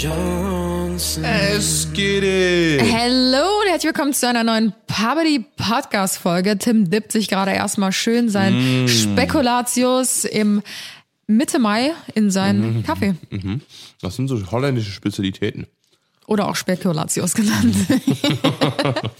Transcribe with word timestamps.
Johnsons. 0.00 1.18
Es 1.24 1.88
geht 1.92 2.22
it. 2.22 2.80
Hallo 2.92 3.46
und 3.62 3.68
herzlich 3.68 3.92
willkommen 3.92 4.12
zu 4.14 4.28
einer 4.28 4.44
neuen 4.44 4.72
Puberty 4.86 5.44
Podcast 5.56 6.18
Folge. 6.18 6.56
Tim 6.56 6.88
dippt 6.88 7.10
sich 7.10 7.26
gerade 7.26 7.50
erstmal 7.50 7.90
schön 7.90 8.28
sein 8.28 8.84
Mm. 8.84 8.88
Spekulatius 8.88 10.24
im 10.24 10.62
Mitte 11.26 11.58
Mai 11.58 11.94
in 12.14 12.30
seinen 12.30 12.78
Mm. 12.78 12.82
Kaffee. 12.84 13.14
Das 14.00 14.14
sind 14.14 14.28
so 14.28 14.40
holländische 14.52 14.92
Spezialitäten. 14.92 15.66
Oder 16.28 16.46
auch 16.48 16.54
Spekulatius 16.54 17.34
genannt. 17.34 17.74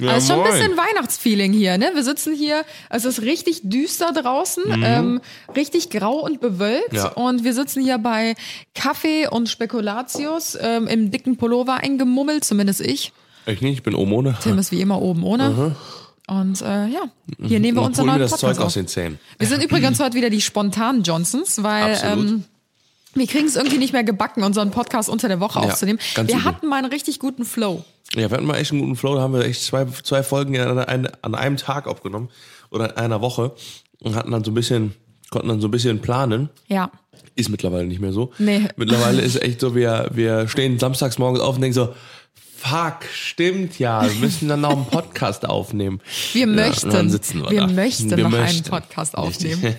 Ja, 0.00 0.16
ist 0.16 0.28
schon 0.28 0.40
ein 0.40 0.50
bisschen 0.50 0.76
Weihnachtsfeeling 0.76 1.52
hier, 1.52 1.78
ne? 1.78 1.90
Wir 1.94 2.04
sitzen 2.04 2.34
hier, 2.34 2.64
es 2.90 3.04
ist 3.04 3.22
richtig 3.22 3.60
düster 3.64 4.12
draußen, 4.12 4.64
ähm, 4.82 5.20
richtig 5.54 5.90
grau 5.90 6.24
und 6.24 6.40
bewölkt. 6.40 6.92
Mhm. 6.92 6.98
Ja. 6.98 7.08
Und 7.12 7.44
wir 7.44 7.54
sitzen 7.54 7.82
hier 7.82 7.98
bei 7.98 8.34
Kaffee 8.74 9.26
und 9.28 9.48
Spekulatius 9.48 10.56
ähm, 10.60 10.86
im 10.86 11.10
dicken 11.10 11.36
Pullover 11.36 11.74
eingemummelt, 11.74 12.44
zumindest 12.44 12.80
ich. 12.80 13.12
Ich 13.46 13.60
nicht, 13.60 13.74
ich 13.74 13.82
bin 13.82 13.94
oben 13.94 14.12
ohne. 14.12 14.36
Tim 14.42 14.58
ist 14.58 14.72
wie 14.72 14.80
immer 14.80 15.00
oben 15.00 15.22
ohne. 15.22 15.76
Und 16.26 16.60
äh, 16.60 16.86
ja, 16.88 17.02
hier 17.40 17.60
nehmen 17.60 17.78
wir 17.78 17.82
hol 17.82 17.90
mir 17.90 18.04
neuen 18.04 18.18
das 18.20 18.32
Podcast 18.32 18.56
Zeug 18.56 18.66
aus 18.66 18.74
den 18.74 18.88
Zähnen. 18.88 19.18
Wir 19.38 19.46
sind 19.46 19.62
übrigens 19.62 20.00
heute 20.00 20.16
wieder 20.16 20.30
die 20.30 20.40
spontanen 20.40 21.02
Johnsons, 21.02 21.62
weil 21.62 21.96
ähm, 22.02 22.44
wir 23.16 23.26
kriegen 23.26 23.46
es 23.46 23.56
irgendwie 23.56 23.78
nicht 23.78 23.92
mehr 23.92 24.04
gebacken, 24.04 24.42
unseren 24.44 24.70
Podcast 24.70 25.08
unter 25.08 25.28
der 25.28 25.40
Woche 25.40 25.60
Ja, 25.60 25.66
aufzunehmen. 25.66 25.98
Wir 26.14 26.24
übel. 26.24 26.44
hatten 26.44 26.66
mal 26.68 26.76
einen 26.76 26.92
richtig 26.92 27.18
guten 27.18 27.44
Flow. 27.44 27.84
Ja, 28.14 28.30
wir 28.30 28.36
hatten 28.36 28.46
mal 28.46 28.56
echt 28.56 28.70
einen 28.72 28.80
guten 28.80 28.96
Flow, 28.96 29.14
da 29.16 29.20
haben 29.22 29.34
wir 29.34 29.44
echt 29.44 29.62
zwei, 29.62 29.84
zwei 30.04 30.22
Folgen 30.22 30.58
an, 30.58 31.06
an 31.22 31.34
einem 31.34 31.56
Tag 31.56 31.86
aufgenommen 31.86 32.28
oder 32.70 32.90
in 32.90 32.96
einer 32.96 33.20
Woche 33.20 33.52
und 34.00 34.14
hatten 34.14 34.30
dann 34.30 34.44
so 34.44 34.50
ein 34.50 34.54
bisschen, 34.54 34.94
konnten 35.30 35.48
dann 35.48 35.60
so 35.60 35.68
ein 35.68 35.72
bisschen 35.72 36.00
planen. 36.00 36.48
Ja. 36.68 36.90
Ist 37.34 37.48
mittlerweile 37.48 37.86
nicht 37.86 38.00
mehr 38.00 38.12
so. 38.12 38.32
Nee. 38.38 38.68
Mittlerweile 38.76 39.20
ist 39.22 39.42
echt 39.42 39.60
so, 39.60 39.74
wir, 39.74 40.10
wir 40.12 40.48
stehen 40.48 40.78
samstags 40.78 41.18
morgens 41.18 41.40
auf 41.40 41.56
und 41.56 41.60
denken 41.62 41.74
so, 41.74 41.94
fuck, 42.58 43.00
stimmt 43.12 43.78
ja, 43.78 44.02
wir 44.04 44.10
müssen 44.20 44.48
dann 44.48 44.62
noch 44.62 44.70
einen 44.70 44.86
Podcast 44.86 45.46
aufnehmen. 45.48 46.00
Wir 46.32 46.40
Ja, 46.42 46.46
möchten, 46.46 46.90
dann 46.90 47.10
sitzen 47.10 47.42
wir, 47.42 47.50
wir 47.50 47.60
da. 47.62 47.66
möchten 47.68 48.10
Wir 48.10 48.16
noch 48.24 48.32
einen 48.32 48.42
möchten. 48.42 48.70
Podcast 48.70 49.16
Richtig. 49.16 49.54
aufnehmen. 49.56 49.76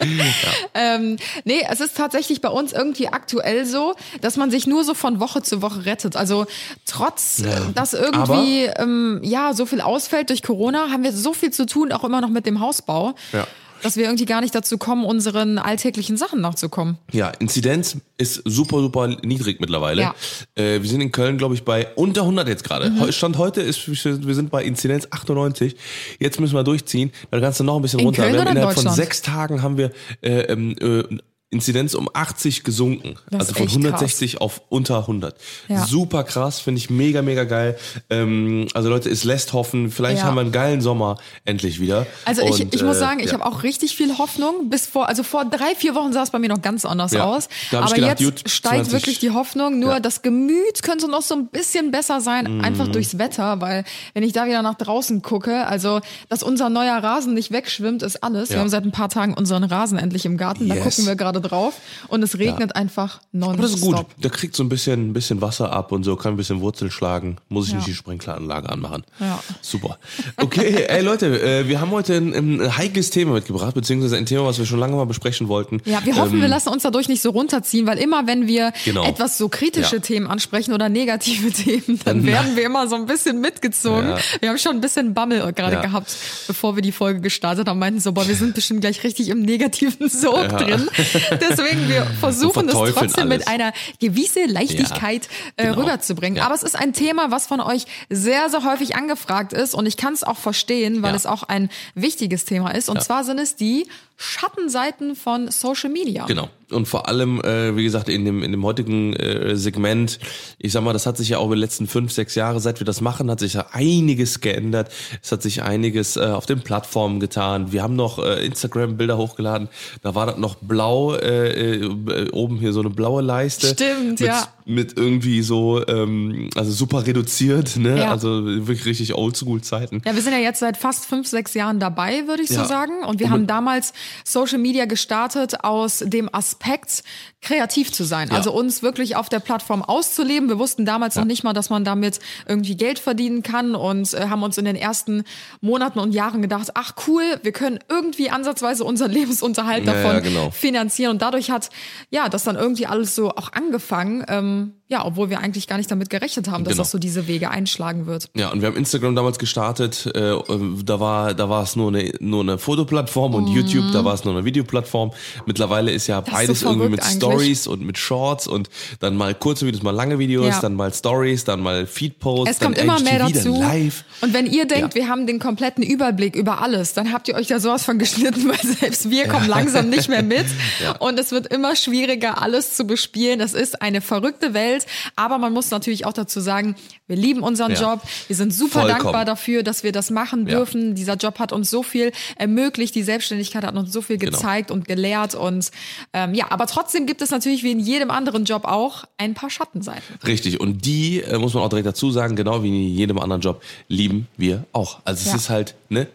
ähm, 0.74 1.16
nee, 1.44 1.60
es 1.70 1.80
ist 1.80 1.96
tatsächlich 1.96 2.40
bei 2.40 2.48
uns 2.48 2.72
irgendwie 2.72 3.08
aktuell 3.08 3.64
so, 3.66 3.94
dass 4.20 4.36
man 4.36 4.50
sich 4.50 4.66
nur 4.66 4.84
so 4.84 4.94
von 4.94 5.20
Woche 5.20 5.42
zu 5.42 5.62
Woche 5.62 5.84
rettet. 5.86 6.16
Also 6.16 6.46
trotz, 6.86 7.42
Ja. 7.44 7.60
dass 7.74 7.92
irgendwie 7.92 8.64
ähm, 8.64 9.20
ja 9.22 9.52
so 9.54 9.66
viel 9.66 9.80
ausfällt 9.80 10.30
durch 10.30 10.42
Corona, 10.42 10.90
haben 10.90 11.02
wir 11.02 11.12
so 11.12 11.32
viel 11.32 11.50
zu 11.52 11.66
tun, 11.66 11.92
auch 11.92 12.04
immer 12.04 12.20
noch 12.20 12.30
mit 12.30 12.46
dem 12.46 12.60
Hausbau, 12.60 13.14
Ja. 13.32 13.46
Dass 13.82 13.96
wir 13.96 14.04
irgendwie 14.04 14.26
gar 14.26 14.40
nicht 14.40 14.54
dazu 14.54 14.78
kommen, 14.78 15.04
unseren 15.04 15.58
alltäglichen 15.58 16.16
Sachen 16.16 16.40
nachzukommen. 16.40 16.98
Ja, 17.12 17.28
Inzidenz 17.38 17.96
ist 18.18 18.42
super, 18.44 18.80
super 18.80 19.08
niedrig 19.08 19.60
mittlerweile. 19.60 20.02
Ja. 20.02 20.14
Äh, 20.54 20.82
wir 20.82 20.88
sind 20.88 21.00
in 21.00 21.12
Köln, 21.12 21.38
glaube 21.38 21.54
ich, 21.54 21.64
bei 21.64 21.88
unter 21.94 22.22
100 22.22 22.48
jetzt 22.48 22.64
gerade. 22.64 22.90
Mhm. 22.90 23.12
Stand 23.12 23.38
heute 23.38 23.60
ist, 23.62 23.86
wir 23.88 24.34
sind 24.34 24.50
bei 24.50 24.64
Inzidenz 24.64 25.08
98. 25.10 25.76
Jetzt 26.18 26.40
müssen 26.40 26.54
wir 26.54 26.64
durchziehen. 26.64 27.12
Dann 27.30 27.40
kannst 27.40 27.60
du 27.60 27.64
noch 27.64 27.76
ein 27.76 27.82
bisschen 27.82 28.00
In 28.00 28.06
runter. 28.06 28.22
Köln 28.22 28.34
wir 28.34 28.40
haben 28.40 28.46
oder 28.46 28.52
in 28.52 28.56
innerhalb 28.58 28.78
von 28.78 28.92
sechs 28.92 29.22
Tagen 29.22 29.62
haben 29.62 29.78
wir 29.78 29.90
äh, 30.22 30.40
ähm, 30.42 30.76
äh, 30.80 31.18
Inzidenz 31.52 31.94
um 31.94 32.08
80 32.12 32.62
gesunken. 32.62 33.16
Das 33.30 33.40
also 33.40 33.54
von 33.54 33.66
echt 33.66 33.76
160 33.76 34.40
auf 34.40 34.62
unter 34.68 34.98
100. 35.00 35.34
Ja. 35.68 35.84
Super 35.84 36.22
krass, 36.22 36.60
finde 36.60 36.78
ich 36.78 36.90
mega, 36.90 37.22
mega 37.22 37.42
geil. 37.42 37.76
Ähm, 38.08 38.68
also 38.72 38.88
Leute, 38.88 39.10
es 39.10 39.24
lässt 39.24 39.52
hoffen. 39.52 39.90
Vielleicht 39.90 40.18
Ja. 40.20 40.24
haben 40.26 40.36
wir 40.36 40.42
einen 40.42 40.52
geilen 40.52 40.80
Sommer 40.80 41.16
endlich 41.44 41.80
wieder. 41.80 42.06
Also 42.24 42.42
ich, 42.42 42.60
Und, 42.62 42.72
ich 42.74 42.82
muss 42.84 42.96
äh, 42.96 43.00
sagen, 43.00 43.18
ich 43.18 43.26
ja. 43.26 43.32
habe 43.32 43.46
auch 43.46 43.64
richtig 43.64 43.96
viel 43.96 44.16
Hoffnung. 44.18 44.70
Bis 44.70 44.86
vor, 44.86 45.08
also 45.08 45.24
vor 45.24 45.44
drei, 45.44 45.74
vier 45.74 45.96
Wochen 45.96 46.12
sah 46.12 46.22
es 46.22 46.30
bei 46.30 46.38
mir 46.38 46.48
noch 46.48 46.62
ganz 46.62 46.84
anders 46.84 47.16
aus. 47.16 47.48
Da 47.72 47.80
ich 47.80 47.84
Aber 47.86 47.94
gedacht, 47.96 48.20
jetzt 48.20 48.48
steigt 48.48 48.74
20 48.86 48.92
wirklich 48.92 49.18
die 49.18 49.30
Hoffnung. 49.30 49.80
Nur 49.80 49.98
das 49.98 50.22
Gemüt 50.22 50.82
könnte 50.84 51.08
noch 51.10 51.22
so 51.22 51.34
ein 51.34 51.48
bisschen 51.48 51.90
besser 51.90 52.20
sein, 52.20 52.58
Mhm. 52.58 52.60
einfach 52.64 52.86
durchs 52.86 53.18
Wetter, 53.18 53.60
weil 53.60 53.84
wenn 54.14 54.22
ich 54.22 54.32
da 54.32 54.46
wieder 54.46 54.62
nach 54.62 54.74
draußen 54.76 55.20
gucke, 55.22 55.66
also 55.66 56.00
dass 56.28 56.44
unser 56.44 56.68
neuer 56.70 56.98
Rasen 57.02 57.34
nicht 57.34 57.50
wegschwimmt, 57.50 58.04
ist 58.04 58.22
alles. 58.22 58.50
Wir 58.50 58.60
haben 58.60 58.68
seit 58.68 58.84
ein 58.84 58.92
paar 58.92 59.08
Tagen 59.08 59.34
unseren 59.34 59.64
Rasen 59.64 59.98
endlich 59.98 60.24
im 60.26 60.36
Garten. 60.36 60.68
Da 60.68 60.76
Yes. 60.76 60.84
gucken 60.84 61.06
wir 61.06 61.16
gerade 61.16 61.39
drauf 61.42 61.74
und 62.08 62.22
es 62.22 62.38
regnet 62.38 62.76
einfach 62.76 63.20
nonstop. 63.32 63.54
Aber 63.54 63.62
das 63.62 63.74
ist 63.74 63.80
gut. 63.80 64.06
Der 64.22 64.30
kriegt 64.30 64.56
so 64.56 64.62
ein 64.62 64.68
bisschen, 64.68 65.10
ein 65.10 65.12
bisschen 65.12 65.40
Wasser 65.40 65.72
ab 65.72 65.92
und 65.92 66.04
so, 66.04 66.16
kann 66.16 66.34
ein 66.34 66.36
bisschen 66.36 66.60
Wurzel 66.60 66.90
schlagen. 66.90 67.36
Muss 67.48 67.66
ich 67.66 67.72
Ja. 67.72 67.76
nicht 67.78 67.88
die 67.88 67.94
Sprinkleranlage 67.94 68.68
anmachen. 68.68 69.04
Ja. 69.18 69.42
Super. 69.60 69.98
Okay, 70.36 70.84
ey 70.88 71.02
Leute, 71.02 71.26
äh, 71.40 71.68
wir 71.68 71.80
haben 71.80 71.90
heute 71.90 72.14
ein, 72.16 72.34
ein 72.60 72.76
heikles 72.76 73.10
Thema 73.10 73.32
mitgebracht, 73.34 73.74
beziehungsweise 73.74 74.16
ein 74.16 74.26
Thema, 74.26 74.44
was 74.46 74.58
wir 74.58 74.66
schon 74.66 74.78
lange 74.78 74.96
mal 74.96 75.06
besprechen 75.06 75.48
wollten. 75.48 75.80
Ja, 75.84 76.00
wir 76.04 76.16
hoffen, 76.16 76.34
Ähm, 76.36 76.40
wir 76.42 76.48
lassen 76.48 76.68
uns 76.70 76.82
dadurch 76.82 77.08
nicht 77.08 77.22
so 77.22 77.30
runterziehen, 77.30 77.86
weil 77.86 77.98
immer 77.98 78.26
wenn 78.26 78.46
wir 78.46 78.72
Genau. 78.84 79.04
etwas 79.06 79.38
so 79.38 79.48
kritische 79.48 79.96
Ja. 79.96 80.02
Themen 80.02 80.26
ansprechen 80.26 80.72
oder 80.72 80.88
negative 80.88 81.50
Themen, 81.52 81.98
dann 82.04 82.24
werden 82.26 82.56
wir 82.56 82.64
immer 82.64 82.88
so 82.88 82.96
ein 82.96 83.06
bisschen 83.06 83.40
mitgezogen. 83.40 84.10
Ja. 84.10 84.18
Wir 84.40 84.48
haben 84.50 84.58
schon 84.58 84.72
ein 84.72 84.80
bisschen 84.80 85.14
Bammel 85.14 85.40
gerade 85.52 85.74
Ja. 85.76 85.82
gehabt, 85.82 86.14
bevor 86.46 86.76
wir 86.76 86.82
die 86.82 86.92
Folge 86.92 87.20
gestartet 87.20 87.68
haben, 87.68 87.78
meinten 87.78 88.00
so, 88.00 88.12
boah, 88.12 88.26
wir 88.28 88.34
sind 88.34 88.54
bestimmt 88.54 88.80
gleich 88.82 89.02
richtig 89.04 89.28
im 89.28 89.42
negativen 89.42 90.08
Sog 90.08 90.48
drin. 90.48 90.88
Deswegen, 91.40 91.88
wir 91.88 92.04
versuchen 92.20 92.64
verteufeln 92.68 92.94
trotzdem 92.96 93.28
mit 93.28 93.46
alles. 93.46 93.60
einer 93.60 93.72
gewissen 93.98 94.48
Leichtigkeit 94.48 95.28
Ja, 95.58 95.64
äh, 95.64 95.68
genau. 95.68 95.80
rüberzubringen. 95.80 96.36
Ja. 96.38 96.46
Aber 96.46 96.54
es 96.54 96.62
ist 96.62 96.76
ein 96.76 96.92
Thema, 96.92 97.30
was 97.30 97.46
von 97.46 97.60
euch 97.60 97.84
sehr, 98.08 98.48
sehr 98.50 98.64
häufig 98.64 98.96
angefragt 98.96 99.52
ist 99.52 99.74
und 99.74 99.86
ich 99.86 99.96
kann 99.96 100.12
es 100.12 100.24
auch 100.24 100.36
verstehen, 100.38 101.02
weil 101.02 101.10
Ja. 101.10 101.16
es 101.16 101.26
auch 101.26 101.42
ein 101.44 101.70
wichtiges 101.94 102.44
Thema 102.44 102.70
ist. 102.70 102.88
Und 102.88 103.02
zwar 103.02 103.24
sind 103.24 103.38
es 103.38 103.56
die 103.56 103.86
Schattenseiten 104.22 105.16
von 105.16 105.50
Social 105.50 105.88
Media. 105.90 106.26
Genau. 106.26 106.50
Und 106.70 106.86
vor 106.86 107.08
allem, 107.08 107.40
äh, 107.40 107.74
wie 107.74 107.82
gesagt, 107.82 108.08
in 108.08 108.24
dem, 108.24 108.42
in 108.44 108.52
dem 108.52 108.62
heutigen 108.64 109.12
äh, 109.14 109.56
Segment, 109.56 110.20
ich 110.58 110.70
sag 110.70 110.84
mal, 110.84 110.92
das 110.92 111.04
hat 111.06 111.16
sich 111.16 111.30
ja 111.30 111.38
auch 111.38 111.46
über 111.46 111.56
die 111.56 111.60
letzten 111.62 111.88
fünf, 111.88 112.12
sechs 112.12 112.36
Jahre, 112.36 112.60
seit 112.60 112.80
wir 112.80 112.84
das 112.84 113.00
machen, 113.00 113.28
hat 113.28 113.40
sich 113.40 113.54
ja 113.54 113.66
einiges 113.72 114.40
geändert. 114.40 114.92
Es 115.20 115.32
hat 115.32 115.42
sich 115.42 115.62
einiges 115.62 116.16
äh, 116.16 116.20
auf 116.20 116.46
den 116.46 116.60
Plattformen 116.60 117.18
getan. 117.18 117.72
Wir 117.72 117.82
haben 117.82 117.96
noch 117.96 118.18
äh, 118.20 118.44
Instagram-Bilder 118.46 119.16
hochgeladen. 119.16 119.68
Da 120.02 120.14
war 120.14 120.26
das 120.26 120.36
noch 120.36 120.56
blau, 120.56 121.14
äh, 121.16 121.76
äh, 121.76 122.30
oben 122.30 122.58
hier 122.58 122.72
so 122.72 122.80
eine 122.80 122.90
blaue 122.90 123.22
Leiste. 123.22 123.68
Stimmt, 123.68 124.20
mit, 124.20 124.20
ja. 124.20 124.46
Mit 124.64 124.96
irgendwie 124.96 125.42
so, 125.42 125.84
ähm, 125.88 126.50
also 126.54 126.70
super 126.70 127.04
reduziert, 127.04 127.78
ne? 127.78 127.98
Ja. 127.98 128.10
Also 128.12 128.44
wirklich 128.44 128.84
richtig 128.84 129.14
Oldschool-Zeiten. 129.14 130.02
Ja, 130.04 130.14
wir 130.14 130.22
sind 130.22 130.34
ja 130.34 130.38
jetzt 130.38 130.60
seit 130.60 130.76
fast 130.76 131.06
fünf, 131.06 131.26
sechs 131.26 131.54
Jahren 131.54 131.80
dabei, 131.80 132.28
würde 132.28 132.42
ich 132.44 132.50
so 132.50 132.56
Ja. 132.56 132.64
sagen. 132.66 133.02
Und 133.04 133.18
wir 133.18 133.30
haben 133.30 133.48
damals 133.48 133.92
Social 134.24 134.58
Media 134.58 134.84
gestartet 134.84 135.64
aus 135.64 135.98
dem 136.06 136.32
Aspekt, 136.34 137.02
kreativ 137.42 137.90
zu 137.92 138.04
sein. 138.04 138.28
Ja. 138.30 138.36
Also 138.36 138.52
uns 138.52 138.82
wirklich 138.82 139.16
auf 139.16 139.28
der 139.28 139.40
Plattform 139.40 139.82
auszuleben. 139.82 140.48
Wir 140.48 140.58
wussten 140.58 140.84
damals 140.84 141.16
noch 141.16 141.24
nicht 141.24 141.42
mal, 141.42 141.52
dass 141.54 141.70
man 141.70 141.84
damit 141.84 142.18
irgendwie 142.46 142.76
Geld 142.76 142.98
verdienen 142.98 143.42
kann 143.42 143.74
und 143.74 144.12
äh, 144.14 144.28
haben 144.28 144.42
uns 144.42 144.58
in 144.58 144.66
den 144.66 144.76
ersten 144.76 145.24
Monaten 145.60 145.98
und 146.00 146.12
Jahren 146.12 146.42
gedacht, 146.42 146.68
ach 146.74 146.92
cool, 147.06 147.22
wir 147.42 147.52
können 147.52 147.78
irgendwie 147.88 148.30
ansatzweise 148.30 148.84
unseren 148.84 149.10
Lebensunterhalt 149.12 149.86
Ja, 149.86 149.92
davon 149.94 150.12
ja, 150.16 150.20
genau. 150.20 150.50
finanzieren. 150.50 151.12
Und 151.12 151.22
dadurch 151.22 151.50
hat 151.50 151.70
ja 152.10 152.28
das 152.28 152.44
dann 152.44 152.56
irgendwie 152.56 152.86
alles 152.86 153.14
so 153.14 153.30
auch 153.30 153.52
angefangen. 153.52 154.24
Ähm, 154.28 154.72
ja, 154.88 155.04
obwohl 155.06 155.30
wir 155.30 155.38
eigentlich 155.38 155.68
gar 155.68 155.76
nicht 155.76 155.88
damit 155.90 156.10
gerechnet 156.10 156.48
haben, 156.50 156.64
dass 156.64 156.72
Genau. 156.72 156.82
das 156.82 156.90
so 156.90 156.98
diese 156.98 157.28
Wege 157.28 157.48
einschlagen 157.48 158.06
wird. 158.06 158.28
Ja, 158.34 158.50
und 158.50 158.60
wir 158.60 158.66
haben 158.68 158.76
Instagram 158.76 159.14
damals 159.14 159.38
gestartet, 159.38 160.10
äh, 160.14 160.32
äh, 160.32 160.40
da 160.84 160.98
war 160.98 161.32
da 161.32 161.48
war 161.48 161.62
es 161.62 161.76
nur 161.76 161.88
eine 161.88 162.12
nur 162.18 162.40
eine 162.42 162.58
Fotoplattform 162.58 163.34
und 163.36 163.46
YouTube, 163.46 163.92
da 163.92 164.04
war 164.04 164.14
es 164.14 164.24
nur 164.24 164.34
eine 164.34 164.44
Videoplattform. 164.44 165.12
Mittlerweile 165.46 165.92
ist 165.92 166.08
ja 166.08 166.20
Mhm. 166.20 166.26
ist 166.26 166.32
beides 166.32 166.60
so 166.60 166.66
irgendwie 166.70 166.88
mit 166.88 167.00
eigentlich. 167.02 167.20
Stories 167.32 167.66
und 167.66 167.82
mit 167.82 167.98
Shorts 167.98 168.46
und 168.46 168.68
dann 169.00 169.16
mal 169.16 169.34
kurze 169.34 169.66
Videos, 169.66 169.82
mal 169.82 169.90
lange 169.92 170.18
Videos, 170.18 170.46
Ja. 170.46 170.60
dann 170.60 170.74
mal 170.74 170.92
Stories, 170.92 171.44
dann 171.44 171.60
mal 171.60 171.86
Feedposts, 171.86 172.50
Es 172.50 172.58
dann 172.58 172.74
kommt 172.74 172.78
immer 172.78 173.00
mehr 173.00 173.18
dazu. 173.18 173.52
Dann 173.52 173.60
live. 173.60 174.04
Und 174.20 174.32
wenn 174.34 174.46
ihr 174.46 174.66
denkt, 174.66 174.94
Ja. 174.94 175.00
wir 175.02 175.08
haben 175.08 175.26
den 175.26 175.38
kompletten 175.38 175.82
Überblick 175.84 176.36
über 176.36 176.60
alles, 176.62 176.92
dann 176.94 177.12
habt 177.12 177.28
ihr 177.28 177.34
euch 177.34 177.46
da 177.48 177.60
sowas 177.60 177.84
von 177.84 177.98
geschnitten, 177.98 178.48
weil 178.48 178.58
selbst 178.76 179.10
wir 179.10 179.28
kommen 179.28 179.48
langsam 179.48 179.88
nicht 179.88 180.08
mehr 180.08 180.22
mit. 180.22 180.46
Ja. 180.82 180.96
Und 180.98 181.18
es 181.18 181.32
wird 181.32 181.46
immer 181.48 181.76
schwieriger, 181.76 182.42
alles 182.42 182.74
zu 182.76 182.84
bespielen. 182.84 183.38
Das 183.38 183.54
ist 183.54 183.80
eine 183.82 184.00
verrückte 184.00 184.54
Welt. 184.54 184.86
Aber 185.16 185.38
man 185.38 185.52
muss 185.52 185.70
natürlich 185.70 186.06
auch 186.06 186.12
dazu 186.12 186.40
sagen, 186.40 186.74
wir 187.06 187.16
lieben 187.16 187.42
unseren 187.42 187.72
Ja. 187.72 187.80
Job. 187.92 188.02
Wir 188.28 188.36
sind 188.36 188.52
super 188.54 188.80
Vollkommen. 188.82 189.02
dankbar 189.02 189.24
dafür, 189.24 189.62
dass 189.62 189.82
wir 189.82 189.92
das 189.92 190.10
machen 190.10 190.46
Ja. 190.46 190.56
dürfen. 190.58 190.94
Dieser 190.94 191.14
Job 191.16 191.38
hat 191.38 191.52
uns 191.52 191.70
so 191.70 191.82
viel 191.82 192.12
ermöglicht. 192.36 192.94
Die 192.94 193.02
Selbstständigkeit 193.02 193.64
hat 193.64 193.74
uns 193.76 193.92
so 193.92 194.02
viel 194.02 194.16
Genau. 194.18 194.36
gezeigt 194.36 194.70
und 194.70 194.86
gelehrt. 194.86 195.34
Und 195.34 195.70
ähm, 196.12 196.34
ja, 196.34 196.46
aber 196.50 196.66
trotzdem 196.66 197.06
gibt 197.06 197.19
es 197.22 197.30
natürlich 197.30 197.62
wie 197.62 197.72
in 197.72 197.80
jedem 197.80 198.10
anderen 198.10 198.44
Job 198.44 198.64
auch 198.64 199.04
ein 199.18 199.34
paar 199.34 199.50
Schattenseiten. 199.50 200.02
Richtig. 200.26 200.60
Und 200.60 200.84
die 200.84 201.20
äh, 201.22 201.38
muss 201.38 201.54
man 201.54 201.62
auch 201.62 201.68
direkt 201.68 201.86
dazu 201.86 202.10
sagen, 202.10 202.36
genau 202.36 202.62
wie 202.62 202.68
in 202.68 202.94
jedem 202.96 203.18
anderen 203.18 203.40
Job 203.42 203.62
lieben 203.88 204.26
wir 204.36 204.64
auch. 204.72 204.98
Also 205.04 205.20
es 205.22 205.26
Ja. 205.30 205.36
ist 205.36 205.50
halt 205.50 205.74
ne 205.88 206.06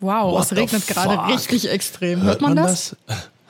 Wow, 0.00 0.32
What 0.32 0.44
es 0.44 0.52
regnet 0.56 0.86
gerade 0.86 1.32
richtig 1.34 1.68
extrem. 1.70 2.22
Hört 2.22 2.40
man, 2.40 2.54
das? 2.56 2.94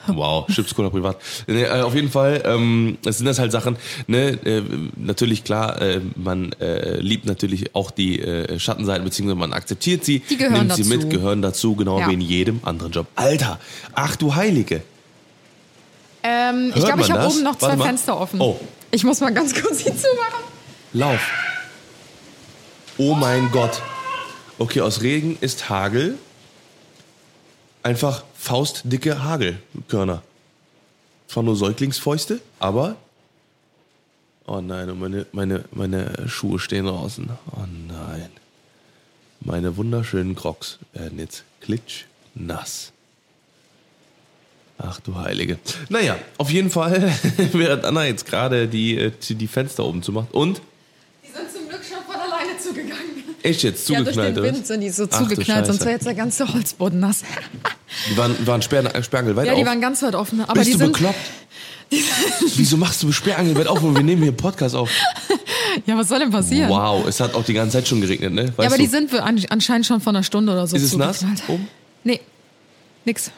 Wow, 0.07 0.47
Chipscola 0.47 0.89
privat. 0.89 1.19
Nee, 1.47 1.65
äh, 1.65 1.83
auf 1.83 1.95
jeden 1.95 2.09
Fall, 2.11 2.41
ähm, 2.47 2.97
es 3.05 3.19
sind 3.19 3.27
das 3.27 3.39
halt 3.39 3.53
Sachen, 3.53 3.77
ne, 4.07 4.29
äh, 4.47 4.63
natürlich 4.97 5.45
klar, 5.45 5.83
äh, 5.83 6.01
man 6.17 6.53
äh, 6.53 6.99
liebt 7.01 7.27
natürlich 7.27 7.75
auch 7.75 7.91
die 7.91 8.19
äh, 8.23 8.59
Schattenseiten, 8.59 9.05
beziehungsweise 9.05 9.39
man 9.39 9.53
akzeptiert 9.53 10.07
sie, 10.07 10.21
Die 10.21 10.39
gehören 10.39 10.69
nimmt 10.69 10.73
sie 10.77 10.85
dazu. 10.85 10.97
mit, 10.97 11.11
gehören 11.11 11.43
dazu, 11.43 11.75
genau 11.75 11.99
Ja. 12.01 12.09
wie 12.09 12.15
in 12.15 12.23
jedem 12.23 12.61
anderen 12.63 12.93
Job. 12.93 13.07
Alter, 13.17 13.59
ach 13.93 14.17
du 14.17 14.35
Heilige. 14.35 14.83
Ähm, 16.23 16.73
ich 16.75 16.85
glaube, 16.85 17.03
ich 17.03 17.11
habe 17.11 17.27
oben 17.27 17.43
noch 17.43 17.57
zwei 17.57 17.69
Warte 17.69 17.79
mal. 17.79 17.85
Fenster 17.87 18.21
offen. 18.21 18.41
Oh. 18.41 18.59
Ich 18.91 19.05
muss 19.05 19.21
mal 19.21 19.33
ganz 19.33 19.55
kurz 19.55 19.79
die 19.79 19.95
zumachen. 19.97 20.45
Lauf. 20.93 21.21
Oh 22.97 23.15
mein 23.15 23.51
Gott. 23.53 23.83
Okay, 24.59 24.81
aus 24.81 25.03
Regen 25.03 25.39
ist 25.41 25.69
Hagel. 25.69 26.19
Einfach 27.83 28.25
faustdicke 28.37 29.23
Hagelkörner. 29.23 30.23
Zwar 31.29 31.43
nur 31.43 31.57
Säuglingsfäuste, 31.57 32.41
aber. 32.59 32.97
Oh 34.47 34.61
nein, 34.61 34.91
und 34.91 34.99
meine, 34.99 35.27
meine, 35.33 35.65
meine 35.71 36.29
Schuhe 36.29 36.59
stehen 36.59 36.87
draußen. 36.87 37.29
Oh 37.53 37.65
nein. 37.87 38.31
Meine 39.41 39.77
wunderschönen 39.77 40.35
Crocs 40.35 40.79
werden 40.93 41.19
jetzt 41.19 41.45
klitschnass. 41.61 42.93
Ach 44.81 45.01
du 45.01 45.17
Heilige. 45.17 45.59
Naja, 45.89 46.17
auf 46.39 46.51
jeden 46.51 46.71
Fall, 46.71 47.13
während 47.53 47.85
Anna 47.85 48.05
jetzt 48.07 48.27
gerade 48.27 48.69
die, 48.69 48.97
äh, 48.97 49.13
die 49.29 49.47
Fenster 49.49 49.85
oben 49.85 50.03
zumacht 50.03 50.33
und 50.33 50.61
Die 51.25 51.31
sind 51.37 51.51
zum 51.53 51.69
Glück 51.69 51.81
schon 51.85 51.99
von 52.07 52.15
alleine 52.15 52.57
zugegangen. 52.59 52.95
echt 53.43 53.65
jetzt 53.65 53.89
Ja, 53.89 53.97
durch 53.97 54.15
zugeknallt, 54.15 54.37
den? 54.37 54.45
Wind 54.45 54.67
sind 54.67 54.81
die 54.81 54.91
so 54.91 55.09
Ach 55.11 55.19
zugeknallt, 55.19 55.67
sonst 55.67 55.81
wäre 55.81 55.91
jetzt 55.93 56.07
der 56.07 56.15
ganze 56.15 56.53
Holzboden 56.53 57.01
nass. 57.01 57.23
Die 58.09 58.17
waren, 58.17 58.35
waren 58.47 58.63
Sperr, 58.63 59.03
Sperrangelweit 59.03 59.47
Ja, 59.49 59.55
die 59.57 59.63
auf. 59.63 59.67
waren 59.67 59.81
ganz 59.81 60.01
weit 60.03 60.15
offen. 60.15 60.43
Aber 60.43 60.53
Bist 60.55 60.69
die 60.69 60.73
du 60.73 60.79
sind, 60.79 60.93
bekloppt? 60.93 61.19
Wieso 62.57 62.77
machst 62.77 63.03
du 63.03 63.11
Sperrangelweit 63.11 63.67
auf 63.67 63.83
und 63.83 63.97
wir 63.97 64.03
nehmen 64.05 64.23
hier 64.23 64.29
einen 64.31 64.37
Podcast 64.37 64.77
auf? 64.77 64.91
Ja, 65.87 65.97
was 65.97 66.09
soll 66.09 66.19
denn 66.21 66.31
passieren? 66.31 66.69
Wow, 66.71 67.07
es 67.09 67.19
hat 67.19 67.35
auch 67.35 67.45
die 67.45 67.55
ganze 67.55 67.79
Zeit 67.79 67.89
schon 67.89 68.01
geregnet, 68.01 68.33
ne? 68.33 68.43
Weißt 68.45 68.59
Ja, 68.59 68.67
aber 68.67 68.77
du? 68.77 68.83
die 68.83 68.89
sind 68.89 69.11
anscheinend 69.51 69.87
schon 69.87 70.01
von 70.01 70.15
einer 70.15 70.23
Stunde 70.23 70.53
oder 70.53 70.67
so 70.67 70.77
Ist 70.77 70.83
es 70.83 70.97
nass? 70.97 71.21
zugeknallt. 71.21 71.49
Oben? 71.49 71.69
Nee, 72.05 72.21
nix. 73.05 73.31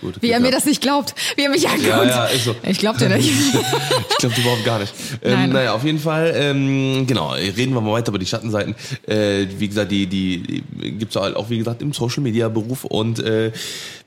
Gut, 0.00 0.16
Wie 0.20 0.30
er 0.30 0.38
mir 0.40 0.48
gehabt. 0.48 0.62
das 0.62 0.64
nicht 0.66 0.80
glaubt. 0.80 1.14
Wie 1.36 1.42
er 1.42 1.50
mich 1.50 1.66
anguckt. 1.68 1.86
Ja, 1.88 2.04
ja, 2.04 2.24
ist 2.26 2.44
so. 2.44 2.54
Ich 2.62 2.78
glaub 2.78 2.98
dir 2.98 3.08
nicht. 3.08 3.28
ich 4.10 4.16
glaube 4.18 4.34
überhaupt 4.40 4.64
gar 4.64 4.78
nicht. 4.78 4.92
Ähm, 5.22 5.32
Nein. 5.32 5.50
naja, 5.50 5.72
auf 5.74 5.84
jeden 5.84 5.98
Fall, 5.98 6.32
ähm, 6.36 7.06
genau, 7.06 7.30
reden 7.32 7.74
wir 7.74 7.80
mal 7.80 7.92
weiter 7.92 8.08
über 8.10 8.18
die 8.18 8.26
Schattenseiten. 8.26 8.74
Äh, 9.06 9.46
wie 9.58 9.68
gesagt, 9.68 9.90
die, 9.90 10.06
die, 10.06 10.62
die 10.70 10.92
gibt's 10.92 11.16
halt 11.16 11.34
auch, 11.36 11.50
wie 11.50 11.58
gesagt, 11.58 11.82
im 11.82 11.92
Social 11.92 12.22
Media 12.22 12.48
Beruf 12.48 12.84
und 12.84 13.18
äh, 13.20 13.50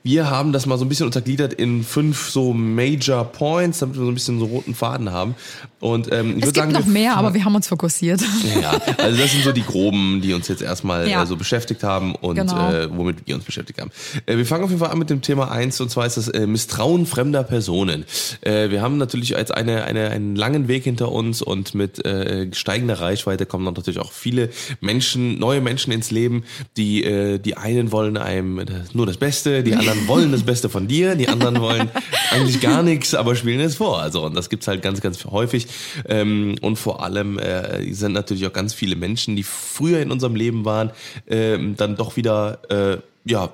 wir 0.04 0.28
haben 0.30 0.52
das 0.52 0.66
mal 0.66 0.78
so 0.78 0.84
ein 0.84 0.88
bisschen 0.88 1.06
untergliedert 1.06 1.52
in 1.54 1.84
fünf 1.84 2.30
so 2.30 2.52
Major 2.52 3.24
Points, 3.24 3.78
damit 3.78 3.96
wir 3.96 4.04
so 4.04 4.10
ein 4.10 4.14
bisschen 4.14 4.40
so 4.40 4.46
roten 4.46 4.74
Faden 4.74 5.12
haben. 5.12 5.36
Und 5.78 6.10
ähm, 6.12 6.30
ich 6.38 6.44
Es 6.44 6.52
gibt 6.52 6.56
sagen, 6.56 6.72
noch 6.72 6.86
mehr, 6.86 7.16
aber 7.16 7.34
wir 7.34 7.44
haben 7.44 7.54
uns 7.54 7.68
fokussiert. 7.68 8.20
Ja, 8.60 8.72
also 8.98 9.20
das 9.20 9.30
sind 9.30 9.44
so 9.44 9.52
die 9.52 9.62
groben, 9.62 10.20
die 10.20 10.32
uns 10.34 10.48
jetzt 10.48 10.62
erstmal 10.62 11.08
Ja. 11.08 11.22
äh, 11.22 11.26
so 11.26 11.36
beschäftigt 11.36 11.84
haben 11.84 12.14
und 12.16 12.34
Genau. 12.36 12.70
äh, 12.72 12.88
womit 12.96 13.18
wir 13.26 13.34
uns 13.36 13.44
beschäftigt 13.44 13.80
haben. 13.80 13.90
Äh, 14.26 14.36
wir 14.38 14.46
fangen 14.46 14.64
auf 14.64 14.70
jeden 14.70 14.80
Fall 14.80 14.90
an 14.90 14.98
mit 14.98 15.08
dem 15.10 15.22
Thema 15.22 15.50
eins 15.52 15.76
und 15.82 15.90
zwar 15.90 16.06
ist 16.06 16.16
das 16.16 16.28
äh, 16.28 16.46
Misstrauen 16.46 17.06
fremder 17.06 17.42
Personen. 17.42 18.04
Äh, 18.40 18.70
wir 18.70 18.80
haben 18.80 18.96
natürlich 18.96 19.30
jetzt 19.30 19.54
eine, 19.54 19.84
eine, 19.84 20.10
einen 20.10 20.36
langen 20.36 20.68
Weg 20.68 20.84
hinter 20.84 21.12
uns 21.12 21.42
und 21.42 21.74
mit 21.74 22.04
äh, 22.04 22.52
steigender 22.54 23.00
Reichweite 23.00 23.46
kommen 23.46 23.64
dann 23.64 23.74
natürlich 23.74 24.00
auch 24.00 24.12
viele 24.12 24.50
Menschen, 24.80 25.38
neue 25.38 25.60
Menschen 25.60 25.92
ins 25.92 26.10
Leben, 26.10 26.44
die 26.76 27.04
äh, 27.04 27.38
die 27.38 27.56
einen 27.56 27.92
wollen 27.92 28.16
einem 28.16 28.58
äh, 28.58 28.64
nur 28.92 29.06
das 29.06 29.16
Beste, 29.16 29.62
die 29.62 29.74
anderen 29.74 30.06
wollen 30.08 30.32
das 30.32 30.42
Beste 30.42 30.68
von 30.68 30.88
dir, 30.88 31.14
die 31.14 31.28
anderen 31.28 31.60
wollen 31.60 31.90
eigentlich 32.30 32.60
gar 32.60 32.82
nichts, 32.82 33.14
aber 33.14 33.36
spielen 33.36 33.60
es 33.60 33.76
vor. 33.76 34.00
Also 34.00 34.24
und 34.24 34.34
das 34.34 34.48
gibt's 34.48 34.68
halt 34.68 34.82
ganz, 34.82 35.00
ganz 35.00 35.24
häufig. 35.24 35.66
Ähm, 36.08 36.54
und 36.60 36.76
vor 36.76 37.02
allem 37.02 37.38
äh, 37.38 37.92
sind 37.92 38.12
natürlich 38.12 38.46
auch 38.46 38.52
ganz 38.52 38.74
viele 38.74 38.96
Menschen, 38.96 39.36
die 39.36 39.42
früher 39.42 40.00
in 40.00 40.10
unserem 40.10 40.34
Leben 40.34 40.64
waren, 40.64 40.90
ähm, 41.26 41.76
dann 41.76 41.96
doch 41.96 42.16
wieder 42.16 42.58
äh, 42.70 42.98
ja 43.24 43.52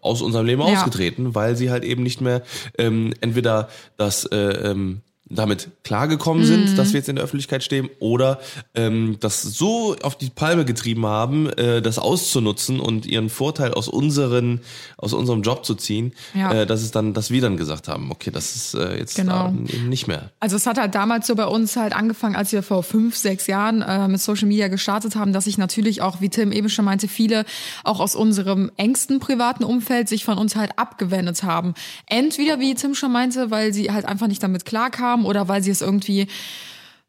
aus 0.00 0.22
unserem 0.22 0.46
Leben 0.46 0.62
Ja. 0.62 0.68
ausgetreten, 0.68 1.34
weil 1.34 1.56
sie 1.56 1.70
halt 1.70 1.84
eben 1.84 2.02
nicht 2.02 2.20
mehr 2.20 2.42
ähm, 2.78 3.12
entweder 3.20 3.68
das 3.96 4.24
äh, 4.24 4.36
ähm, 4.36 5.02
damit 5.34 5.70
klargekommen 5.84 6.42
Mhm. 6.42 6.46
sind, 6.46 6.78
dass 6.78 6.92
wir 6.92 6.98
jetzt 7.00 7.08
in 7.08 7.16
der 7.16 7.24
Öffentlichkeit 7.24 7.62
stehen, 7.62 7.88
oder 7.98 8.38
ähm, 8.74 9.16
das 9.20 9.42
so 9.42 9.96
auf 10.02 10.16
die 10.16 10.30
Palme 10.30 10.64
getrieben 10.64 11.06
haben, 11.06 11.48
äh, 11.50 11.80
das 11.82 11.98
auszunutzen 11.98 12.80
und 12.80 13.06
ihren 13.06 13.28
Vorteil 13.30 13.72
aus 13.74 13.88
unseren, 13.88 14.60
aus 14.96 15.12
unserem 15.12 15.42
Job 15.42 15.64
zu 15.64 15.74
ziehen, 15.74 16.12
Ja. 16.34 16.52
äh, 16.52 16.66
dass 16.66 16.82
es 16.82 16.90
dann, 16.90 17.14
dass 17.14 17.30
wir 17.30 17.40
dann 17.40 17.56
gesagt 17.56 17.88
haben, 17.88 18.10
okay, 18.10 18.30
das 18.30 18.54
ist 18.56 18.74
äh, 18.74 18.98
jetzt 18.98 19.16
Genau. 19.16 19.48
ähm, 19.48 19.66
eben 19.68 19.88
nicht 19.88 20.06
mehr. 20.06 20.30
Also 20.40 20.56
es 20.56 20.66
hat 20.66 20.78
halt 20.78 20.94
damals 20.94 21.26
so 21.26 21.34
bei 21.34 21.46
uns 21.46 21.76
halt 21.76 21.94
angefangen, 21.94 22.36
als 22.36 22.52
wir 22.52 22.62
vor 22.62 22.82
fünf, 22.82 23.16
sechs 23.16 23.46
Jahren 23.46 23.82
äh, 23.82 24.08
mit 24.08 24.20
Social 24.20 24.46
Media 24.48 24.68
gestartet 24.68 25.16
haben, 25.16 25.32
dass 25.32 25.44
sich 25.44 25.58
natürlich 25.58 26.02
auch, 26.02 26.20
wie 26.20 26.28
Tim 26.28 26.52
eben 26.52 26.68
schon 26.68 26.84
meinte, 26.84 27.08
viele 27.08 27.44
auch 27.84 28.00
aus 28.00 28.14
unserem 28.14 28.70
engsten 28.76 29.20
privaten 29.20 29.64
Umfeld 29.64 30.08
sich 30.08 30.24
von 30.24 30.38
uns 30.38 30.56
halt 30.56 30.78
abgewendet 30.78 31.42
haben. 31.42 31.74
Entweder, 32.06 32.60
wie 32.60 32.74
Tim 32.74 32.94
schon 32.94 33.12
meinte, 33.12 33.50
weil 33.50 33.72
sie 33.72 33.90
halt 33.90 34.04
einfach 34.06 34.26
nicht 34.26 34.42
damit 34.42 34.64
klarkamen 34.64 35.21
oder 35.26 35.48
weil 35.48 35.62
sie 35.62 35.70
es 35.70 35.80
irgendwie 35.80 36.28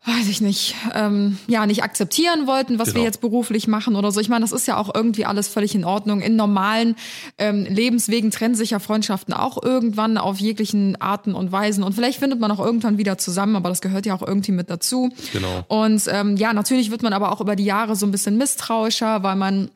weiß 0.06 0.28
ich 0.28 0.42
nicht, 0.42 0.76
ähm, 0.94 1.38
ja, 1.48 1.66
nicht 1.66 1.82
akzeptieren 1.82 2.46
wollten, 2.46 2.78
was 2.78 2.90
wir 2.90 2.96
Genau. 2.96 3.06
jetzt 3.06 3.22
beruflich 3.22 3.68
machen 3.68 3.96
oder 3.96 4.12
so. 4.12 4.20
Ich 4.20 4.28
meine, 4.28 4.42
das 4.44 4.52
ist 4.52 4.68
ja 4.68 4.76
auch 4.78 4.94
irgendwie 4.94 5.26
alles 5.26 5.48
völlig 5.48 5.76
in 5.76 5.86
Ordnung. 5.86 6.20
In 6.20 6.36
normalen 6.36 6.98
ähm, 7.38 7.64
Lebenswegen 7.64 8.30
trennen 8.30 8.56
sich 8.56 8.72
ja 8.72 8.80
Freundschaften 8.80 9.34
auch 9.34 9.64
irgendwann 9.64 10.18
auf 10.18 10.40
jeglichen 10.40 11.00
Arten 11.00 11.34
und 11.34 11.54
Weisen. 11.54 11.86
Und 11.86 11.94
vielleicht 11.94 12.20
findet 12.20 12.42
man 12.42 12.52
auch 12.52 12.60
irgendwann 12.60 12.98
wieder 12.98 13.18
zusammen, 13.18 13.56
aber 13.56 13.70
das 13.70 13.80
gehört 13.80 14.06
ja 14.06 14.14
auch 14.14 14.28
irgendwie 14.28 14.52
mit 14.52 14.70
dazu. 14.70 15.10
Genau. 15.32 15.64
Und 15.70 16.04
ähm, 16.10 16.36
ja, 16.36 16.52
natürlich 16.52 16.92
wird 16.92 17.02
man 17.02 17.14
aber 17.14 17.32
auch 17.32 17.40
über 17.40 17.56
die 17.56 17.66
Jahre 17.66 17.96
so 17.96 18.06
ein 18.06 18.12
bisschen 18.12 18.38
misstrauischer, 18.38 19.24
weil 19.24 19.38
man 19.38 19.72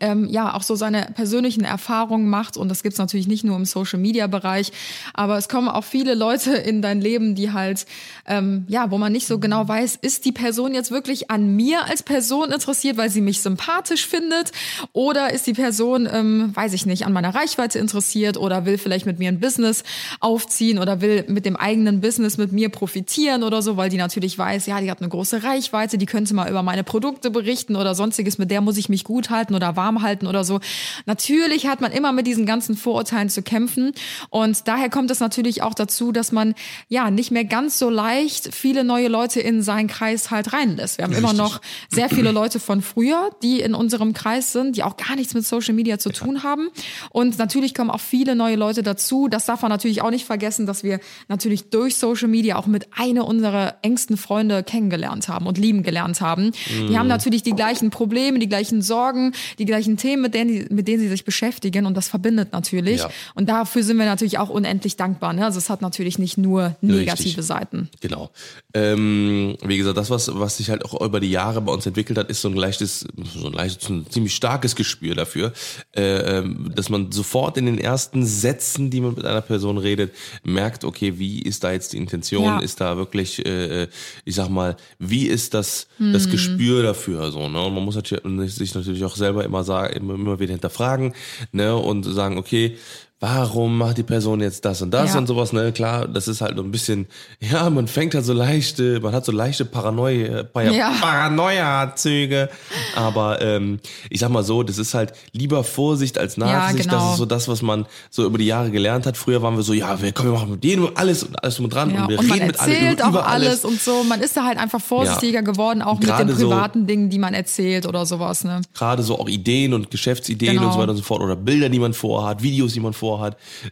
ähm, 0.00 0.28
ja 0.28 0.54
auch 0.54 0.62
so 0.62 0.74
seine 0.74 1.08
persönlichen 1.14 1.64
Erfahrungen 1.64 2.28
macht. 2.28 2.56
Und 2.56 2.68
das 2.68 2.82
gibt's 2.82 2.98
natürlich 2.98 3.26
nicht 3.26 3.44
nur 3.44 3.56
im 3.56 3.64
Social 3.64 3.98
Media 3.98 4.26
Bereich, 4.26 4.72
aber 5.14 5.36
es 5.36 5.48
kommen 5.48 5.68
auch 5.68 5.84
viele 5.84 6.14
Leute 6.14 6.52
in 6.54 6.82
dein 6.82 7.00
Leben, 7.00 7.34
die 7.34 7.52
halt 7.52 7.86
ähm, 8.26 8.64
ja, 8.68 8.90
wo 8.90 8.98
man 8.98 9.12
nicht 9.12 9.26
so 9.26 9.38
genau 9.38 9.66
weiß, 9.66 9.98
ist 10.00 10.24
die 10.24 10.32
Person 10.32 10.74
jetzt 10.74 10.90
wirklich 10.90 11.30
an 11.30 11.56
mir 11.56 11.86
als 11.86 12.02
Person 12.02 12.52
interessiert, 12.52 12.96
weil 12.96 13.10
sie 13.10 13.20
mich 13.20 13.40
sympathisch 13.40 14.06
findet? 14.06 14.52
Oder 14.92 15.32
ist 15.32 15.46
die 15.46 15.52
Person, 15.52 16.08
ähm, 16.10 16.54
weiß 16.54 16.72
ich 16.72 16.86
nicht, 16.86 17.04
an 17.04 17.12
meiner 17.12 17.34
Reichweite 17.34 17.78
interessiert 17.78 18.36
oder 18.36 18.64
will 18.64 18.78
vielleicht 18.78 19.06
mit 19.06 19.18
mir 19.18 19.28
ein 19.28 19.40
Business 19.40 19.82
aufziehen 20.20 20.78
oder 20.78 21.00
will 21.00 21.24
mit 21.28 21.44
dem 21.44 21.56
eigenen 21.56 22.00
Business 22.00 22.38
mit 22.38 22.52
mir 22.52 22.68
profitieren 22.68 23.42
oder 23.42 23.62
so, 23.62 23.76
weil 23.76 23.90
die 23.90 23.96
natürlich 23.96 24.38
weiß, 24.38 24.66
ja, 24.66 24.80
die 24.80 24.90
hat 24.90 25.00
eine 25.00 25.08
große 25.08 25.42
Reichweite, 25.42 25.98
die 25.98 26.06
könnte 26.06 26.34
mal 26.34 26.48
über 26.48 26.62
meine 26.62 26.84
Produkte 26.84 27.30
berichten 27.30 27.76
oder 27.76 27.94
sonstiges, 27.94 28.38
mit 28.38 28.50
der 28.50 28.60
muss 28.60 28.76
ich 28.76 28.88
mich 28.88 29.04
gut 29.04 29.30
halten 29.30 29.54
oder 29.54 29.71
warm 29.76 30.02
halten 30.02 30.26
oder 30.26 30.44
so. 30.44 30.60
Natürlich 31.06 31.66
hat 31.66 31.80
man 31.80 31.92
immer 31.92 32.12
mit 32.12 32.26
diesen 32.26 32.46
ganzen 32.46 32.76
Vorurteilen 32.76 33.28
zu 33.28 33.42
kämpfen 33.42 33.92
und 34.30 34.68
daher 34.68 34.90
kommt 34.90 35.10
es 35.10 35.20
natürlich 35.20 35.62
auch 35.62 35.74
dazu, 35.74 36.12
dass 36.12 36.32
man 36.32 36.54
ja 36.88 37.10
nicht 37.10 37.30
mehr 37.30 37.44
ganz 37.44 37.78
so 37.78 37.90
leicht 37.90 38.54
viele 38.54 38.84
neue 38.84 39.08
Leute 39.08 39.40
in 39.40 39.62
seinen 39.62 39.88
Kreis 39.88 40.30
halt 40.30 40.52
reinlässt. 40.52 40.98
Wir 40.98 41.04
haben 41.04 41.14
immer 41.14 41.32
noch 41.32 41.60
sehr 41.88 42.08
viele 42.08 42.32
Leute 42.32 42.60
von 42.60 42.82
früher, 42.82 43.30
die 43.42 43.60
in 43.60 43.74
unserem 43.74 44.12
Kreis 44.12 44.52
sind, 44.52 44.76
die 44.76 44.82
auch 44.82 44.96
gar 44.96 45.16
nichts 45.16 45.34
mit 45.34 45.46
Social 45.46 45.74
Media 45.74 45.98
zu 45.98 46.10
tun 46.10 46.42
haben 46.42 46.68
und 47.10 47.38
natürlich 47.38 47.74
kommen 47.74 47.90
auch 47.90 48.00
viele 48.00 48.34
neue 48.34 48.56
Leute 48.56 48.82
dazu. 48.82 49.28
Das 49.28 49.46
darf 49.46 49.62
man 49.62 49.70
natürlich 49.70 50.02
auch 50.02 50.10
nicht 50.10 50.24
vergessen, 50.24 50.66
dass 50.66 50.84
wir 50.84 51.00
natürlich 51.28 51.70
durch 51.70 51.96
Social 51.96 52.28
Media 52.28 52.56
auch 52.56 52.66
mit 52.66 52.88
einer 52.96 53.26
unserer 53.26 53.76
engsten 53.82 54.16
Freunde 54.16 54.62
kennengelernt 54.62 55.28
haben 55.28 55.46
und 55.46 55.58
lieben 55.58 55.82
gelernt 55.82 56.20
haben. 56.20 56.52
Die 56.88 56.98
haben 56.98 57.08
natürlich 57.08 57.42
die 57.42 57.52
gleichen 57.52 57.90
Probleme, 57.90 58.38
die 58.38 58.48
gleichen 58.48 58.82
Sorgen, 58.82 59.32
die 59.58 59.61
gleichen 59.64 59.96
Themen, 59.96 60.22
mit 60.22 60.34
denen, 60.34 60.50
die, 60.50 60.74
mit 60.74 60.88
denen 60.88 61.00
sie 61.00 61.08
sich 61.08 61.24
beschäftigen 61.24 61.86
und 61.86 61.96
das 61.96 62.08
verbindet 62.08 62.52
natürlich. 62.52 63.00
Ja. 63.00 63.10
Und 63.34 63.48
dafür 63.48 63.82
sind 63.82 63.96
wir 63.98 64.06
natürlich 64.06 64.38
auch 64.38 64.48
unendlich 64.48 64.96
dankbar. 64.96 65.32
Ne? 65.32 65.44
Also 65.44 65.58
es 65.58 65.70
hat 65.70 65.82
natürlich 65.82 66.18
nicht 66.18 66.38
nur 66.38 66.76
negative 66.80 67.28
Richtig. 67.28 67.44
Seiten. 67.44 67.88
Genau. 68.00 68.30
Ähm, 68.74 69.56
wie 69.64 69.76
gesagt, 69.76 69.96
das, 69.96 70.10
was, 70.10 70.30
was 70.34 70.56
sich 70.56 70.70
halt 70.70 70.84
auch 70.84 71.00
über 71.00 71.20
die 71.20 71.30
Jahre 71.30 71.60
bei 71.60 71.72
uns 71.72 71.86
entwickelt 71.86 72.18
hat, 72.18 72.30
ist 72.30 72.42
so 72.42 72.48
ein 72.48 72.54
leichtes, 72.54 73.06
so 73.34 73.46
ein 73.46 73.52
leichtes, 73.52 73.88
ein 73.88 74.06
ziemlich 74.10 74.34
starkes 74.34 74.76
Gespür 74.76 75.14
dafür, 75.14 75.52
äh, 75.92 76.42
dass 76.74 76.88
man 76.88 77.12
sofort 77.12 77.56
in 77.56 77.66
den 77.66 77.78
ersten 77.78 78.24
Sätzen, 78.24 78.90
die 78.90 79.00
man 79.00 79.14
mit 79.14 79.24
einer 79.24 79.40
Person 79.40 79.78
redet, 79.78 80.12
merkt, 80.44 80.84
okay, 80.84 81.18
wie 81.18 81.42
ist 81.42 81.64
da 81.64 81.72
jetzt 81.72 81.92
die 81.92 81.98
Intention? 81.98 82.44
Ja. 82.44 82.58
Ist 82.60 82.80
da 82.80 82.96
wirklich, 82.96 83.44
äh, 83.44 83.88
ich 84.24 84.34
sag 84.34 84.48
mal, 84.48 84.76
wie 84.98 85.26
ist 85.26 85.54
das, 85.54 85.86
das 85.98 86.24
Hm. 86.24 86.30
Gespür 86.32 86.82
dafür? 86.82 87.30
So, 87.30 87.48
ne? 87.48 87.60
Und 87.62 87.74
man 87.74 87.84
muss 87.84 87.94
sich 87.94 88.74
natürlich 88.74 89.04
auch 89.04 89.16
selber 89.16 89.44
immer 89.52 89.64
sagen, 89.64 89.94
immer, 89.94 90.14
immer 90.14 90.40
wieder 90.40 90.52
hinterfragen, 90.52 91.14
ne? 91.52 91.76
Und 91.76 92.04
sagen, 92.04 92.38
okay, 92.38 92.78
warum 93.22 93.78
macht 93.78 93.98
die 93.98 94.02
Person 94.02 94.40
jetzt 94.40 94.64
das 94.64 94.82
und 94.82 94.90
das 94.90 95.12
Ja. 95.12 95.18
und 95.18 95.28
sowas, 95.28 95.52
ne? 95.52 95.70
Klar, 95.70 96.08
das 96.08 96.26
ist 96.26 96.40
halt 96.40 96.56
so 96.56 96.62
ein 96.64 96.72
bisschen, 96.72 97.06
ja, 97.38 97.70
man 97.70 97.86
fängt 97.86 98.16
halt 98.16 98.24
so 98.24 98.32
leichte, 98.32 98.98
man 99.00 99.14
hat 99.14 99.24
so 99.24 99.30
leichte 99.30 99.64
Paranoia, 99.64 100.42
Par 100.42 100.64
Ja. 100.64 100.92
Paranoia-Züge. 101.00 102.48
Aber 102.96 103.40
ähm, 103.40 103.78
ich 104.10 104.20
sag 104.20 104.30
mal 104.30 104.42
so, 104.42 104.64
das 104.64 104.78
ist 104.78 104.94
halt 104.94 105.12
lieber 105.32 105.62
Vorsicht 105.62 106.18
als 106.18 106.36
Nachsicht. 106.36 106.88
genau. 106.88 106.98
Das 107.00 107.10
ist 107.12 107.18
so 107.18 107.24
das, 107.26 107.46
was 107.46 107.62
man 107.62 107.86
so 108.10 108.24
über 108.24 108.38
die 108.38 108.46
Jahre 108.46 108.70
gelernt 108.72 109.06
hat. 109.06 109.16
Früher 109.16 109.40
waren 109.40 109.54
wir 109.56 109.62
so, 109.62 109.72
ja, 109.72 110.02
wir, 110.02 110.10
komm, 110.12 110.26
wir 110.26 110.32
machen 110.32 110.50
mit 110.50 110.64
jedem 110.64 110.88
alles 110.96 111.22
und 111.22 111.40
alles 111.42 111.60
und 111.60 111.72
dran 111.72 111.90
Ja, 111.94 112.02
und 112.02 112.08
wir 112.10 112.18
und 112.18 112.26
man 112.26 112.34
reden 112.38 112.46
mit 112.48 112.60
allen 112.60 112.72
erzählt 112.72 112.98
über, 113.00 113.08
über 113.08 113.20
auch 113.22 113.28
alles 113.30 113.64
und 113.64 113.80
so. 113.80 114.02
Man 114.04 114.20
ist 114.20 114.36
da 114.36 114.44
halt 114.44 114.58
einfach 114.58 114.80
vorsichtiger 114.80 115.42
geworden, 115.42 115.80
auch 115.80 115.98
mit 116.00 116.08
Gerade 116.08 116.26
den 116.26 116.36
so- 116.36 116.48
privaten 116.50 116.88
Dingen, 116.88 117.08
die 117.08 117.18
man 117.20 117.34
erzählt 117.34 117.86
oder 117.86 118.04
sowas. 118.04 118.42
Ne? 118.44 118.60
gerade 118.74 119.02
so 119.04 119.18
auch 119.18 119.28
Ideen 119.28 119.74
und 119.74 119.90
Geschäftsideen 119.92 120.54
Genau. 120.54 120.66
und 120.66 120.72
so 120.72 120.78
weiter 120.80 120.90
und 120.90 120.96
so 120.96 121.02
fort 121.04 121.20
oder 121.22 121.36
Bilder, 121.36 121.68
die 121.68 121.78
man 121.78 121.92
vorhat, 121.94 122.42
Videos, 122.42 122.72
die 122.72 122.80
man 122.80 122.92
vorhat, 122.92 123.11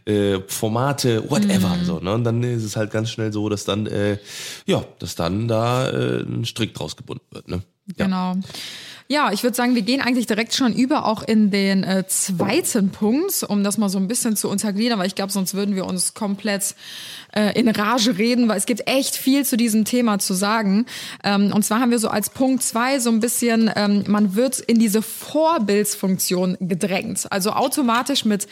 äh, 0.05 0.39
Formate, 0.47 1.29
whatever. 1.29 1.75
Mhm. 1.75 1.85
So, 1.85 1.99
ne? 1.99 2.13
Und 2.13 2.23
dann 2.23 2.43
ist 2.43 2.63
es 2.63 2.75
halt 2.75 2.91
ganz 2.91 3.09
schnell 3.09 3.31
so, 3.31 3.49
dass 3.49 3.63
dann, 3.63 3.87
äh, 3.87 4.17
ja, 4.65 4.83
dass 4.99 5.15
dann 5.15 5.47
da 5.47 5.89
äh, 5.89 6.21
ein 6.21 6.45
Strick 6.45 6.73
draus 6.73 6.95
gebunden 6.95 7.25
wird. 7.31 7.47
Ne? 7.47 7.61
Ja. 7.97 8.05
Genau. 8.05 8.35
Ja, 9.11 9.33
ich 9.33 9.43
würde 9.43 9.57
sagen, 9.57 9.75
wir 9.75 9.81
gehen 9.81 9.99
eigentlich 9.99 10.25
direkt 10.25 10.53
schon 10.53 10.71
über 10.71 11.05
auch 11.05 11.21
in 11.21 11.51
den 11.51 11.83
äh, 11.83 12.07
zweiten 12.07 12.91
Punkt, 12.91 13.43
um 13.43 13.61
das 13.61 13.77
mal 13.77 13.89
so 13.89 13.97
ein 13.97 14.07
bisschen 14.07 14.37
zu 14.37 14.47
untergliedern, 14.47 14.97
weil 14.99 15.07
ich 15.07 15.15
glaube, 15.15 15.33
sonst 15.33 15.53
würden 15.53 15.75
wir 15.75 15.85
uns 15.85 16.13
komplett 16.13 16.75
äh, 17.31 17.57
in 17.59 17.69
Rage 17.69 18.17
reden, 18.17 18.47
weil 18.47 18.57
es 18.57 18.65
gibt 18.65 18.87
echt 18.87 19.15
viel 19.15 19.45
zu 19.45 19.57
diesem 19.57 19.85
Thema 19.85 20.19
zu 20.19 20.33
sagen. 20.33 20.85
Ähm, 21.23 21.51
und 21.53 21.63
zwar 21.63 21.79
haben 21.79 21.91
wir 21.91 21.99
so 21.99 22.09
als 22.09 22.29
Punkt 22.29 22.63
zwei 22.63 22.99
so 22.99 23.09
ein 23.09 23.19
bisschen, 23.19 23.71
ähm, 23.75 24.03
man 24.07 24.35
wird 24.35 24.59
in 24.59 24.79
diese 24.79 25.01
Vorbildsfunktion 25.01 26.57
gedrängt. 26.59 27.27
Also 27.29 27.51
automatisch 27.51 28.25
mit 28.25 28.47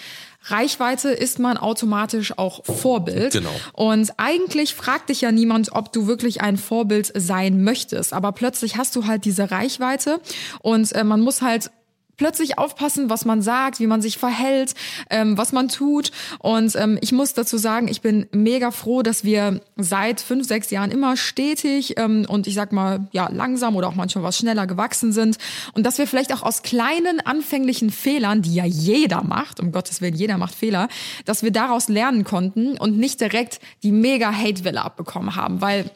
Reichweite 0.45 1.09
ist 1.09 1.37
man 1.39 1.57
automatisch 1.57 2.37
auch 2.37 2.63
Vorbild. 2.63 3.33
Genau. 3.33 3.49
Und 3.73 4.13
eigentlich 4.17 4.73
fragt 4.73 5.09
dich 5.09 5.21
ja 5.21 5.31
niemand, 5.31 5.73
ob 5.73 5.91
du 5.91 6.07
wirklich 6.07 6.41
ein 6.41 6.57
Vorbild 6.57 7.11
sein 7.15 7.63
möchtest. 7.63 8.13
Aber 8.13 8.31
plötzlich 8.31 8.77
hast 8.77 8.95
du 8.95 9.05
halt 9.05 9.25
diese 9.25 9.51
Reichweite 9.51 10.21
und 10.61 10.91
äh, 10.93 11.03
man 11.03 11.19
muss 11.21 11.41
halt 11.41 11.71
plötzlich 12.19 12.59
aufpassen, 12.59 13.09
was 13.09 13.25
man 13.25 13.41
sagt, 13.41 13.79
wie 13.79 13.87
man 13.87 14.01
sich 14.01 14.19
verhält, 14.19 14.75
ähm, 15.09 15.37
was 15.37 15.51
man 15.51 15.69
tut. 15.69 16.11
Und 16.37 16.75
ähm, 16.75 16.99
ich 17.01 17.11
muss 17.11 17.33
dazu 17.33 17.57
sagen, 17.57 17.87
ich 17.87 18.01
bin 18.01 18.27
mega 18.31 18.69
froh, 18.69 19.01
dass 19.01 19.23
wir 19.23 19.61
seit 19.77 20.21
fünf, 20.21 20.45
sechs 20.45 20.69
Jahren 20.69 20.91
immer 20.91 21.17
stetig 21.17 21.97
ähm, 21.97 22.25
und 22.27 22.45
ich 22.45 22.53
sag 22.53 22.71
mal, 22.71 23.07
ja, 23.11 23.29
langsam 23.31 23.75
oder 23.75 23.87
auch 23.87 23.95
manchmal 23.95 24.23
was 24.23 24.37
schneller 24.37 24.67
gewachsen 24.67 25.13
sind. 25.13 25.37
Und 25.73 25.85
dass 25.85 25.97
wir 25.97 26.05
vielleicht 26.05 26.33
auch 26.33 26.43
aus 26.43 26.61
kleinen 26.61 27.21
anfänglichen 27.21 27.89
Fehlern, 27.89 28.41
die 28.41 28.53
ja 28.53 28.65
jeder 28.65 29.23
macht, 29.23 29.59
um 29.59 29.71
Gottes 29.71 30.01
Willen, 30.01 30.15
jeder 30.15 30.37
macht 30.37 30.53
Fehler, 30.53 30.89
dass 31.25 31.41
wir 31.41 31.51
daraus 31.51 31.87
lernen 31.87 32.25
konnten 32.25 32.77
und 32.77 32.97
nicht 32.97 33.21
direkt 33.21 33.59
die 33.81 33.93
mega 33.93 34.31
Hate-Welle 34.33 34.83
abbekommen 34.83 35.37
haben. 35.37 35.61
Weil 35.61 35.89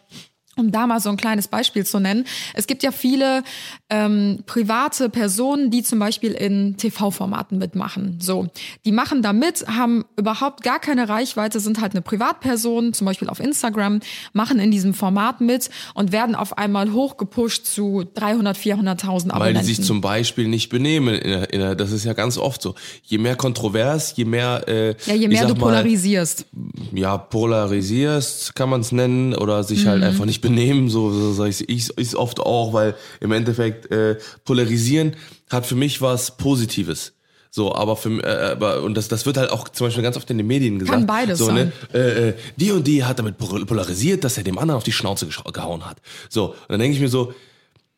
um 0.56 0.72
da 0.72 0.86
mal 0.88 1.00
so 1.00 1.10
ein 1.10 1.18
kleines 1.18 1.48
Beispiel 1.48 1.86
zu 1.86 2.00
nennen. 2.00 2.26
Es 2.54 2.68
gibt 2.68 2.84
ja 2.84 2.92
viele 2.92 3.44
ähm, 3.90 4.44
private 4.46 5.10
Personen, 5.10 5.72
die 5.72 5.82
zum 5.84 6.00
Beispiel 6.00 6.32
in 6.32 6.78
TV-Formaten 6.78 7.58
mitmachen. 7.58 8.20
So, 8.22 8.48
die 8.86 8.92
machen 8.92 9.22
da 9.22 9.34
mit, 9.34 9.66
haben 9.68 10.06
überhaupt 10.16 10.64
gar 10.64 10.80
keine 10.80 11.10
Reichweite, 11.10 11.60
sind 11.60 11.82
halt 11.82 11.94
eine 11.94 12.02
Privatperson, 12.02 12.94
zum 12.94 13.06
Beispiel 13.06 13.30
auf 13.30 13.40
Instagram, 13.40 14.00
machen 14.34 14.60
in 14.60 14.70
diesem 14.72 14.94
Format 14.94 15.42
mit 15.42 15.70
und 15.96 16.12
werden 16.12 16.36
auf 16.36 16.58
einmal 16.58 16.92
hochgepusht 16.94 17.66
zu 17.66 18.04
300, 18.14 18.58
400.000 18.58 19.06
Abonnenten. 19.06 19.40
Weil 19.40 19.54
die 19.56 19.64
sich 19.64 19.82
zum 19.84 20.02
Beispiel 20.02 20.48
nicht 20.48 20.70
benehmen. 20.70 21.16
In 21.16 21.30
der, 21.32 21.54
in 21.54 21.60
der, 21.60 21.76
das 21.76 21.92
ist 21.92 22.04
ja 22.04 22.14
ganz 22.14 22.38
oft 22.38 22.62
so. 22.62 22.76
Je 23.04 23.18
mehr 23.18 23.36
kontrovers, 23.36 24.14
je 24.16 24.26
mehr, 24.26 24.64
äh, 24.68 24.96
ja, 25.08 25.14
je 25.16 25.28
mehr 25.28 25.48
du 25.48 25.54
mal, 25.56 25.60
polarisierst. 25.62 26.46
ja, 26.94 27.18
polarisierst, 27.18 28.56
kann 28.56 28.70
man 28.70 28.82
es 28.82 28.92
nennen, 28.92 29.34
oder 29.36 29.64
sich 29.64 29.84
Mhm. 29.86 29.90
halt 29.90 30.04
einfach 30.04 30.26
nicht 30.26 30.43
benehmen, 30.44 30.90
so, 30.90 31.12
so 31.12 31.34
sage 31.34 31.50
ich 31.50 31.68
ich 31.68 31.90
ich 31.98 32.16
oft 32.16 32.40
auch, 32.40 32.74
weil 32.74 32.94
im 33.20 33.32
Endeffekt 33.32 33.90
äh, 33.90 34.18
polarisieren 34.46 35.16
hat 35.50 35.66
für 35.66 35.76
mich 35.76 36.00
was 36.02 36.38
Positives. 36.38 37.14
So, 37.50 37.74
aber 37.74 37.96
für 37.96 38.24
äh, 38.24 38.52
aber 38.52 38.82
und 38.84 38.96
das 38.96 39.08
das 39.08 39.26
wird 39.26 39.38
halt 39.38 39.50
auch 39.50 39.70
zum 39.70 39.88
Beispiel 39.88 40.04
ganz 40.04 40.18
oft 40.18 40.30
in 40.30 40.38
den 40.38 40.48
Medien 40.48 40.78
gesagt. 40.80 40.98
Kann 40.98 41.08
beides 41.08 41.40
so, 41.40 41.46
sein. 41.46 41.56
Ne, 41.56 42.00
äh, 42.00 42.30
äh, 42.30 42.34
die 42.58 42.72
und 42.72 42.86
die 42.86 43.04
hat 43.04 43.18
damit 43.18 43.38
pol- 43.38 43.66
polarisiert, 43.66 44.24
dass 44.24 44.38
er 44.38 44.44
dem 44.44 44.58
anderen 44.60 44.78
auf 44.78 44.84
die 44.84 44.92
Schnauze 44.92 45.28
gehauen 45.28 45.86
hat. 45.86 45.98
So, 46.30 46.50
und 46.50 46.70
dann 46.70 46.80
denke 46.80 46.96
ich 46.96 47.02
mir 47.02 47.10
so, 47.10 47.34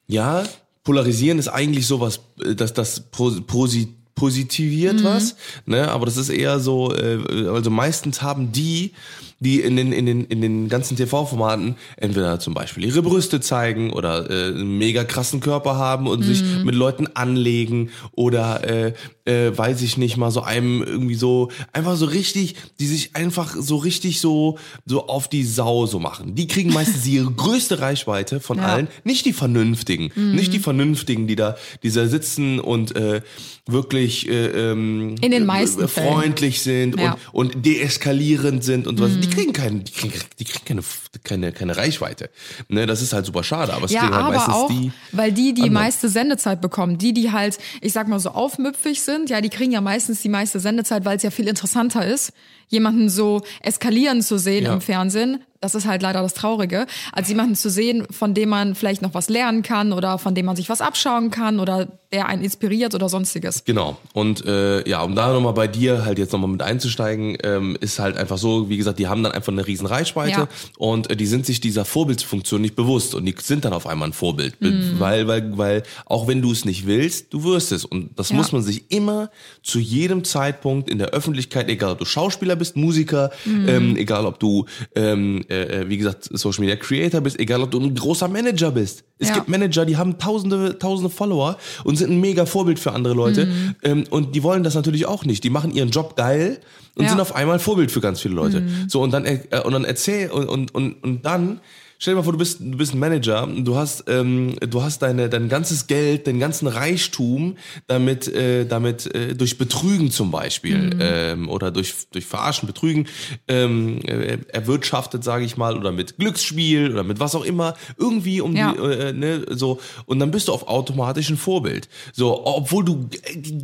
ja, 0.08 0.44
polarisieren 0.84 1.40
ist 1.40 1.48
eigentlich 1.48 1.88
sowas, 1.88 2.20
äh, 2.44 2.56
dass 2.56 2.74
das 2.74 3.02
posi 3.12 3.94
posi 4.16 4.46
positiviert 4.46 5.04
was, 5.04 5.36
ne? 5.66 5.90
Aber 5.92 6.06
das 6.06 6.18
ist 6.18 6.30
eher 6.30 6.60
so, 6.60 6.94
äh, 6.94 7.20
also 7.48 7.70
meistens 7.70 8.22
haben 8.22 8.52
die, 8.52 8.92
die 9.40 9.60
in 9.62 9.76
den 9.76 9.92
in 9.92 10.06
den 10.06 10.24
in 10.26 10.42
den 10.42 10.70
ganzen 10.70 10.96
TV-Formaten 10.96 11.76
entweder 11.98 12.40
zum 12.40 12.54
Beispiel 12.54 12.86
ihre 12.86 13.02
Brüste 13.02 13.42
zeigen 13.42 13.92
oder 13.92 14.30
äh, 14.30 14.48
einen 14.48 14.78
mega 14.78 15.04
krassen 15.04 15.42
Körper 15.42 15.76
haben 15.76 16.08
und 16.08 16.24
sich 16.24 16.42
mit 16.64 16.74
Leuten 16.76 17.08
anlegen 17.16 17.90
oder 18.14 18.64
äh, 18.64 18.94
äh, 19.26 19.58
weiß 19.58 19.82
ich 19.82 19.98
nicht 19.98 20.16
mal 20.18 20.32
so 20.32 20.42
einem 20.42 20.82
irgendwie 20.84 21.16
so 21.16 21.50
einfach 21.74 21.98
so 21.98 22.06
richtig, 22.06 22.56
die 22.80 22.88
sich 22.88 23.16
einfach 23.16 23.56
so 23.60 23.76
richtig 23.76 24.22
so 24.22 24.58
so 24.86 25.08
auf 25.08 25.28
die 25.28 25.44
Sau 25.44 25.86
so 25.86 26.00
machen. 26.00 26.36
Die 26.36 26.48
kriegen 26.48 26.72
meistens 26.80 27.06
ihre 27.06 27.30
größte 27.32 27.80
Reichweite 27.80 28.40
von 28.40 28.58
Ja. 28.58 28.68
allen, 28.68 28.88
nicht 29.04 29.26
die 29.26 29.34
Vernünftigen, 29.34 30.12
nicht 30.34 30.54
die 30.54 30.60
Vernünftigen, 30.60 31.28
die 31.28 31.36
da, 31.36 31.58
die 31.84 31.92
da 31.92 32.08
sitzen 32.08 32.60
und 32.62 32.96
äh, 32.96 33.22
wirklich 33.68 34.05
äh, 34.14 34.72
ähm, 34.72 35.16
In 35.22 35.32
den 35.32 35.46
meisten 35.46 35.84
äh, 35.84 35.88
Fällen. 35.88 36.14
freundlich 36.14 36.62
sind 36.62 37.00
Ja. 37.00 37.18
und, 37.32 37.56
und 37.56 37.66
deeskalierend 37.66 38.64
sind 38.64 38.88
und 38.88 38.98
so. 38.98 39.08
Mhm. 39.08 39.22
Die 39.22 39.30
kriegen 39.30 39.54
keinen, 39.54 39.84
die 39.84 39.92
kriegen, 39.92 40.14
die 40.40 40.44
kriegen 40.46 40.66
keine, 40.66 40.82
keine, 41.24 41.52
keine 41.52 41.78
Reichweite. 41.78 42.30
Ne, 42.70 42.86
das 42.86 43.02
ist 43.02 43.14
halt 43.14 43.26
super 43.26 43.44
schade, 43.44 43.74
aber 43.74 43.86
es 43.86 43.92
Ja, 43.92 44.02
kriegen 44.02 44.14
halt 44.16 44.24
aber 44.26 44.36
meistens 44.36 44.54
auch, 44.54 44.70
die. 44.70 44.92
weil 45.12 45.32
die 45.32 45.54
die 45.54 45.64
anderen. 45.64 45.74
meiste 45.74 46.10
Sendezeit 46.10 46.62
bekommen. 46.62 46.98
Die, 46.98 47.14
die 47.14 47.32
halt, 47.32 47.58
ich 47.82 47.94
sag 47.94 48.08
mal 48.08 48.20
so 48.20 48.30
aufmüpfig 48.30 49.02
sind, 49.02 49.30
ja, 49.30 49.42
die 49.42 49.50
kriegen 49.50 49.72
ja 49.72 49.82
meistens 49.82 50.22
die 50.22 50.30
meiste 50.30 50.60
Sendezeit, 50.60 51.06
weil 51.06 51.18
es 51.18 51.24
ja 51.24 51.32
viel 51.32 51.48
interessanter 51.48 52.06
ist, 52.06 52.32
jemanden 52.68 53.10
so 53.10 53.42
eskalieren 53.62 54.22
zu 54.22 54.38
sehen 54.38 54.66
Ja. 54.66 54.74
im 54.74 54.82
Fernsehen. 54.82 55.40
Das 55.62 55.74
ist 55.74 55.88
halt 55.88 56.04
leider 56.04 56.22
das 56.22 56.36
Traurige, 56.36 56.86
als 57.12 57.28
jemanden 57.28 57.56
zu 57.56 57.72
sehen, 57.72 58.06
von 58.12 58.36
dem 58.36 58.50
man 58.50 58.76
vielleicht 58.76 59.02
noch 59.02 59.16
was 59.16 59.30
lernen 59.30 59.64
kann 59.64 59.94
oder 59.94 60.20
von 60.20 60.36
dem 60.36 60.46
man 60.46 60.56
sich 60.56 60.70
was 60.70 60.80
abschauen 60.80 61.32
kann 61.32 61.60
oder 61.60 61.88
der 62.12 62.28
einen 62.28 62.44
inspiriert 62.44 62.94
oder 62.94 63.10
sonstiges. 63.10 63.64
Genau. 63.64 63.98
Und 64.14 64.46
äh, 64.46 64.88
ja, 64.88 65.02
um 65.02 65.16
da 65.16 65.34
nochmal 65.34 65.54
bei 65.54 65.68
dir 65.68 66.06
halt 66.06 66.20
jetzt 66.20 66.34
nochmal 66.34 66.52
mit 66.52 66.62
einzusteigen, 66.62 67.38
ähm, 67.42 67.78
ist 67.82 67.98
halt 67.98 68.16
einfach 68.16 68.38
so, 68.38 68.70
wie 68.70 68.78
gesagt, 68.78 69.00
die 69.00 69.08
haben 69.08 69.24
dann 69.24 69.32
einfach 69.32 69.52
eine 69.52 69.66
riesen 69.66 69.88
Reichweite 69.88 70.32
Ja. 70.42 70.48
und 70.78 71.10
äh, 71.10 71.16
die 71.16 71.26
sind 71.26 71.48
sich 71.48 71.62
dieser 71.62 71.84
Vorbildsfunktion 71.84 72.62
nicht 72.62 72.76
bewusst 72.76 73.16
und 73.16 73.26
die 73.26 73.34
sind 73.42 73.66
dann 73.66 73.74
auf 73.74 73.88
einmal 73.88 74.10
ein 74.10 74.14
Vorbild. 74.14 74.62
Mhm. 74.62 74.96
Weil, 75.00 75.28
weil, 75.28 75.58
weil 75.58 75.84
auch 76.06 76.28
wenn 76.28 76.44
du 76.44 76.52
es 76.52 76.64
nicht 76.66 76.86
willst, 76.86 77.34
du 77.34 77.44
wirst 77.44 77.72
es. 77.72 77.86
Und 77.86 78.20
das 78.20 78.30
Ja. 78.30 78.36
muss 78.36 78.52
man 78.52 78.62
sich 78.62 78.92
immer 78.92 79.32
zu 79.64 79.80
jedem 79.80 80.24
Zeitpunkt 80.26 80.90
in 80.92 81.00
der 81.00 81.08
Öffentlichkeit, 81.10 81.70
egal 81.70 81.94
ob 81.94 82.00
du 82.00 82.06
Schauspieler 82.06 82.55
bist, 82.56 82.76
Musiker, 82.76 83.32
Mhm. 83.46 83.68
ähm, 83.68 83.96
egal 83.98 84.26
ob 84.26 84.40
du, 84.40 84.66
ähm, 84.96 85.44
äh, 85.50 85.88
wie 85.88 85.98
gesagt, 85.98 86.30
Social 86.32 86.62
Media 86.62 86.76
Creator 86.76 87.22
bist, 87.22 87.40
egal 87.40 87.62
ob 87.62 87.72
du 87.72 87.80
ein 87.80 87.94
großer 87.96 88.28
Manager 88.28 88.72
bist. 88.72 89.04
Es 89.20 89.30
Ja. 89.30 89.36
gibt 89.36 89.48
Manager, 89.50 89.86
die 89.86 89.98
haben 89.98 90.18
tausende, 90.18 90.78
tausende 90.78 91.10
Follower 91.10 91.58
und 91.84 91.96
sind 91.98 92.12
ein 92.12 92.20
mega 92.20 92.46
Vorbild 92.46 92.80
für 92.80 92.92
andere 92.92 93.14
Leute. 93.14 93.46
Mhm. 93.46 93.76
Ähm, 93.84 94.04
und 94.10 94.36
die 94.36 94.44
wollen 94.44 94.64
das 94.64 94.76
natürlich 94.76 95.06
auch 95.06 95.24
nicht. 95.26 95.44
Die 95.44 95.50
machen 95.50 95.72
ihren 95.74 95.90
Job 95.90 96.16
geil 96.16 96.60
und 96.96 97.04
Ja. 97.04 97.10
sind 97.10 97.20
auf 97.22 97.36
einmal 97.36 97.60
Vorbild 97.60 97.92
für 97.92 98.02
ganz 98.02 98.20
viele 98.22 98.36
Leute. 98.36 98.62
Mhm. 98.62 98.90
So, 98.90 99.02
und 99.02 99.12
dann, 99.12 99.26
äh, 99.26 99.40
und 99.64 99.74
dann 99.74 99.86
erzähl, 99.86 100.30
und, 100.32 100.48
und, 100.48 100.74
und, 100.76 101.04
und 101.04 101.26
dann, 101.26 101.60
stell 102.00 102.14
dir 102.14 102.18
mal 102.18 102.24
vor, 102.24 102.34
du 102.34 102.40
bist, 102.40 102.60
du 102.60 102.78
bist 102.78 102.94
ein 102.94 103.00
Manager, 103.00 103.48
du 103.48 103.76
hast, 103.76 104.04
ähm, 104.08 104.56
du 104.60 104.82
hast 104.82 105.02
deine, 105.02 105.30
dein 105.30 105.50
ganzes 105.50 105.88
Geld, 105.88 106.28
deinen 106.28 106.40
ganzen 106.40 106.68
Reichtum 106.68 107.58
damit, 107.88 108.28
äh, 108.28 108.66
damit 108.66 109.14
äh, 109.14 109.36
durch 109.36 109.58
Betrügen 109.58 110.12
zum 110.12 110.32
Beispiel 110.32 110.76
Mhm. 110.78 110.92
ähm, 111.00 111.50
oder 111.50 111.72
durch, 111.72 111.94
durch 112.12 112.26
Verarschen, 112.26 112.68
Betrügen 112.68 113.08
ähm, 113.48 114.00
äh, 114.06 114.38
erwirtschaftet, 114.52 115.24
sage 115.24 115.46
ich 115.46 115.58
mal, 115.58 115.78
oder 115.78 115.92
mit 115.92 116.18
Glücksspiel 116.18 116.92
oder 116.92 117.04
mit 117.04 117.20
was 117.20 117.36
auch 117.36 117.46
immer, 117.46 117.76
irgendwie 117.98 118.42
um 118.42 118.56
Ja. 118.56 118.74
die, 118.74 118.80
äh, 118.80 119.14
ne, 119.14 119.46
so 119.52 119.80
und 120.06 120.20
dann 120.20 120.32
bist 120.32 120.48
du 120.48 120.54
auf 120.54 120.68
automatisch 120.68 121.30
ein 121.30 121.38
Vorbild. 121.38 121.88
So, 122.14 122.46
obwohl 122.46 122.84
du 122.86 123.10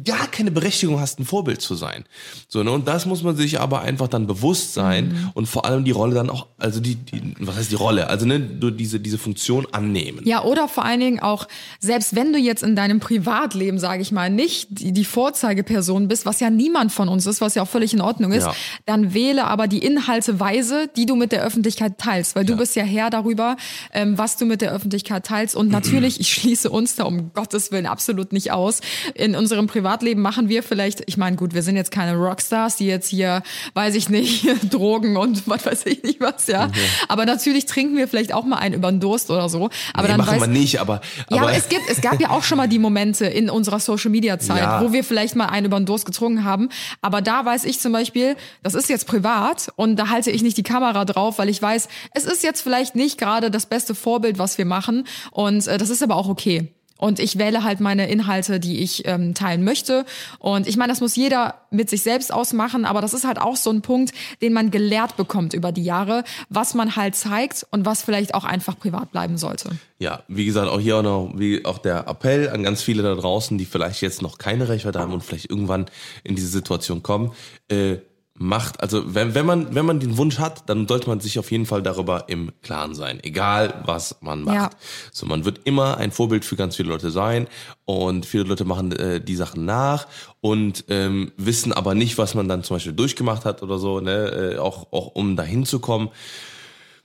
gar 0.05 0.27
keine 0.27 0.51
Berechtigung 0.51 0.99
hast, 0.99 1.19
ein 1.19 1.25
Vorbild 1.25 1.61
zu 1.61 1.75
sein. 1.75 2.05
So, 2.47 2.63
ne, 2.63 2.71
und 2.71 2.87
das 2.87 3.05
muss 3.05 3.23
man 3.23 3.35
sich 3.35 3.59
aber 3.59 3.81
einfach 3.81 4.07
dann 4.07 4.27
bewusst 4.27 4.73
sein 4.73 5.09
Mhm. 5.09 5.29
und 5.33 5.45
vor 5.47 5.65
allem 5.65 5.83
die 5.85 5.91
Rolle 5.91 6.13
dann 6.15 6.29
auch, 6.29 6.47
also 6.57 6.79
die, 6.79 6.95
die 6.95 7.33
was 7.39 7.55
heißt 7.57 7.71
die 7.71 7.75
Rolle? 7.75 8.07
Also 8.07 8.25
ne, 8.39 8.71
diese, 8.71 8.99
diese 8.99 9.17
Funktion 9.17 9.67
annehmen. 9.71 10.21
Ja, 10.25 10.43
oder 10.43 10.67
vor 10.67 10.85
allen 10.85 10.99
Dingen 10.99 11.19
auch, 11.19 11.47
selbst 11.79 12.15
wenn 12.15 12.33
du 12.33 12.39
jetzt 12.39 12.63
in 12.63 12.75
deinem 12.75 12.99
Privatleben, 12.99 13.79
sage 13.79 14.01
ich 14.01 14.11
mal, 14.11 14.29
nicht 14.29 14.67
die, 14.69 14.91
die 14.91 15.05
Vorzeigeperson 15.05 16.07
bist, 16.07 16.25
was 16.25 16.39
ja 16.39 16.49
niemand 16.49 16.91
von 16.91 17.09
uns 17.09 17.25
ist, 17.25 17.41
was 17.41 17.55
ja 17.55 17.63
auch 17.63 17.67
völlig 17.67 17.93
in 17.93 18.01
Ordnung 18.01 18.31
ist, 18.31 18.45
Ja. 18.45 18.53
dann 18.85 19.13
wähle 19.13 19.45
aber 19.45 19.67
die 19.67 19.79
Inhalte 19.79 20.39
weise, 20.39 20.89
die 20.95 21.05
du 21.05 21.15
mit 21.15 21.31
der 21.31 21.43
Öffentlichkeit 21.43 21.97
teilst, 21.97 22.35
weil 22.35 22.45
du 22.45 22.53
Ja. 22.53 22.57
bist 22.59 22.75
ja 22.75 22.83
Herr 22.83 23.09
darüber, 23.09 23.55
ähm, 23.93 24.17
was 24.17 24.37
du 24.37 24.45
mit 24.45 24.61
der 24.61 24.71
Öffentlichkeit 24.71 25.25
teilst. 25.25 25.55
Und 25.55 25.69
natürlich, 25.69 26.19
ich 26.19 26.29
schließe 26.33 26.69
uns 26.69 26.95
da 26.95 27.03
um 27.03 27.33
Gottes 27.33 27.71
Willen 27.71 27.85
absolut 27.85 28.33
nicht 28.33 28.51
aus. 28.51 28.81
In 29.15 29.35
unserem 29.35 29.67
Privatleben 29.67 30.21
machen 30.21 30.49
wir 30.49 30.63
vielleicht, 30.63 31.03
ich 31.07 31.17
meine, 31.17 31.35
gut, 31.35 31.53
wir 31.53 31.63
sind 31.63 31.75
jetzt 31.75 31.91
keine 31.91 32.15
Rockstars, 32.15 32.75
die 32.77 32.85
jetzt 32.85 33.07
hier, 33.09 33.43
weiß 33.73 33.95
ich 33.95 34.09
nicht, 34.09 34.45
Drogen 34.73 35.17
und 35.17 35.47
was 35.47 35.65
weiß 35.65 35.85
ich 35.85 36.03
nicht 36.03 36.19
was, 36.19 36.47
ja. 36.47 36.69
Aber 37.07 37.25
natürlich 37.25 37.65
trinken 37.65 37.97
wir 37.97 38.07
vielleicht 38.11 38.33
auch 38.33 38.45
mal 38.45 38.57
einen 38.57 38.75
über 38.75 38.91
den 38.91 38.99
Durst 38.99 39.31
oder 39.31 39.49
so. 39.49 39.69
Aber 39.93 40.03
nee, 40.03 40.07
dann 40.09 40.17
machen 40.19 40.33
weiß, 40.33 40.41
wir 40.41 40.47
nicht, 40.47 40.79
aber, 40.79 41.01
ja, 41.29 41.37
aber 41.37 41.47
aber 41.47 41.53
es 41.57 41.67
gibt, 41.69 41.81
es 41.89 42.01
gab 42.01 42.21
ja 42.21 42.29
auch 42.29 42.43
schon 42.43 42.57
mal 42.57 42.67
die 42.67 42.77
Momente 42.79 43.25
in 43.25 43.49
unserer 43.49 43.79
Social 43.79 44.11
Media 44.11 44.37
Zeit, 44.37 44.59
Ja. 44.61 44.81
wo 44.83 44.93
wir 44.93 45.03
vielleicht 45.03 45.35
mal 45.35 45.47
einen 45.47 45.65
über 45.65 45.79
den 45.79 45.85
Durst 45.85 46.05
getrunken 46.05 46.43
haben. 46.43 46.69
Aber 47.01 47.21
da 47.21 47.43
weiß 47.45 47.63
ich 47.65 47.79
zum 47.79 47.91
Beispiel, 47.93 48.35
das 48.63 48.75
ist 48.75 48.89
jetzt 48.89 49.07
privat 49.07 49.71
und 49.75 49.95
da 49.95 50.09
halte 50.09 50.29
ich 50.31 50.43
nicht 50.43 50.57
die 50.57 50.63
Kamera 50.63 51.05
drauf, 51.05 51.39
weil 51.39 51.49
ich 51.49 51.61
weiß, 51.61 51.87
es 52.13 52.25
ist 52.25 52.43
jetzt 52.43 52.61
vielleicht 52.61 52.95
nicht 52.95 53.17
gerade 53.17 53.49
das 53.49 53.65
beste 53.65 53.95
Vorbild, 53.95 54.37
was 54.37 54.57
wir 54.57 54.65
machen. 54.65 55.07
Und 55.31 55.65
äh, 55.67 55.77
das 55.77 55.89
ist 55.89 56.03
aber 56.03 56.15
auch 56.15 56.29
okay. 56.29 56.73
Und 57.01 57.19
ich 57.19 57.39
wähle 57.39 57.63
halt 57.63 57.79
meine 57.79 58.07
Inhalte, 58.07 58.59
die 58.59 58.79
ich 58.79 59.07
ähm, 59.07 59.33
teilen 59.33 59.63
möchte. 59.63 60.05
Und 60.37 60.67
ich 60.67 60.77
meine, 60.77 60.93
das 60.93 61.01
muss 61.01 61.15
jeder 61.15 61.55
mit 61.71 61.89
sich 61.89 62.03
selbst 62.03 62.31
ausmachen, 62.31 62.85
aber 62.85 63.01
das 63.01 63.15
ist 63.15 63.25
halt 63.25 63.41
auch 63.41 63.55
so 63.55 63.71
ein 63.71 63.81
Punkt, 63.81 64.13
den 64.43 64.53
man 64.53 64.69
gelehrt 64.69 65.17
bekommt 65.17 65.55
über 65.55 65.71
die 65.71 65.83
Jahre, 65.83 66.23
was 66.49 66.75
man 66.75 66.95
halt 66.95 67.15
zeigt 67.15 67.65
und 67.71 67.87
was 67.87 68.03
vielleicht 68.03 68.35
auch 68.35 68.43
einfach 68.43 68.77
privat 68.77 69.11
bleiben 69.11 69.37
sollte. 69.37 69.71
Ja, 69.97 70.21
wie 70.27 70.45
gesagt, 70.45 70.69
auch 70.69 70.79
hier 70.79 70.97
auch 70.97 71.03
noch, 71.03 71.33
wie 71.35 71.65
auch 71.65 71.79
der 71.79 72.07
Appell 72.07 72.49
an 72.49 72.61
ganz 72.61 72.83
viele 72.83 73.01
da 73.01 73.15
draußen, 73.15 73.57
die 73.57 73.65
vielleicht 73.65 74.01
jetzt 74.01 74.21
noch 74.21 74.37
keine 74.37 74.69
Reichweite 74.69 74.99
haben 74.99 75.13
und 75.13 75.23
vielleicht 75.23 75.49
irgendwann 75.49 75.87
in 76.23 76.35
diese 76.35 76.49
Situation 76.49 77.01
kommen, 77.01 77.31
äh, 77.67 77.97
macht, 78.33 78.81
also 78.81 79.13
wenn, 79.13 79.35
wenn 79.35 79.45
man, 79.45 79.75
wenn 79.75 79.85
man 79.85 79.99
den 79.99 80.17
Wunsch 80.17 80.39
hat, 80.39 80.69
dann 80.69 80.87
sollte 80.87 81.09
man 81.09 81.19
sich 81.19 81.37
auf 81.37 81.51
jeden 81.51 81.65
Fall 81.65 81.83
darüber 81.83 82.25
im 82.27 82.51
Klaren 82.61 82.95
sein. 82.95 83.19
Egal 83.23 83.81
was 83.85 84.17
man 84.21 84.43
macht. 84.43 84.55
Ja. 84.55 84.69
So, 85.11 85.25
man 85.25 85.45
wird 85.45 85.61
immer 85.65 85.97
ein 85.97 86.11
Vorbild 86.11 86.45
für 86.45 86.55
ganz 86.55 86.75
viele 86.75 86.89
Leute 86.89 87.11
sein 87.11 87.47
und 87.85 88.25
viele 88.25 88.43
Leute 88.43 88.65
machen 88.65 88.91
äh, 88.93 89.21
die 89.21 89.35
Sachen 89.35 89.65
nach 89.65 90.07
und 90.39 90.85
ähm, 90.89 91.31
wissen 91.37 91.73
aber 91.73 91.93
nicht, 91.93 92.17
was 92.17 92.33
man 92.33 92.47
dann 92.47 92.63
zum 92.63 92.75
Beispiel 92.75 92.93
durchgemacht 92.93 93.45
hat 93.45 93.61
oder 93.63 93.77
so, 93.77 93.99
ne, 93.99 94.55
äh, 94.55 94.57
auch, 94.57 94.91
auch 94.91 95.07
um 95.07 95.35
dahin 95.35 95.65
zu 95.65 95.79
kommen. 95.79 96.09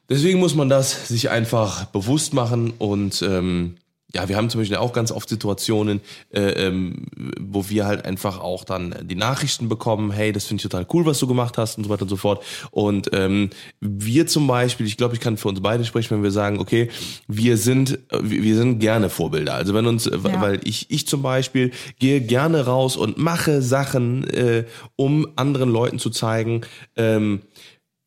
Deswegen 0.09 0.38
muss 0.38 0.54
man 0.54 0.68
das 0.68 1.09
sich 1.09 1.30
einfach 1.30 1.87
bewusst 1.87 2.33
machen 2.33 2.73
und 2.78 3.23
ähm, 3.23 3.76
ja, 4.16 4.28
wir 4.30 4.37
haben 4.38 4.49
zum 4.49 4.62
Beispiel 4.62 4.78
auch 4.78 4.94
ganz 4.94 5.12
oft 5.12 5.28
Situationen, 5.28 6.00
äh, 6.30 6.40
ähm, 6.66 7.04
wo 7.38 7.68
wir 7.68 7.87
halt 7.87 8.06
einfach 8.06 8.40
auch 8.40 8.64
dann 8.64 8.94
die 9.02 9.14
Nachrichten 9.14 9.68
bekommen, 9.68 10.11
hey, 10.11 10.32
das 10.32 10.46
finde 10.46 10.61
ich 10.61 10.70
total 10.70 10.87
cool, 10.94 11.04
was 11.04 11.18
du 11.18 11.26
gemacht 11.26 11.58
hast 11.58 11.76
und 11.76 11.85
so 11.85 11.90
weiter 11.90 12.02
und 12.02 12.08
so 12.08 12.16
fort. 12.16 12.42
Und 12.70 13.11
ähm, 13.12 13.50
wir 13.80 14.26
zum 14.26 14.46
Beispiel, 14.46 14.87
ich 14.87 14.96
glaube, 14.96 15.14
ich 15.14 15.20
kann 15.20 15.37
für 15.37 15.49
uns 15.49 15.61
beide 15.61 15.85
sprechen, 15.85 16.14
wenn 16.16 16.23
wir 16.23 16.30
sagen, 16.30 16.58
okay, 16.61 16.88
wir 17.28 17.58
sind, 17.58 17.99
äh, 18.11 18.20
wir 18.23 18.56
sind 18.56 18.78
gerne 18.78 19.11
Vorbilder. 19.11 19.52
Also 19.54 19.75
wenn 19.75 19.87
uns, 19.87 20.06
Ja. 20.06 20.40
weil 20.40 20.61
ich, 20.64 20.90
ich 20.90 21.06
zum 21.06 21.20
Beispiel 21.20 21.73
gehe 21.99 22.23
gerne 22.23 22.64
raus 22.64 22.96
und 22.96 23.18
mache 23.18 23.61
Sachen, 23.61 24.25
äh, 24.30 24.64
um 24.96 25.26
anderen 25.37 25.68
Leuten 25.70 25.99
zu 25.99 26.08
zeigen, 26.08 26.62
ähm, 26.96 27.42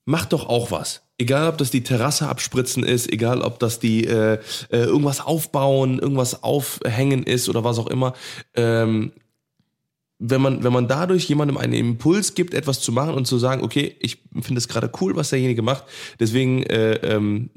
mach 0.06 0.26
doch 0.26 0.50
auch 0.50 0.72
was. 0.72 1.04
Egal, 1.22 1.50
ob 1.50 1.58
das 1.58 1.70
die 1.70 1.84
Terrasse 1.84 2.30
abspritzen 2.30 2.84
ist, 2.84 3.12
egal, 3.12 3.42
ob 3.42 3.60
das 3.60 3.80
die 3.80 4.06
äh, 4.06 4.40
äh, 4.72 4.84
irgendwas 4.86 5.20
aufbauen, 5.20 6.00
irgendwas 6.00 6.44
aufhängen 6.44 7.24
ist 7.24 7.50
oder 7.50 7.64
was 7.66 7.78
auch 7.78 7.88
immer. 7.88 8.14
Ähm, 8.56 9.12
wenn 10.20 10.42
man, 10.42 10.64
wenn 10.64 10.74
man 10.74 10.88
dadurch 10.88 11.28
jemandem 11.28 11.58
einen 11.58 11.74
Impuls 11.74 12.36
gibt, 12.36 12.54
etwas 12.54 12.82
zu 12.82 12.92
machen 12.92 13.14
und 13.14 13.26
zu 13.26 13.38
sagen, 13.38 13.64
okay, 13.64 13.96
ich 14.00 14.22
finde 14.42 14.60
es 14.60 14.68
gerade 14.68 14.92
cool, 15.02 15.16
was 15.16 15.30
derjenige 15.30 15.62
macht, 15.62 15.86
deswegen, 16.20 16.64
äh, 16.64 16.96
ähm, 16.96 17.50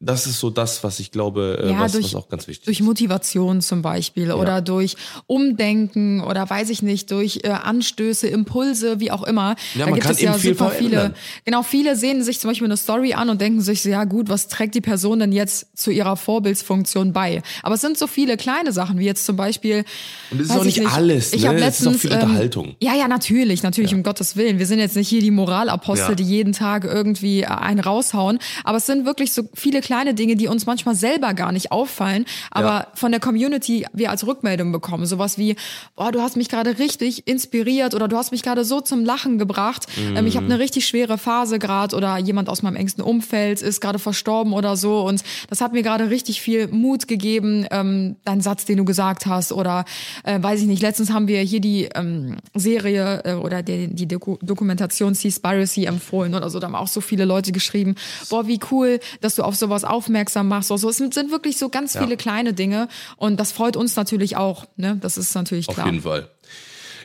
das 0.00 0.26
ist 0.26 0.40
so 0.40 0.50
das, 0.50 0.84
was 0.84 1.00
ich 1.00 1.10
glaube, 1.10 1.58
äh, 1.62 1.70
Ja, 1.72 1.80
was, 1.80 1.92
durch- 1.92 2.04
was 2.06 2.14
auch 2.14 2.28
ganz 2.28 2.46
wichtig 2.48 2.66
Durch 2.66 2.80
ist. 2.80 2.86
Motivation 2.86 3.60
zum 3.62 3.82
Beispiel 3.82 4.30
oder 4.32 4.60
durch 4.60 4.96
Umdenken 5.26 6.20
oder 6.22 6.48
weiß 6.48 6.70
ich 6.70 6.82
nicht, 6.82 7.10
durch 7.10 7.40
äh, 7.44 7.48
Anstöße, 7.50 8.26
Impulse, 8.26 9.00
wie 9.00 9.10
auch 9.10 9.22
immer. 9.22 9.54
Ja, 9.74 9.80
da 9.80 9.84
man 9.86 9.94
gibt 9.94 10.06
kann 10.06 10.12
es 10.14 10.20
ja 10.20 10.36
super 10.38 10.70
viele. 10.70 11.14
Genau, 11.44 11.62
viele 11.62 11.94
sehen 11.96 12.22
sich 12.22 12.40
zum 12.40 12.50
Beispiel 12.50 12.66
eine 12.66 12.76
Story 12.76 13.14
an 13.14 13.28
und 13.30 13.40
denken 13.40 13.60
sich, 13.60 13.82
so, 13.82 13.88
ja 13.90 14.04
gut, 14.04 14.28
was 14.28 14.48
trägt 14.48 14.74
die 14.74 14.80
Person 14.80 15.18
denn 15.20 15.32
jetzt 15.32 15.76
zu 15.78 15.90
ihrer 15.90 16.16
Vorbildsfunktion 16.16 17.12
bei? 17.12 17.42
Aber 17.62 17.74
es 17.76 17.80
sind 17.80 17.98
so 17.98 18.06
viele 18.06 18.36
kleine 18.36 18.72
Sachen, 18.72 18.98
wie 18.98 19.04
jetzt 19.04 19.24
zum 19.26 19.36
Beispiel. 19.36 19.84
Und 20.30 20.40
es 20.40 20.46
ist 20.48 20.56
auch 20.56 20.64
ich 20.64 20.78
nicht 20.78 20.90
alles, 20.92 21.32
Ich 21.32 21.42
ne? 21.42 21.48
habe 21.48 21.58
Es 21.58 21.80
ist 21.80 21.86
auch 21.86 21.92
letztens. 21.92 22.00
viel 22.02 22.12
ähm, 22.12 22.20
Unterhaltung. 22.22 22.76
Ja, 22.80 22.94
ja, 22.94 23.08
natürlich, 23.08 23.62
natürlich, 23.62 23.94
um 23.94 24.02
Gottes 24.02 24.36
Willen. 24.36 24.58
Wir 24.58 24.66
sind 24.66 24.78
jetzt 24.78 24.96
nicht 24.96 25.08
hier 25.08 25.20
die 25.20 25.30
Moralapostel, 25.30 26.10
Ja. 26.10 26.14
die 26.14 26.24
jeden 26.24 26.52
Tag 26.52 26.84
irgendwie 26.84 27.42
äh, 27.42 27.46
einen 27.46 27.80
raushauen. 27.80 28.38
Aber 28.64 28.78
es 28.78 28.86
sind 28.86 29.04
wirklich 29.06 29.32
so 29.32 29.48
viele 29.54 29.80
kleine 29.86 30.14
Dinge, 30.14 30.34
die 30.34 30.48
uns 30.48 30.66
manchmal 30.66 30.96
selber 30.96 31.32
gar 31.32 31.52
nicht 31.52 31.70
auffallen, 31.70 32.24
aber 32.50 32.66
Ja. 32.68 32.86
von 32.94 33.12
der 33.12 33.20
Community 33.20 33.86
wir 33.92 34.10
als 34.10 34.26
Rückmeldung 34.26 34.72
bekommen. 34.72 35.06
Sowas 35.06 35.38
wie, 35.38 35.54
boah, 35.94 36.10
du 36.10 36.20
hast 36.20 36.36
mich 36.36 36.48
gerade 36.48 36.78
richtig 36.80 37.28
inspiriert 37.28 37.94
oder 37.94 38.08
du 38.08 38.16
hast 38.16 38.32
mich 38.32 38.42
gerade 38.42 38.64
so 38.64 38.80
zum 38.80 39.04
Lachen 39.04 39.38
gebracht. 39.38 39.86
Ähm, 39.96 40.26
ich 40.26 40.36
habe 40.36 40.46
eine 40.46 40.58
richtig 40.58 40.86
schwere 40.88 41.18
Phase 41.18 41.60
gerade 41.60 41.94
oder 41.94 42.18
jemand 42.18 42.48
aus 42.48 42.62
meinem 42.62 42.74
engsten 42.76 43.04
Umfeld 43.04 43.62
ist 43.62 43.80
gerade 43.80 44.00
verstorben 44.00 44.52
oder 44.52 44.76
so. 44.76 45.02
Und 45.06 45.22
das 45.48 45.60
hat 45.60 45.72
mir 45.72 45.82
gerade 45.84 46.10
richtig 46.10 46.40
viel 46.40 46.66
Mut 46.66 47.06
gegeben, 47.06 47.64
ähm, 47.70 48.16
dein 48.24 48.40
Satz, 48.40 48.64
den 48.64 48.78
du 48.78 48.84
gesagt 48.84 49.26
hast. 49.26 49.52
Oder 49.52 49.84
äh, 50.24 50.42
weiß 50.42 50.60
ich 50.62 50.66
nicht, 50.66 50.82
letztens 50.82 51.12
haben 51.12 51.28
wir 51.28 51.40
hier 51.42 51.60
die 51.60 51.88
ähm, 51.94 52.38
Serie 52.54 53.22
äh, 53.24 53.34
oder 53.34 53.62
die, 53.62 53.86
die 53.94 54.08
Doku 54.08 54.36
Dokumentation 54.42 55.14
Seaspiracy 55.14 55.84
empfohlen 55.84 56.34
oder 56.34 56.50
so. 56.50 56.58
Da 56.58 56.66
haben 56.66 56.74
auch 56.74 56.88
so 56.88 57.00
viele 57.00 57.24
Leute 57.24 57.52
geschrieben, 57.52 57.94
boah, 58.30 58.46
wie 58.48 58.58
cool, 58.72 58.98
dass 59.20 59.36
du 59.36 59.42
auf 59.44 59.54
sowas 59.54 59.75
aufmerksam 59.84 60.48
machst. 60.48 60.70
Also 60.70 60.88
es 60.88 60.96
sind, 60.96 61.14
sind 61.14 61.30
wirklich 61.30 61.58
so 61.58 61.68
ganz 61.68 61.96
viele 61.96 62.16
kleine 62.16 62.52
Dinge 62.52 62.88
und 63.16 63.38
das 63.38 63.52
freut 63.52 63.76
uns 63.76 63.96
natürlich 63.96 64.36
auch. 64.36 64.66
Ne? 64.76 64.98
Das 65.00 65.18
ist 65.18 65.34
natürlich 65.34 65.68
Auf 65.68 65.74
klar. 65.74 65.86
jeden 65.86 66.02
Fall. 66.02 66.28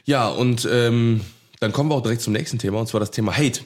Ja, 0.06 0.28
und 0.28 0.68
ähm, 0.72 1.22
dann 1.60 1.72
kommen 1.72 1.90
wir 1.90 1.96
auch 1.96 2.02
direkt 2.02 2.22
zum 2.22 2.34
nächsten 2.34 2.58
Thema, 2.58 2.80
und 2.80 2.88
zwar 2.88 3.00
das 3.00 3.12
Thema 3.12 3.38
Hate. 3.38 3.62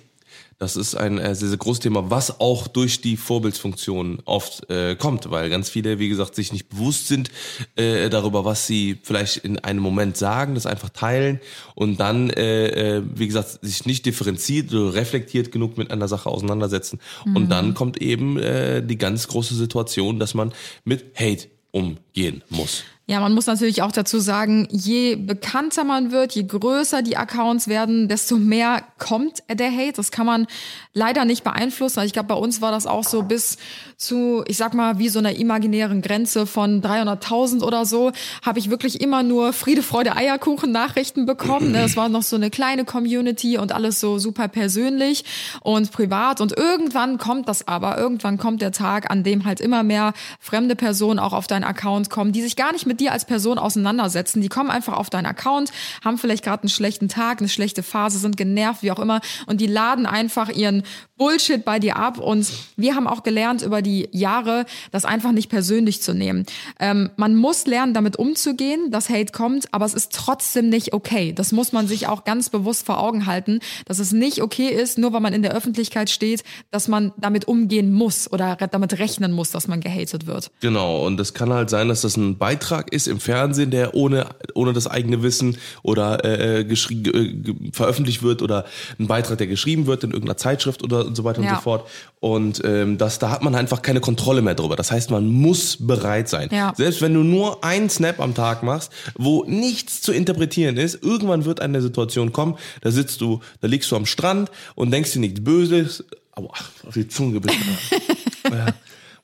Das 0.57 0.77
ist 0.77 0.95
ein 0.95 1.17
äh, 1.17 1.35
sehr, 1.35 1.49
sehr 1.49 1.57
großes 1.57 1.81
Thema, 1.81 2.09
was 2.09 2.39
auch 2.39 2.67
durch 2.67 3.01
die 3.01 3.17
Vorbildsfunktion 3.17 4.21
oft 4.23 4.69
äh, 4.69 4.95
kommt, 4.95 5.29
weil 5.29 5.49
ganz 5.49 5.69
viele, 5.69 5.99
wie 5.99 6.07
gesagt, 6.07 6.35
sich 6.35 6.53
nicht 6.53 6.69
bewusst 6.69 7.07
sind 7.07 7.29
äh, 7.75 8.09
darüber, 8.09 8.45
was 8.45 8.65
sie 8.65 8.97
vielleicht 9.03 9.37
in 9.37 9.59
einem 9.59 9.81
Moment 9.81 10.15
sagen, 10.15 10.55
das 10.55 10.65
einfach 10.65 10.89
teilen 10.89 11.41
und 11.75 11.99
dann, 11.99 12.29
äh, 12.29 12.97
äh, 12.97 13.03
wie 13.15 13.27
gesagt, 13.27 13.59
sich 13.61 13.85
nicht 13.85 14.05
differenziert 14.05 14.73
oder 14.73 14.93
reflektiert 14.93 15.51
genug 15.51 15.77
mit 15.77 15.91
einer 15.91 16.07
Sache 16.07 16.29
auseinandersetzen. 16.29 16.99
Und 17.25 17.49
dann 17.49 17.73
kommt 17.73 18.01
eben 18.01 18.37
äh, 18.37 18.81
die 18.81 18.97
ganz 18.97 19.27
große 19.27 19.55
Situation, 19.55 20.19
dass 20.19 20.33
man 20.33 20.53
mit 20.85 21.19
Hate 21.19 21.47
umgehen 21.71 22.43
muss. 22.49 22.83
Ja, 23.07 23.19
man 23.19 23.33
muss 23.33 23.45
natürlich 23.45 23.83
auch 23.83 23.91
dazu 23.91 24.17
sagen, 24.17 24.67
je 24.71 25.15
bekannter 25.15 25.83
man 25.83 26.11
wird, 26.11 26.33
je 26.33 26.41
größer 26.41 27.03
die 27.03 27.17
Accounts 27.17 27.67
werden, 27.67 28.07
desto 28.07 28.37
mehr 28.37 28.81
kommt 28.97 29.43
der 29.47 29.71
Hate. 29.71 29.93
Das 29.93 30.09
kann 30.09 30.25
man 30.25 30.47
leider 30.93 31.23
nicht 31.23 31.43
beeinflussen. 31.43 31.99
Also 31.99 32.07
Ich 32.07 32.13
glaube, 32.13 32.29
bei 32.29 32.35
uns 32.35 32.61
war 32.61 32.71
das 32.71 32.87
auch 32.87 33.03
so 33.03 33.21
bis 33.21 33.57
zu, 33.95 34.43
ich 34.47 34.57
sag 34.57 34.73
mal, 34.73 34.97
wie 34.97 35.09
so 35.09 35.19
einer 35.19 35.35
imaginären 35.35 36.01
Grenze 36.01 36.47
von 36.47 36.81
300.000 36.81 37.61
oder 37.61 37.85
so, 37.85 38.11
habe 38.43 38.57
ich 38.57 38.71
wirklich 38.71 39.01
immer 39.01 39.21
nur 39.21 39.53
Friede, 39.53 39.83
Freude, 39.83 40.15
Eierkuchen 40.15 40.71
Nachrichten 40.71 41.27
bekommen. 41.27 41.73
ne? 41.73 41.81
Das 41.83 41.95
war 41.95 42.09
noch 42.09 42.23
so 42.23 42.35
eine 42.35 42.49
kleine 42.49 42.85
Community 42.85 43.59
und 43.59 43.71
alles 43.71 43.99
so 43.99 44.17
super 44.17 44.47
persönlich 44.47 45.25
und 45.61 45.91
privat. 45.91 46.41
Und 46.41 46.57
irgendwann 46.57 47.19
kommt 47.19 47.47
das 47.49 47.67
aber, 47.67 47.99
irgendwann 47.99 48.39
kommt 48.39 48.63
der 48.63 48.71
Tag, 48.71 49.11
an 49.11 49.21
dem 49.21 49.45
halt 49.45 49.61
immer 49.61 49.83
mehr 49.83 50.13
fremde 50.39 50.75
Personen 50.75 51.19
auch 51.19 51.33
auf 51.33 51.45
deinen 51.45 51.65
Account 51.65 52.09
kommen, 52.09 52.31
die 52.31 52.41
sich 52.41 52.55
gar 52.55 52.71
nicht 52.71 52.87
mit 52.87 52.94
dir 52.99 53.11
als 53.11 53.25
Person 53.25 53.57
auseinandersetzen. 53.57 54.41
Die 54.41 54.49
kommen 54.49 54.69
einfach 54.69 54.93
auf 54.93 55.09
deinen 55.09 55.25
Account, 55.25 55.71
haben 56.03 56.17
vielleicht 56.17 56.43
gerade 56.43 56.63
einen 56.63 56.69
schlechten 56.69 57.09
Tag, 57.09 57.39
eine 57.39 57.49
schlechte 57.49 57.83
Phase, 57.83 58.19
sind 58.19 58.37
genervt, 58.37 58.83
wie 58.83 58.91
auch 58.91 58.99
immer, 58.99 59.21
und 59.47 59.61
die 59.61 59.67
laden 59.67 60.05
einfach 60.05 60.49
ihren 60.49 60.83
Bullshit 61.17 61.63
bei 61.63 61.79
dir 61.79 61.95
ab. 61.95 62.17
Und 62.17 62.51
wir 62.75 62.95
haben 62.95 63.07
auch 63.07 63.23
gelernt 63.23 63.61
über 63.61 63.81
die 63.81 64.09
Jahre, 64.11 64.65
das 64.91 65.05
einfach 65.05 65.31
nicht 65.31 65.49
persönlich 65.49 66.01
zu 66.01 66.13
nehmen. 66.13 66.45
Ähm, 66.79 67.09
man 67.15 67.35
muss 67.35 67.65
lernen, 67.65 67.93
damit 67.93 68.17
umzugehen, 68.17 68.91
dass 68.91 69.09
Hate 69.09 69.31
kommt, 69.31 69.73
aber 69.73 69.85
es 69.85 69.93
ist 69.93 70.11
trotzdem 70.11 70.69
nicht 70.69 70.93
okay. 70.93 71.33
Das 71.33 71.51
muss 71.51 71.71
man 71.71 71.87
sich 71.87 72.07
auch 72.07 72.23
ganz 72.25 72.49
bewusst 72.49 72.85
vor 72.85 72.99
Augen 72.99 73.25
halten, 73.25 73.59
dass 73.85 73.99
es 73.99 74.11
nicht 74.11 74.41
okay 74.41 74.67
ist, 74.67 74.97
nur 74.97 75.13
weil 75.13 75.21
man 75.21 75.33
in 75.33 75.41
der 75.41 75.53
Öffentlichkeit 75.53 76.09
steht, 76.09 76.43
dass 76.71 76.87
man 76.87 77.13
damit 77.17 77.47
umgehen 77.47 77.93
muss 77.93 78.31
oder 78.31 78.55
damit 78.55 78.99
rechnen 78.99 79.31
muss, 79.31 79.51
dass 79.51 79.67
man 79.67 79.79
gehatet 79.79 80.27
wird. 80.27 80.51
Genau, 80.59 81.05
und 81.05 81.19
es 81.19 81.33
kann 81.33 81.53
halt 81.53 81.69
sein, 81.69 81.87
dass 81.87 82.01
das 82.01 82.17
ein 82.17 82.37
Beitrag 82.37 82.84
Beitrag 82.85 82.93
ist 82.93 83.07
im 83.07 83.19
Fernsehen, 83.19 83.71
der 83.71 83.93
ohne, 83.93 84.27
ohne 84.53 84.73
das 84.73 84.87
eigene 84.87 85.23
Wissen 85.23 85.57
oder 85.83 86.23
äh, 86.23 86.61
äh, 86.61 87.45
veröffentlicht 87.71 88.23
wird 88.23 88.41
oder 88.41 88.65
ein 88.99 89.07
Beitrag, 89.07 89.37
der 89.37 89.47
geschrieben 89.47 89.87
wird 89.87 90.03
in 90.03 90.11
irgendeiner 90.11 90.37
Zeitschrift 90.37 90.83
oder 90.83 91.05
und 91.05 91.15
so 91.15 91.23
weiter 91.23 91.39
und 91.39 91.45
Ja. 91.45 91.55
so 91.55 91.61
fort. 91.61 91.87
Und 92.19 92.61
ähm, 92.63 92.97
das, 92.97 93.19
da 93.19 93.29
hat 93.29 93.43
man 93.43 93.55
einfach 93.55 93.81
keine 93.81 93.99
Kontrolle 93.99 94.41
mehr 94.41 94.55
drüber. 94.55 94.75
Das 94.75 94.91
heißt, 94.91 95.11
man 95.11 95.27
muss 95.27 95.77
bereit 95.79 96.27
sein. 96.29 96.49
Ja. 96.51 96.73
Selbst 96.75 97.01
wenn 97.01 97.13
du 97.13 97.21
nur 97.21 97.63
einen 97.63 97.89
Snap 97.89 98.19
am 98.19 98.33
Tag 98.33 98.63
machst, 98.63 98.91
wo 99.15 99.43
nichts 99.45 100.01
zu 100.01 100.11
interpretieren 100.11 100.77
ist, 100.77 101.03
irgendwann 101.03 101.45
wird 101.45 101.59
eine 101.59 101.81
Situation 101.81 102.31
kommen, 102.33 102.55
da 102.81 102.91
sitzt 102.91 103.21
du, 103.21 103.41
da 103.61 103.67
liegst 103.67 103.91
du 103.91 103.95
am 103.95 104.05
Strand 104.05 104.49
und 104.75 104.91
denkst 104.91 105.13
dir 105.13 105.19
nichts 105.19 105.43
Böses. 105.43 106.03
Aua, 106.33 106.51
auf 106.85 106.93
die 106.93 107.07
Zunge 107.07 107.33
gebissen. 107.33 107.61
ja. 108.51 108.67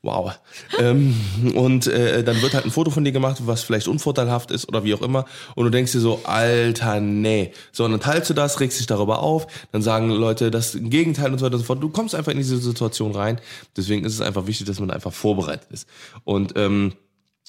Wow. 0.04 0.32
Ähm, 0.80 1.16
und 1.54 1.86
äh, 1.86 2.24
dann 2.24 2.42
wird 2.42 2.56
halt 2.56 2.66
ein 2.66 2.72
Foto 2.72 2.90
von 2.90 3.04
dir 3.04 3.12
gemacht, 3.12 3.38
was 3.46 3.62
vielleicht 3.62 3.88
unvorteilhaft 3.88 4.50
ist 4.50 4.68
oder 4.68 4.84
wie 4.84 4.96
auch 4.96 5.02
immer. 5.02 5.26
Und 5.56 5.66
du 5.66 5.70
denkst 5.70 5.92
dir 5.92 6.00
so, 6.00 6.22
Alter, 6.24 7.00
nee. 7.00 7.54
So, 7.72 7.86
und 7.86 7.92
dann 7.92 8.00
teilst 8.00 8.28
du 8.32 8.34
das, 8.34 8.60
regst 8.60 8.80
dich 8.80 8.88
darüber 8.88 9.20
auf, 9.20 9.46
dann 9.72 9.84
sagen 9.84 10.10
Leute 10.10 10.50
das 10.50 10.76
Gegenteil 10.80 11.32
und 11.32 11.38
so 11.38 11.46
weiter 11.46 11.54
und 11.54 11.62
so 11.62 11.66
fort. 11.66 11.84
Du 11.84 11.90
kommst 11.90 12.16
einfach 12.16 12.32
in 12.32 12.40
diese 12.40 12.58
Situation 12.58 13.12
rein. 13.12 13.40
Deswegen 13.78 14.04
ist 14.04 14.16
es 14.16 14.22
einfach 14.22 14.48
wichtig, 14.48 14.66
dass 14.66 14.80
man 14.80 14.90
einfach 14.90 15.14
vorbereitet 15.14 15.68
ist. 15.72 15.88
Und 16.24 16.54
ähm, 16.56 16.94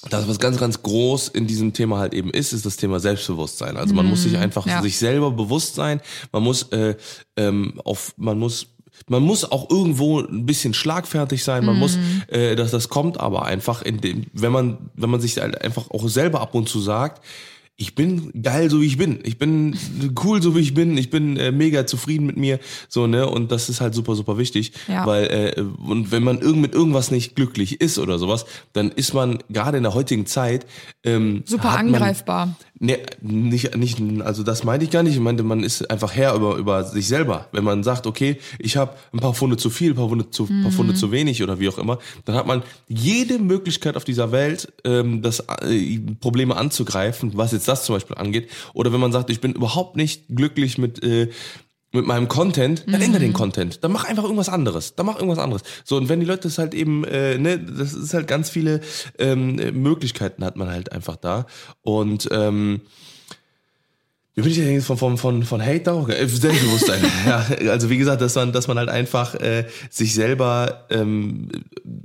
das, 0.09 0.27
was 0.27 0.39
ganz, 0.39 0.57
ganz 0.57 0.83
groß 0.83 1.29
in 1.29 1.47
diesem 1.47 1.73
Thema 1.73 1.97
halt 1.97 2.13
eben 2.13 2.29
ist, 2.29 2.53
ist 2.53 2.65
das 2.65 2.77
Thema 2.77 2.99
Selbstbewusstsein. 2.99 3.77
Also 3.77 3.95
man 3.95 4.05
muss 4.05 4.23
sich 4.23 4.37
einfach 4.37 4.67
ja. 4.67 4.81
sich 4.81 4.97
selber 4.97 5.31
bewusst 5.31 5.75
sein. 5.75 6.01
Man 6.31 6.43
muss 6.43 6.63
äh, 6.71 6.95
ähm, 7.37 7.79
auf, 7.83 8.13
man 8.17 8.37
muss 8.37 8.67
man 9.07 9.23
muss 9.23 9.43
auch 9.51 9.69
irgendwo 9.69 10.19
ein 10.21 10.45
bisschen 10.45 10.73
schlagfertig 10.73 11.43
sein. 11.43 11.65
Man 11.65 11.77
muss, 11.77 11.97
äh, 12.27 12.55
dass 12.55 12.71
das 12.71 12.89
kommt, 12.89 13.19
aber 13.19 13.45
einfach 13.45 13.81
in 13.81 13.99
dem, 14.01 14.25
wenn 14.33 14.51
man, 14.51 14.77
wenn 14.95 15.09
man 15.09 15.19
sich 15.21 15.37
halt 15.37 15.61
einfach 15.61 15.89
auch 15.91 16.07
selber 16.07 16.41
ab 16.41 16.55
und 16.55 16.69
zu 16.69 16.79
sagt, 16.79 17.23
ich 17.75 17.95
bin 17.95 18.31
geil, 18.43 18.69
so 18.69 18.81
wie 18.81 18.85
ich 18.85 18.97
bin. 18.99 19.19
Ich 19.23 19.39
bin 19.39 19.75
cool, 20.23 20.43
so 20.43 20.55
wie 20.55 20.59
ich 20.59 20.75
bin. 20.75 20.95
Ich 20.95 21.09
bin 21.09 21.37
äh, 21.37 21.51
mega 21.51 21.87
zufrieden 21.87 22.27
mit 22.27 22.37
mir. 22.37 22.59
So, 22.87 23.07
ne? 23.07 23.27
Und 23.27 23.51
das 23.51 23.67
ist 23.67 23.81
halt 23.81 23.95
super, 23.95 24.15
super 24.15 24.37
wichtig. 24.37 24.73
Ja. 24.87 25.07
Weil, 25.07 25.25
äh, 25.57 25.61
und 25.83 26.11
wenn 26.11 26.23
man 26.23 26.39
irgend 26.39 26.61
mit 26.61 26.75
irgendwas 26.75 27.09
nicht 27.09 27.35
glücklich 27.35 27.81
ist 27.81 27.97
oder 27.97 28.19
sowas, 28.19 28.45
dann 28.73 28.91
ist 28.91 29.15
man 29.15 29.39
gerade 29.49 29.77
in 29.77 29.83
der 29.83 29.95
heutigen 29.95 30.27
Zeit 30.27 30.67
ähm, 31.03 31.41
Super 31.47 31.71
hat 31.73 31.83
man- 31.85 31.95
angreifbar. 31.95 32.55
Nee, 32.79 32.97
nicht, 33.21 33.77
nicht, 33.77 34.01
also 34.23 34.41
das 34.41 34.63
meinte 34.63 34.83
ich 34.83 34.91
gar 34.91 35.03
nicht. 35.03 35.13
Ich 35.13 35.19
meinte, 35.19 35.43
man 35.43 35.63
ist 35.63 35.89
einfach 35.91 36.15
Herr 36.15 36.33
über, 36.35 36.55
über 36.55 36.83
sich 36.83 37.07
selber. 37.07 37.47
Wenn 37.51 37.63
man 37.63 37.83
sagt, 37.83 38.07
okay, 38.07 38.39
ich 38.57 38.77
habe 38.77 38.95
ein 39.13 39.19
paar 39.19 39.35
Funde 39.35 39.57
zu 39.57 39.69
viel, 39.69 39.91
ein 39.91 39.95
paar 39.95 40.09
Funde 40.09 40.29
zu, 40.31 40.47
paar 40.47 40.71
Funde 40.71 40.95
zu 40.95 41.11
wenig 41.11 41.43
oder 41.43 41.59
wie 41.59 41.69
auch 41.69 41.77
immer, 41.77 41.99
dann 42.25 42.35
hat 42.35 42.47
man 42.47 42.63
jede 42.87 43.37
Möglichkeit 43.37 43.95
auf 43.95 44.03
dieser 44.03 44.31
Welt, 44.31 44.73
ähm, 44.85 45.21
das 45.21 45.41
äh, 45.61 45.99
Probleme 46.19 46.57
anzugreifen, 46.57 47.31
was 47.35 47.51
jetzt 47.51 47.67
das 47.67 47.85
zum 47.85 47.95
Beispiel 47.95 48.17
angeht. 48.17 48.49
Oder 48.73 48.91
wenn 48.91 48.99
man 48.99 49.11
sagt, 49.11 49.29
ich 49.29 49.39
bin 49.39 49.53
überhaupt 49.53 49.95
nicht 49.95 50.25
glücklich 50.29 50.79
mit 50.79 51.01
äh, 51.03 51.29
mit 51.93 52.07
meinem 52.07 52.27
Content, 52.27 52.83
dann 52.87 53.01
ändere 53.01 53.21
den 53.21 53.33
Content. 53.33 53.83
Dann 53.83 53.91
mach 53.91 54.03
einfach 54.03 54.23
irgendwas 54.23 54.49
anderes. 54.49 54.95
Dann 54.95 55.05
mach 55.05 55.15
irgendwas 55.15 55.37
anderes. 55.39 55.61
So, 55.85 55.95
und 55.95 56.09
wenn 56.09 56.19
die 56.19 56.25
Leute 56.25 56.43
das 56.43 56.57
halt 56.57 56.73
eben, 56.73 57.03
äh, 57.05 57.37
ne, 57.37 57.59
das 57.59 57.93
ist 57.93 58.13
halt 58.13 58.27
ganz 58.27 58.49
viele 58.49 58.81
ähm, 59.19 59.55
Möglichkeiten 59.55 60.43
hat 60.43 60.55
man 60.55 60.69
halt 60.69 60.91
einfach 60.91 61.15
da. 61.15 61.45
Und 61.83 62.27
ähm, 62.31 62.81
wie 64.35 64.41
bin 64.41 64.49
ich 64.51 64.57
denn 64.57 64.81
von, 64.81 64.97
von, 64.97 65.17
von, 65.17 65.43
von 65.43 65.61
Hate 65.61 65.81
da? 65.81 65.93
Okay, 65.95 66.25
Selbstbewusstsein. 66.25 67.01
ja, 67.27 67.45
also 67.69 67.91
wie 67.91 67.97
gesagt, 67.97 68.19
dass 68.19 68.33
man, 68.33 68.51
dass 68.51 68.67
man 68.67 68.79
halt 68.79 68.89
einfach 68.89 69.35
äh, 69.35 69.65
sich 69.91 70.15
selber, 70.15 70.85
ähm, 70.89 71.49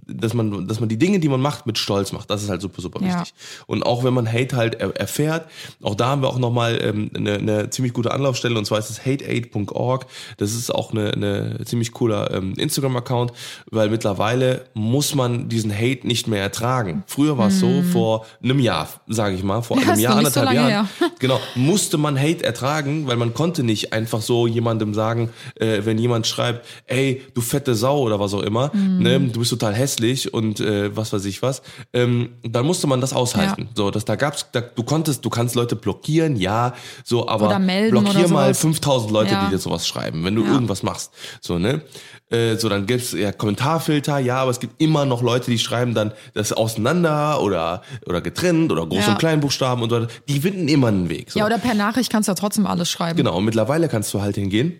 dass 0.06 0.34
man, 0.34 0.68
dass 0.68 0.78
man 0.78 0.90
die 0.90 0.98
Dinge, 0.98 1.20
die 1.20 1.28
man 1.30 1.40
macht, 1.40 1.66
mit 1.66 1.78
Stolz 1.78 2.12
macht. 2.12 2.28
Das 2.28 2.42
ist 2.42 2.50
halt 2.50 2.60
super, 2.60 2.82
super 2.82 3.00
Ja. 3.02 3.20
wichtig. 3.20 3.32
Und 3.66 3.82
auch 3.82 4.04
wenn 4.04 4.12
man 4.12 4.30
Hate 4.30 4.56
halt 4.56 4.74
er, 4.74 4.94
erfährt, 4.94 5.46
auch 5.82 5.94
da 5.94 6.08
haben 6.08 6.20
wir 6.20 6.28
auch 6.28 6.38
nochmal 6.38 6.78
ähm, 6.82 7.10
eine, 7.14 7.34
eine 7.34 7.70
ziemlich 7.70 7.94
gute 7.94 8.10
Anlaufstelle 8.12 8.58
und 8.58 8.66
zwar 8.66 8.78
ist 8.78 8.90
es 8.90 9.06
hateaid.org. 9.06 10.04
Das 10.36 10.52
ist 10.52 10.74
auch 10.74 10.92
eine, 10.92 11.12
eine 11.14 11.64
ziemlich 11.64 11.92
cooler 11.92 12.30
ähm, 12.34 12.52
Instagram-Account, 12.58 13.32
weil 13.70 13.88
mittlerweile 13.88 14.66
muss 14.74 15.14
man 15.14 15.48
diesen 15.48 15.72
Hate 15.74 16.06
nicht 16.06 16.28
mehr 16.28 16.42
ertragen. 16.42 17.04
Früher 17.06 17.38
war 17.38 17.48
es 17.48 17.58
so, 17.60 17.82
vor 17.90 18.26
einem 18.42 18.60
Jahr, 18.60 18.88
sage 19.06 19.34
ich 19.34 19.42
mal, 19.42 19.62
vor 19.62 19.78
einem 19.82 19.98
Jahr, 19.98 20.12
so 20.12 20.18
anderthalb 20.18 20.44
lange 20.46 20.70
Jahren, 20.70 20.88
her. 20.98 21.10
genau, 21.18 21.40
musste 21.54 21.96
man 21.96 22.17
Hate 22.18 22.44
ertragen, 22.44 23.06
weil 23.06 23.16
man 23.16 23.32
konnte 23.34 23.62
nicht 23.62 23.92
einfach 23.92 24.20
so 24.20 24.46
jemandem 24.46 24.94
sagen, 24.94 25.30
äh, 25.54 25.80
wenn 25.84 25.96
jemand 25.98 26.26
schreibt, 26.26 26.66
ey, 26.86 27.22
du 27.34 27.40
fette 27.40 27.74
Sau 27.74 28.00
oder 28.00 28.18
was 28.20 28.34
auch 28.34 28.42
immer, 28.42 28.70
Mhm. 28.74 28.98
ne, 29.02 29.20
du 29.20 29.38
bist 29.40 29.50
total 29.50 29.74
hässlich 29.74 30.34
und 30.34 30.60
äh, 30.60 30.94
was 30.96 31.12
weiß 31.12 31.24
ich 31.24 31.40
was, 31.42 31.62
ähm, 31.92 32.30
dann 32.42 32.66
musste 32.66 32.86
man 32.86 33.00
das 33.00 33.12
aushalten. 33.12 33.62
Ja. 33.62 33.68
So, 33.74 33.90
dass 33.90 34.04
da 34.04 34.16
gab's, 34.16 34.46
da, 34.52 34.60
du 34.60 34.82
konntest, 34.82 35.24
du 35.24 35.30
kannst 35.30 35.54
Leute 35.54 35.76
blockieren, 35.76 36.36
ja, 36.36 36.74
so, 37.04 37.28
aber 37.28 37.58
blockier 37.58 38.28
mal 38.28 38.46
sowas. 38.54 38.60
5000 38.60 39.12
Leute, 39.12 39.32
Ja. 39.32 39.44
die 39.44 39.50
dir 39.52 39.58
sowas 39.58 39.86
schreiben, 39.86 40.24
wenn 40.24 40.34
du 40.34 40.44
irgendwas 40.44 40.82
machst, 40.82 41.12
so, 41.40 41.58
ne. 41.58 41.82
Äh, 42.30 42.56
so, 42.56 42.68
dann 42.68 42.84
gibt's 42.86 43.12
ja 43.12 43.32
Kommentarfilter, 43.32 44.18
ja, 44.18 44.36
aber 44.42 44.50
es 44.50 44.60
gibt 44.60 44.80
immer 44.82 45.06
noch 45.06 45.22
Leute, 45.22 45.50
die 45.50 45.58
schreiben 45.58 45.94
dann 45.94 46.12
das 46.34 46.52
auseinander 46.52 47.40
oder, 47.40 47.82
oder 48.06 48.20
getrennt 48.20 48.70
oder 48.70 48.82
Groß- 48.82 49.00
Ja. 49.06 49.12
und 49.12 49.18
Kleinbuchstaben 49.18 49.82
und 49.82 49.90
so 49.90 49.96
weiter. 49.96 50.08
Die 50.28 50.40
finden 50.40 50.68
immer 50.68 50.88
einen 50.88 51.08
Weg. 51.08 51.30
So. 51.30 51.38
Ja, 51.38 51.46
oder 51.46 51.58
per 51.58 51.74
Nachricht 51.74 52.10
kannst 52.12 52.28
du 52.28 52.32
ja 52.32 52.34
trotzdem 52.36 52.66
alles 52.66 52.90
schreiben. 52.90 53.16
Genau, 53.16 53.36
und 53.36 53.44
mittlerweile 53.44 53.88
kannst 53.88 54.12
du 54.12 54.20
halt 54.20 54.34
hingehen. 54.36 54.78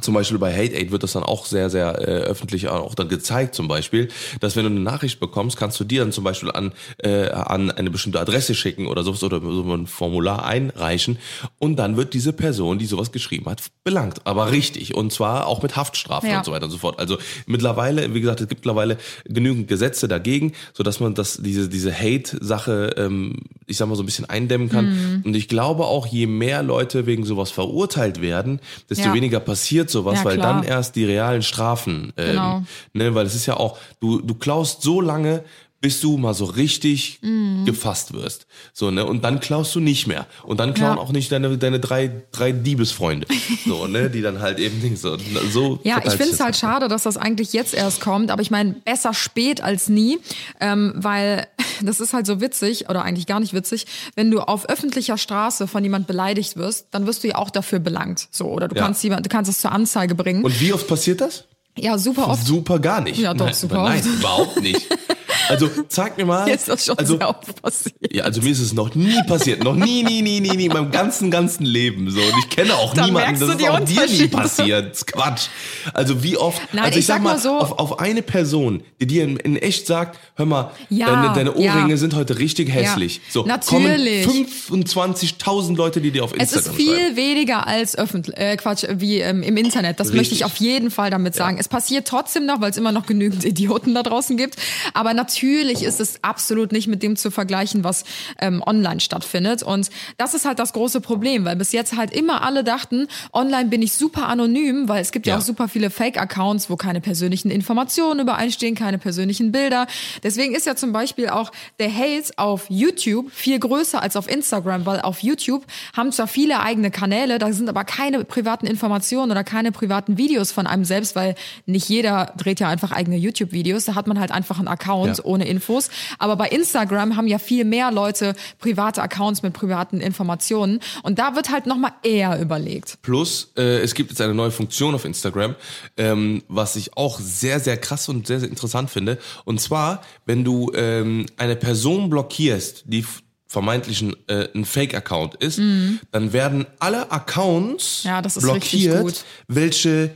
Zum 0.00 0.14
Beispiel 0.14 0.38
bei 0.38 0.52
Hate 0.52 0.76
Aid 0.76 0.92
wird 0.92 1.02
das 1.02 1.12
dann 1.14 1.24
auch 1.24 1.46
sehr, 1.46 1.68
sehr 1.68 1.98
äh, 2.00 2.04
öffentlich 2.22 2.68
auch 2.68 2.94
dann 2.94 3.08
gezeigt 3.08 3.56
zum 3.56 3.66
Beispiel, 3.66 4.08
dass 4.38 4.54
wenn 4.54 4.62
du 4.62 4.70
eine 4.70 4.78
Nachricht 4.78 5.18
bekommst, 5.18 5.56
kannst 5.56 5.80
du 5.80 5.84
dir 5.84 6.02
dann 6.02 6.12
zum 6.12 6.22
Beispiel 6.22 6.52
an, 6.52 6.72
äh, 6.98 7.28
an 7.30 7.72
eine 7.72 7.90
bestimmte 7.90 8.20
Adresse 8.20 8.54
schicken 8.54 8.86
oder 8.86 9.02
sowas 9.02 9.24
oder 9.24 9.40
so 9.40 9.74
ein 9.74 9.88
Formular 9.88 10.44
einreichen 10.44 11.18
und 11.58 11.74
dann 11.76 11.96
wird 11.96 12.14
diese 12.14 12.32
Person, 12.32 12.78
die 12.78 12.86
sowas 12.86 13.10
geschrieben 13.10 13.46
hat, 13.46 13.62
belangt. 13.82 14.24
Aber 14.28 14.52
richtig 14.52 14.94
und 14.94 15.12
zwar 15.12 15.48
auch 15.48 15.60
mit 15.60 15.74
Haftstrafen 15.74 16.30
Ja. 16.30 16.38
und 16.38 16.44
so 16.44 16.52
weiter 16.52 16.66
und 16.66 16.70
so 16.70 16.78
fort. 16.78 17.00
Also 17.00 17.18
mittlerweile, 17.46 18.14
wie 18.14 18.20
gesagt, 18.20 18.40
es 18.40 18.48
gibt 18.48 18.60
mittlerweile 18.60 18.96
genügend 19.24 19.66
Gesetze 19.66 20.06
dagegen, 20.06 20.52
so 20.72 20.84
dass 20.84 21.00
man 21.00 21.14
das 21.14 21.38
diese 21.42 21.68
diese 21.68 21.92
Hate-Sache, 21.92 22.94
ähm, 22.96 23.38
ich 23.70 23.76
sag 23.78 23.88
mal 23.88 23.94
so 23.96 24.02
ein 24.02 24.06
bisschen 24.06 24.28
eindämmen 24.28 24.68
kann. 24.68 24.90
Mhm. 25.16 25.22
Und 25.24 25.34
ich 25.36 25.48
glaube 25.48 25.84
auch, 25.84 26.06
je 26.06 26.26
mehr 26.26 26.62
Leute 26.62 27.06
wegen 27.06 27.24
sowas 27.24 27.50
verurteilt 27.50 28.20
werden, 28.20 28.60
desto 28.90 29.08
Ja. 29.08 29.14
weniger 29.14 29.40
passiert 29.40 29.88
sowas, 29.88 30.18
Ja, 30.18 30.24
weil 30.24 30.36
dann 30.38 30.62
erst 30.64 30.96
die 30.96 31.04
realen 31.04 31.42
Strafen, 31.42 32.12
ähm, 32.16 32.26
Genau. 32.32 32.62
ne, 32.92 33.14
weil 33.14 33.24
es 33.26 33.34
ist 33.34 33.46
ja 33.46 33.56
auch, 33.56 33.78
du 34.00 34.20
du 34.20 34.34
klaust 34.34 34.82
so 34.82 35.00
lange 35.00 35.44
bis 35.80 36.00
du 36.00 36.18
mal 36.18 36.34
so 36.34 36.44
richtig 36.44 37.18
Mhm. 37.22 37.64
gefasst 37.64 38.12
wirst. 38.12 38.46
So, 38.74 38.90
ne? 38.90 39.06
Und 39.06 39.24
dann 39.24 39.40
klaust 39.40 39.74
du 39.74 39.80
nicht 39.80 40.06
mehr. 40.06 40.26
Und 40.44 40.60
dann 40.60 40.74
klauen 40.74 40.96
Ja. 40.96 41.02
auch 41.02 41.10
nicht 41.12 41.32
deine, 41.32 41.56
deine 41.56 41.80
drei, 41.80 42.10
drei 42.32 42.52
Diebesfreunde. 42.52 43.26
So, 43.66 43.86
ne? 43.86 44.10
Die 44.14 44.20
dann 44.20 44.40
halt 44.40 44.58
eben 44.58 44.78
nicht 44.80 44.98
so. 44.98 45.16
so 45.50 45.78
Ja, 45.84 45.98
ich 46.04 46.12
finde 46.12 46.32
es 46.34 46.40
halt 46.40 46.56
schade, 46.56 46.88
dass 46.88 47.04
das 47.04 47.16
eigentlich 47.16 47.52
jetzt 47.54 47.72
erst 47.74 48.00
kommt, 48.00 48.30
aber 48.30 48.42
ich 48.42 48.50
meine, 48.50 48.72
besser 48.84 49.14
spät 49.14 49.62
als 49.62 49.88
nie, 49.88 50.18
ähm, 50.60 50.92
weil 50.96 51.46
das 51.82 52.00
ist 52.00 52.12
halt 52.12 52.26
so 52.26 52.40
witzig 52.42 52.90
oder 52.90 53.02
eigentlich 53.02 53.26
gar 53.26 53.40
nicht 53.40 53.54
witzig, 53.54 53.86
wenn 54.16 54.30
du 54.30 54.40
auf 54.40 54.68
öffentlicher 54.68 55.16
Straße 55.16 55.66
von 55.66 55.82
jemand 55.82 56.06
beleidigt 56.06 56.56
wirst, 56.56 56.88
dann 56.90 57.06
wirst 57.06 57.24
du 57.24 57.28
ja 57.28 57.36
auch 57.36 57.50
dafür 57.50 57.78
belangt, 57.78 58.28
so 58.30 58.46
oder 58.50 58.68
du 58.68 58.76
Ja. 58.76 58.82
kannst 58.82 59.02
jemand, 59.02 59.24
du 59.24 59.30
kannst 59.30 59.50
es 59.50 59.60
zur 59.60 59.72
Anzeige 59.72 60.14
bringen. 60.14 60.44
Und 60.44 60.60
wie 60.60 60.72
oft 60.74 60.86
passiert 60.86 61.20
das? 61.22 61.44
ja, 61.78 61.96
super 61.96 62.28
oft. 62.28 62.44
Super 62.46 62.78
gar 62.80 63.00
nicht. 63.00 63.18
Ja, 63.18 63.32
doch, 63.32 63.46
nein, 63.46 63.54
super 63.54 63.82
Nein, 63.82 64.00
oft. 64.00 64.06
überhaupt 64.18 64.60
nicht. 64.60 64.86
Also 65.50 65.68
zeig 65.88 66.16
mir 66.16 66.24
mal. 66.26 66.44
Mir 66.46 66.54
ist 66.54 66.68
das 66.68 66.84
schon 66.86 66.98
also, 66.98 67.16
sehr 67.18 67.28
oft 67.28 67.60
passiert. 67.62 67.94
Ja, 68.10 68.24
also 68.24 68.40
mir 68.42 68.50
ist 68.52 68.60
es 68.60 68.72
noch 68.72 68.94
nie 68.94 69.20
passiert. 69.26 69.62
Noch 69.64 69.74
nie, 69.74 70.02
nie, 70.02 70.22
nie, 70.22 70.40
nie, 70.40 70.50
nie 70.56 70.66
in 70.66 70.72
meinem 70.72 70.90
ganzen, 70.90 71.30
ganzen 71.30 71.64
Leben. 71.64 72.10
So. 72.10 72.20
Und 72.20 72.34
ich 72.44 72.48
kenne 72.50 72.74
auch 72.74 72.94
Da 72.94 73.04
niemanden, 73.06 73.40
das 73.40 73.48
ist 73.56 73.68
auch 73.68 73.80
dir 73.80 74.06
nie 74.06 74.28
passiert. 74.28 74.92
Das 74.92 75.06
Quatsch. 75.06 75.48
Also 75.92 76.22
wie 76.22 76.36
oft, 76.36 76.60
Nein, 76.72 76.84
also 76.84 76.94
ich, 76.94 77.00
ich 77.00 77.06
sag 77.06 77.16
sag 77.16 77.22
mal, 77.24 77.38
so- 77.38 77.58
auf, 77.58 77.78
auf 77.78 77.98
eine 77.98 78.22
Person, 78.22 78.82
die 79.00 79.06
dir 79.06 79.24
in, 79.24 79.36
in 79.38 79.56
echt 79.56 79.86
sagt, 79.86 80.18
hör 80.36 80.46
mal, 80.46 80.70
Ja, 80.88 81.06
deine, 81.06 81.34
deine 81.34 81.52
Ohrringe 81.54 81.90
ja. 81.90 81.96
sind 81.96 82.14
heute 82.14 82.38
richtig 82.38 82.72
hässlich. 82.72 83.20
So, 83.30 83.44
Natürlich. 83.44 84.26
kommen 84.26 84.46
25.000 84.46 85.76
Leute, 85.76 86.00
die 86.00 86.10
dir 86.10 86.24
auf 86.24 86.32
Es 86.32 86.52
Instagram 86.52 86.70
ist 86.72 86.76
viel 86.76 86.96
schreiben. 86.96 87.16
weniger 87.16 87.66
als 87.66 87.96
öffentlich, 87.98 88.36
äh, 88.36 88.56
Quatsch, 88.56 88.84
wie 88.96 89.18
ähm, 89.20 89.42
im 89.42 89.56
Internet. 89.56 90.00
Das 90.00 90.08
möchte 90.08 90.34
ich 90.34 90.42
Richtig. 90.42 90.44
auf 90.44 90.56
jeden 90.56 90.90
Fall 90.90 91.10
damit 91.10 91.34
sagen. 91.34 91.56
Es 91.58 91.68
passiert 91.68 92.06
trotzdem 92.06 92.46
noch, 92.46 92.60
weil 92.60 92.70
es 92.70 92.76
immer 92.76 92.92
noch 92.92 93.06
genügend 93.06 93.44
Idioten 93.44 93.94
da 93.94 94.02
draußen 94.02 94.36
gibt. 94.36 94.56
Aber 94.94 95.14
natürlich 95.14 95.39
ist 95.44 96.00
es 96.00 96.22
absolut 96.22 96.72
nicht 96.72 96.86
mit 96.86 97.02
dem 97.02 97.16
zu 97.16 97.30
vergleichen, 97.30 97.84
was 97.84 98.04
ähm, 98.40 98.62
online 98.64 99.00
stattfindet. 99.00 99.62
Und 99.62 99.90
das 100.18 100.34
ist 100.34 100.44
halt 100.44 100.58
das 100.58 100.72
große 100.72 101.00
Problem, 101.00 101.44
weil 101.44 101.56
bis 101.56 101.72
jetzt 101.72 101.96
halt 101.96 102.12
immer 102.12 102.42
alle 102.42 102.64
dachten, 102.64 103.06
online 103.32 103.68
bin 103.68 103.82
ich 103.82 103.92
super 103.92 104.28
anonym, 104.28 104.88
weil 104.88 105.00
es 105.02 105.12
gibt 105.12 105.26
ja, 105.26 105.34
Ja. 105.34 105.38
auch 105.38 105.42
super 105.44 105.68
viele 105.68 105.90
Fake-Accounts, 105.90 106.68
wo 106.70 106.76
keine 106.76 107.00
persönlichen 107.00 107.50
Informationen 107.50 108.20
übereinstehen, 108.20 108.74
keine 108.74 108.98
persönlichen 108.98 109.52
Bilder. 109.52 109.86
Deswegen 110.22 110.54
ist 110.54 110.66
ja 110.66 110.76
zum 110.76 110.92
Beispiel 110.92 111.28
auch 111.28 111.50
der 111.78 111.92
Hate 111.94 112.32
auf 112.36 112.66
YouTube 112.68 113.30
viel 113.32 113.58
größer 113.58 114.02
als 114.02 114.16
auf 114.16 114.28
Instagram, 114.28 114.86
weil 114.86 115.00
auf 115.00 115.20
YouTube 115.20 115.64
haben 115.96 116.12
zwar 116.12 116.26
viele 116.26 116.60
eigene 116.60 116.90
Kanäle, 116.90 117.38
da 117.38 117.52
sind 117.52 117.68
aber 117.68 117.84
keine 117.84 118.24
privaten 118.24 118.66
Informationen 118.66 119.30
oder 119.30 119.44
keine 119.44 119.72
privaten 119.72 120.18
Videos 120.18 120.52
von 120.52 120.66
einem 120.66 120.84
selbst, 120.84 121.16
weil 121.16 121.34
nicht 121.66 121.88
jeder 121.88 122.32
dreht 122.36 122.60
ja 122.60 122.68
einfach 122.68 122.92
eigene 122.92 123.16
YouTube-Videos. 123.16 123.84
Da 123.84 123.94
hat 123.94 124.06
man 124.06 124.18
halt 124.20 124.32
einfach 124.32 124.58
einen 124.58 124.68
Account 124.68 125.18
Ja. 125.18 125.24
Ohne 125.30 125.46
Infos. 125.46 125.88
Aber 126.18 126.36
bei 126.36 126.48
Instagram 126.48 127.16
haben 127.16 127.26
ja 127.26 127.38
viel 127.38 127.64
mehr 127.64 127.90
Leute 127.90 128.34
private 128.58 129.02
Accounts 129.02 129.42
mit 129.42 129.52
privaten 129.52 130.00
Informationen 130.00 130.80
und 131.02 131.18
da 131.18 131.34
wird 131.36 131.50
halt 131.50 131.66
nochmal 131.66 131.92
eher 132.02 132.40
überlegt. 132.40 132.98
Plus, 133.02 133.52
äh, 133.56 133.78
es 133.78 133.94
gibt 133.94 134.10
jetzt 134.10 134.20
eine 134.20 134.34
neue 134.34 134.50
Funktion 134.50 134.94
auf 134.94 135.04
Instagram, 135.04 135.54
ähm, 135.96 136.42
was 136.48 136.76
ich 136.76 136.96
auch 136.96 137.18
sehr, 137.20 137.60
sehr 137.60 137.76
krass 137.76 138.08
und 138.08 138.26
sehr, 138.26 138.40
sehr 138.40 138.48
interessant 138.48 138.90
finde. 138.90 139.18
Und 139.44 139.60
zwar, 139.60 140.02
wenn 140.26 140.44
du 140.44 140.72
ähm, 140.74 141.26
eine 141.36 141.56
Person 141.56 142.10
blockierst, 142.10 142.84
die 142.86 143.04
vermeintlich 143.46 144.02
ein, 144.02 144.14
äh, 144.28 144.48
ein 144.54 144.64
Fake-Account 144.64 145.34
ist, 145.36 145.58
dann 145.58 146.32
werden 146.32 146.66
alle 146.78 147.10
Accounts 147.10 148.04
Mhm. 148.04 148.10
Ja, 148.10 148.22
das 148.22 148.36
ist 148.36 148.46
richtig 148.46 148.90
blockiert, 148.90 149.24
welche 149.48 150.10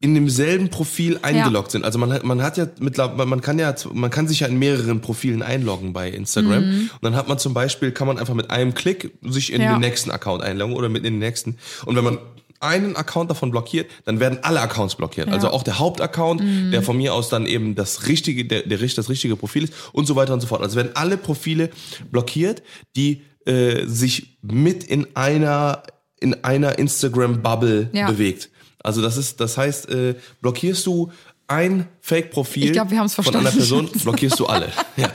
in 0.00 0.14
demselben 0.14 0.68
Profil 0.68 1.18
eingeloggt 1.22 1.70
sind. 1.70 1.84
Also 1.84 1.98
man 1.98 2.12
hat, 2.12 2.22
man 2.22 2.42
hat 2.42 2.58
ja 2.58 2.66
mittlerweile, 2.80 3.24
man 3.26 3.40
kann 3.40 3.58
ja, 3.58 3.74
man 3.94 4.10
kann 4.10 4.28
sich 4.28 4.40
ja 4.40 4.46
in 4.46 4.58
mehreren 4.58 5.00
Profilen 5.00 5.42
einloggen 5.42 5.92
bei 5.94 6.10
Instagram. 6.10 6.64
Und 6.64 6.90
dann 7.00 7.16
hat 7.16 7.28
man 7.28 7.38
zum 7.38 7.54
Beispiel, 7.54 7.92
kann 7.92 8.06
man 8.06 8.18
einfach 8.18 8.34
mit 8.34 8.50
einem 8.50 8.74
Klick 8.74 9.12
sich 9.22 9.52
in 9.52 9.58
Mhm. 9.58 9.64
Ja. 9.64 9.72
den 9.76 9.80
nächsten 9.80 10.10
Account 10.10 10.42
einloggen 10.42 10.74
oder 10.76 10.88
mit 10.90 11.04
in 11.06 11.14
den 11.14 11.18
nächsten. 11.18 11.56
Und 11.86 11.96
wenn 11.96 12.04
man 12.04 12.18
einen 12.60 12.94
Account 12.96 13.30
davon 13.30 13.50
blockiert, 13.50 13.90
dann 14.04 14.20
werden 14.20 14.38
alle 14.42 14.60
Accounts 14.60 14.96
blockiert. 14.96 15.28
Also 15.28 15.48
auch 15.48 15.62
der 15.62 15.78
Hauptaccount, 15.78 16.42
Mhm. 16.42 16.70
der 16.72 16.82
von 16.82 16.96
mir 16.98 17.14
aus 17.14 17.28
dann 17.30 17.46
eben 17.46 17.74
das 17.74 18.06
richtige, 18.06 18.44
der, 18.44 18.62
der 18.62 18.78
das 18.78 19.08
richtige 19.08 19.36
Profil 19.36 19.64
ist 19.64 19.72
und 19.92 20.06
so 20.06 20.14
weiter 20.16 20.34
und 20.34 20.40
so 20.40 20.46
fort. 20.46 20.60
Also 20.62 20.76
werden 20.76 20.92
alle 20.94 21.16
Profile 21.16 21.70
blockiert, 22.10 22.62
die 22.96 23.22
äh, 23.46 23.86
sich 23.86 24.38
mit 24.42 24.84
in 24.84 25.06
einer 25.14 25.82
in 26.18 26.42
einer 26.44 26.78
Instagram 26.78 27.42
Bubble 27.42 27.90
Ja. 27.92 28.10
bewegt. 28.10 28.48
Also 28.82 29.02
das 29.02 29.16
ist, 29.16 29.40
das 29.40 29.56
heißt, 29.58 29.88
äh, 29.90 30.14
blockierst 30.40 30.86
du 30.86 31.10
ein 31.48 31.86
Fake-Profil 32.00 32.74
von 32.74 33.36
einer 33.36 33.50
Person, 33.50 33.88
blockierst 34.02 34.38
du 34.40 34.46
alle. 34.46 34.72
Ja. 34.96 35.08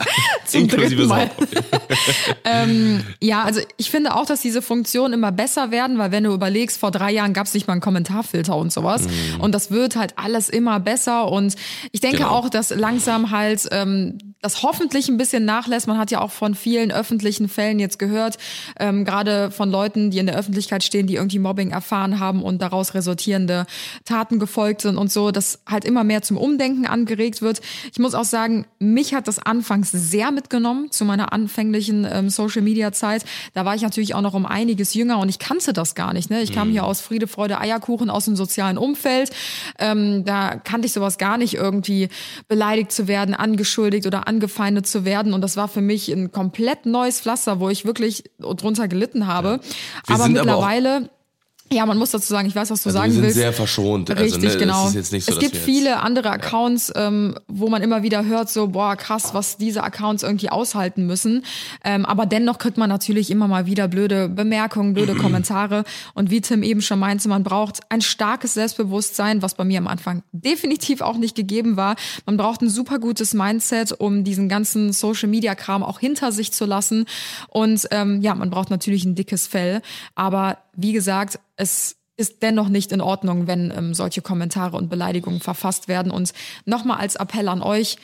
Das 0.45 1.08
Mal. 1.08 1.21
Hauptprofil. 1.21 1.63
Ja, 3.21 3.43
also 3.43 3.62
ich 3.78 3.89
finde 3.89 4.15
auch, 4.15 4.26
dass 4.26 4.41
diese 4.41 4.62
Funktionen 4.62 5.13
immer 5.13 5.32
besser 5.32 5.71
werden, 5.71 5.97
weil 5.97 6.12
wenn 6.12 6.24
du 6.24 6.34
überlegst, 6.34 6.78
vor 6.78 6.91
drei 6.91 7.12
Jahren 7.12 7.34
gab 7.34 7.47
es 7.47 7.54
nicht 7.54 7.67
mal 7.67 7.74
einen 7.74 7.82
Kommentarfilter 7.82 8.56
und 8.56 8.71
sowas. 8.71 9.04
Und 9.39 9.54
das 9.56 9.71
wird 9.71 9.95
halt 9.95 10.13
alles 10.17 10.50
immer 10.50 10.80
besser. 10.80 11.32
Und 11.32 11.56
ich 11.91 12.00
denke 12.02 12.17
Genau. 12.17 12.30
auch, 12.30 12.50
dass 12.50 12.69
langsam 12.69 13.32
halt 13.32 13.67
ähm, 13.71 14.31
das 14.41 14.63
hoffentlich 14.63 15.08
ein 15.08 15.17
bisschen 15.17 15.45
nachlässt. 15.45 15.88
Man 15.88 15.99
hat 15.99 16.10
ja 16.10 16.19
auch 16.19 16.32
von 16.32 16.56
vielen 16.56 16.91
öffentlichen 16.91 17.47
Fällen 17.47 17.80
jetzt 17.80 17.99
gehört, 17.99 18.38
ähm, 18.80 19.06
gerade 19.06 19.51
von 19.51 19.69
Leuten, 19.69 20.10
die 20.10 20.17
in 20.17 20.25
der 20.25 20.36
Öffentlichkeit 20.36 20.84
stehen, 20.84 21.06
die 21.06 21.15
irgendwie 21.15 21.38
Mobbing 21.38 21.71
erfahren 21.71 22.19
haben 22.19 22.41
und 22.41 22.62
daraus 22.62 22.95
resultierende 22.95 23.67
Taten 24.04 24.39
gefolgt 24.39 24.82
sind 24.82 24.97
und 24.97 25.12
so, 25.12 25.32
dass 25.32 25.60
halt 25.67 25.86
immer 25.86 26.04
mehr 26.04 26.23
zum 26.23 26.38
Umdenken 26.38 26.88
angeregt 26.88 27.41
wird. 27.43 27.62
Ich 27.91 27.99
muss 27.99 28.15
auch 28.15 28.23
sagen, 28.23 28.65
mich 28.80 29.13
hat 29.13 29.27
das 29.27 29.38
anfangs 29.38 29.91
sehr 29.91 30.32
mitgenommen 30.32 30.89
zu 30.89 31.06
meiner 31.06 31.34
anfänglichen 31.34 32.08
ähm, 32.12 32.30
Social 32.30 32.63
Media 32.63 32.91
Zeit. 32.91 33.23
Da 33.54 33.63
war 33.65 33.75
ich 33.75 33.84
natürlich 33.84 34.15
auch 34.15 34.21
noch 34.21 34.34
um 34.34 34.47
einiges 34.47 34.95
jünger 34.95 35.19
und 35.19 35.30
ich 35.30 35.38
kannte 35.38 35.71
das 35.71 35.93
gar 35.93 36.13
nicht. 36.13 36.32
Ne? 36.32 36.41
Ich 36.41 36.51
kam 36.51 36.71
hier 36.71 36.86
aus 36.86 37.01
Friede, 37.01 37.27
Freude, 37.27 37.60
Eierkuchen 37.60 38.10
aus 38.10 38.25
dem 38.25 38.36
sozialen 38.36 38.80
Umfeld. 38.80 39.30
Ähm, 39.77 40.25
da 40.25 40.56
kannte 40.56 40.88
ich 40.88 40.93
sowas 40.93 41.19
gar 41.19 41.38
nicht 41.38 41.54
irgendwie 41.54 42.10
beleidigt 42.47 42.91
zu 42.91 43.08
werden, 43.08 43.36
angeschuldigt 43.36 44.08
oder 44.08 44.27
angefeindet 44.32 44.88
zu 44.88 45.04
werden. 45.04 45.34
Und 45.34 45.41
das 45.41 45.58
war 45.58 45.67
für 45.67 45.82
mich 45.82 46.10
ein 46.10 46.32
komplett 46.32 46.86
neues 46.86 47.20
Pflaster, 47.20 47.60
wo 47.60 47.70
ich 47.70 47.86
wirklich 47.86 48.24
drunter 48.39 48.88
gelitten 48.88 49.28
habe. 49.28 49.60
Wir 50.08 50.15
aber 50.15 50.30
mittlerweile 50.30 51.10
ja, 51.72 51.86
man 51.86 51.98
muss 51.98 52.12
dazu 52.12 52.28
sagen, 52.28 52.48
ich 52.48 52.56
weiß, 52.56 52.70
was 52.70 52.84
du 52.84 52.90
Also 52.90 53.00
sagen 53.00 53.12
wir 53.12 53.16
sind 53.16 53.24
willst. 53.24 53.38
sehr 53.38 53.54
verschont. 53.54 54.10
Also, 54.10 54.22
Richtig, 54.24 54.42
ne, 54.42 54.48
es 54.50 54.58
genau. 54.58 54.88
so, 54.90 55.00
es 55.00 55.40
gibt 55.40 55.56
viele 55.56 56.02
andere 56.02 56.30
Accounts, 56.32 56.92
ähm, 56.96 57.36
wo 57.48 57.70
man 57.70 57.82
immer 57.82 58.04
wieder 58.04 58.26
hört, 58.26 58.50
so, 58.50 58.68
boah, 58.68 58.96
krass, 58.96 59.34
was 59.34 59.58
diese 59.58 59.84
Accounts 59.84 60.24
irgendwie 60.24 60.50
aushalten 60.50 61.06
müssen. 61.06 61.44
Ähm, 61.84 62.06
aber 62.06 62.26
dennoch 62.26 62.58
kriegt 62.58 62.78
man 62.78 62.90
natürlich 62.90 63.32
immer 63.32 63.48
mal 63.48 63.66
wieder 63.66 63.88
blöde 63.88 64.28
Bemerkungen, 64.28 64.94
blöde 64.94 65.16
Kommentare. 65.22 65.84
Und 66.14 66.30
wie 66.30 66.42
Tim 66.42 66.64
eben 66.64 66.82
schon 66.82 67.00
meinte, 67.00 67.30
man 67.30 67.44
braucht 67.44 67.80
ein 67.90 68.02
starkes 68.02 68.54
Selbstbewusstsein, 68.54 69.42
was 69.42 69.56
bei 69.56 69.64
mir 69.64 69.78
am 69.78 69.88
Anfang 69.88 70.24
definitiv 70.34 71.02
auch 71.02 71.18
nicht 71.18 71.36
gegeben 71.36 71.78
war. 71.78 71.96
Man 72.26 72.38
braucht 72.38 72.62
ein 72.62 72.70
super 72.70 73.00
gutes 73.00 73.34
Mindset, 73.34 73.94
um 73.94 74.24
diesen 74.24 74.50
ganzen 74.50 74.92
Social-Media-Kram 74.92 75.84
auch 75.84 76.00
hinter 76.00 76.32
sich 76.32 76.52
zu 76.52 76.66
lassen. 76.66 77.06
Und 77.48 77.88
ähm, 77.92 78.22
ja, 78.22 78.36
man 78.36 78.50
braucht 78.50 78.70
natürlich 78.70 79.06
ein 79.06 79.16
dickes 79.16 79.48
Fell. 79.48 79.82
Aber 80.16 80.58
wie 80.82 80.94
gesagt, 80.94 81.39
es 81.56 81.98
ist 82.17 82.41
dennoch 82.44 82.70
nicht 82.70 82.91
in 82.91 83.02
Ordnung, 83.02 83.48
wenn 83.48 83.74
ähm, 83.76 83.94
solche 83.94 84.22
Kommentare 84.22 84.78
und 84.78 84.89
Beleidigungen 84.89 85.39
verfasst 85.39 85.88
werden. 85.88 86.12
Und 86.12 86.34
nochmal 86.65 87.00
als 87.00 87.15
Appell 87.15 87.48
an 87.48 87.62
euch, 87.62 87.98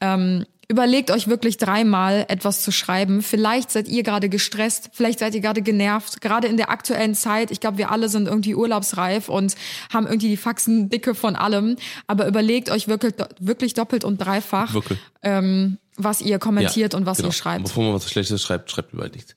ähm, 0.00 0.46
überlegt 0.68 1.10
euch 1.10 1.28
wirklich 1.28 1.56
dreimal 1.56 2.26
etwas 2.28 2.62
zu 2.62 2.70
schreiben. 2.70 3.22
Vielleicht 3.22 3.70
seid 3.70 3.88
ihr 3.88 4.02
gerade 4.02 4.28
gestresst, 4.28 4.90
vielleicht 4.92 5.18
seid 5.18 5.34
ihr 5.34 5.40
gerade 5.40 5.62
genervt, 5.62 6.20
gerade 6.20 6.46
in 6.46 6.58
der 6.58 6.70
aktuellen 6.70 7.14
Zeit. 7.14 7.50
Ich 7.50 7.60
glaube, 7.60 7.78
wir 7.78 7.90
alle 7.90 8.10
sind 8.10 8.28
irgendwie 8.28 8.54
urlaubsreif 8.54 9.30
und 9.30 9.54
haben 9.92 10.06
irgendwie 10.06 10.28
die 10.28 10.36
Faxen 10.36 10.90
dicke 10.90 11.14
von 11.14 11.36
allem. 11.36 11.76
Aber 12.06 12.28
überlegt 12.28 12.70
euch 12.70 12.86
wirklich, 12.86 13.14
wirklich 13.40 13.72
doppelt 13.72 14.04
und 14.04 14.18
dreifach, 14.18 14.74
Wirklich. 14.74 14.98
ähm, 15.22 15.78
was 15.96 16.20
ihr 16.20 16.38
kommentiert 16.38 16.92
Ja, 16.92 16.98
und 16.98 17.06
was 17.06 17.16
genau. 17.16 17.30
ihr 17.30 17.32
schreibt. 17.32 17.64
Bevor 17.64 17.84
man 17.84 17.94
was 17.94 18.08
Schlechtes 18.10 18.42
schreibt, 18.42 18.70
schreibt 18.70 18.92
lieber 18.92 19.08
nichts. 19.08 19.36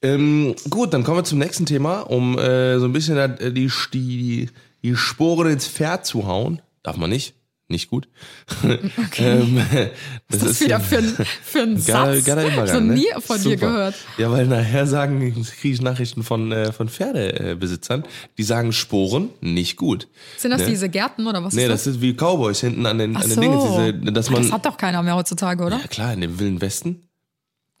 Ähm, 0.00 0.56
gut, 0.70 0.94
dann 0.94 1.04
kommen 1.04 1.18
wir 1.18 1.24
zum 1.24 1.38
nächsten 1.38 1.66
Thema, 1.66 2.00
um 2.00 2.38
äh, 2.38 2.78
so 2.78 2.86
ein 2.86 2.92
bisschen 2.92 3.18
äh, 3.18 3.52
die, 3.52 3.70
die, 3.92 4.48
die 4.82 4.96
Sporen 4.96 5.52
ins 5.52 5.68
Pferd 5.68 6.06
zu 6.06 6.26
hauen. 6.26 6.62
Darf 6.82 6.96
man 6.96 7.10
nicht. 7.10 7.34
Nicht 7.66 7.88
gut. 7.88 8.08
ähm, 9.16 9.56
Was 10.28 10.42
ist 10.42 10.46
das 10.46 10.60
wieder 10.60 10.80
für 10.80 10.98
ein, 10.98 11.16
für 11.42 11.60
ein 11.62 11.82
Geiler, 11.84 12.14
Satz? 12.16 12.24
geiler 12.26 12.46
Übergang, 12.52 12.66
so 12.74 12.80
ne? 12.80 12.94
nie 12.94 13.06
von 13.20 13.36
dir 13.38 13.42
Super. 13.42 13.56
gehört. 13.68 13.94
Ja, 14.18 14.30
weil 14.30 14.46
nachher 14.46 14.86
sagen, 14.86 15.18
kriege 15.60 15.74
ich 15.74 15.80
Nachrichten 15.80 16.22
von, 16.24 16.52
äh, 16.52 16.72
von 16.72 16.90
Pferdebesitzern, 16.90 18.04
die 18.36 18.42
sagen 18.42 18.72
Sporen 18.72 19.30
nicht 19.40 19.76
gut. 19.76 20.08
Sind 20.36 20.50
das 20.50 20.60
Ne? 20.60 20.66
diese 20.68 20.90
Gärten 20.90 21.26
oder 21.26 21.42
was 21.42 21.54
Nee, 21.54 21.62
ist 21.62 21.68
das 21.70 21.84
das? 21.84 21.94
ist 21.94 22.00
wie 22.02 22.12
Cowboys 22.12 22.60
hinten 22.60 22.84
an 22.84 22.98
den, 22.98 23.16
Ach 23.16 23.22
an 23.22 23.28
den 23.30 23.34
so. 23.34 23.40
Dingen, 23.40 23.60
diese, 24.02 24.12
dass 24.12 24.28
man. 24.28 24.42
das 24.42 24.52
hat 24.52 24.66
doch 24.66 24.76
keiner 24.76 25.02
mehr 25.02 25.16
heutzutage, 25.16 25.64
oder? 25.64 25.78
ja 25.78 25.86
klar, 25.86 26.12
in 26.12 26.20
dem 26.20 26.38
Wilden 26.38 26.60
Westen. 26.60 27.08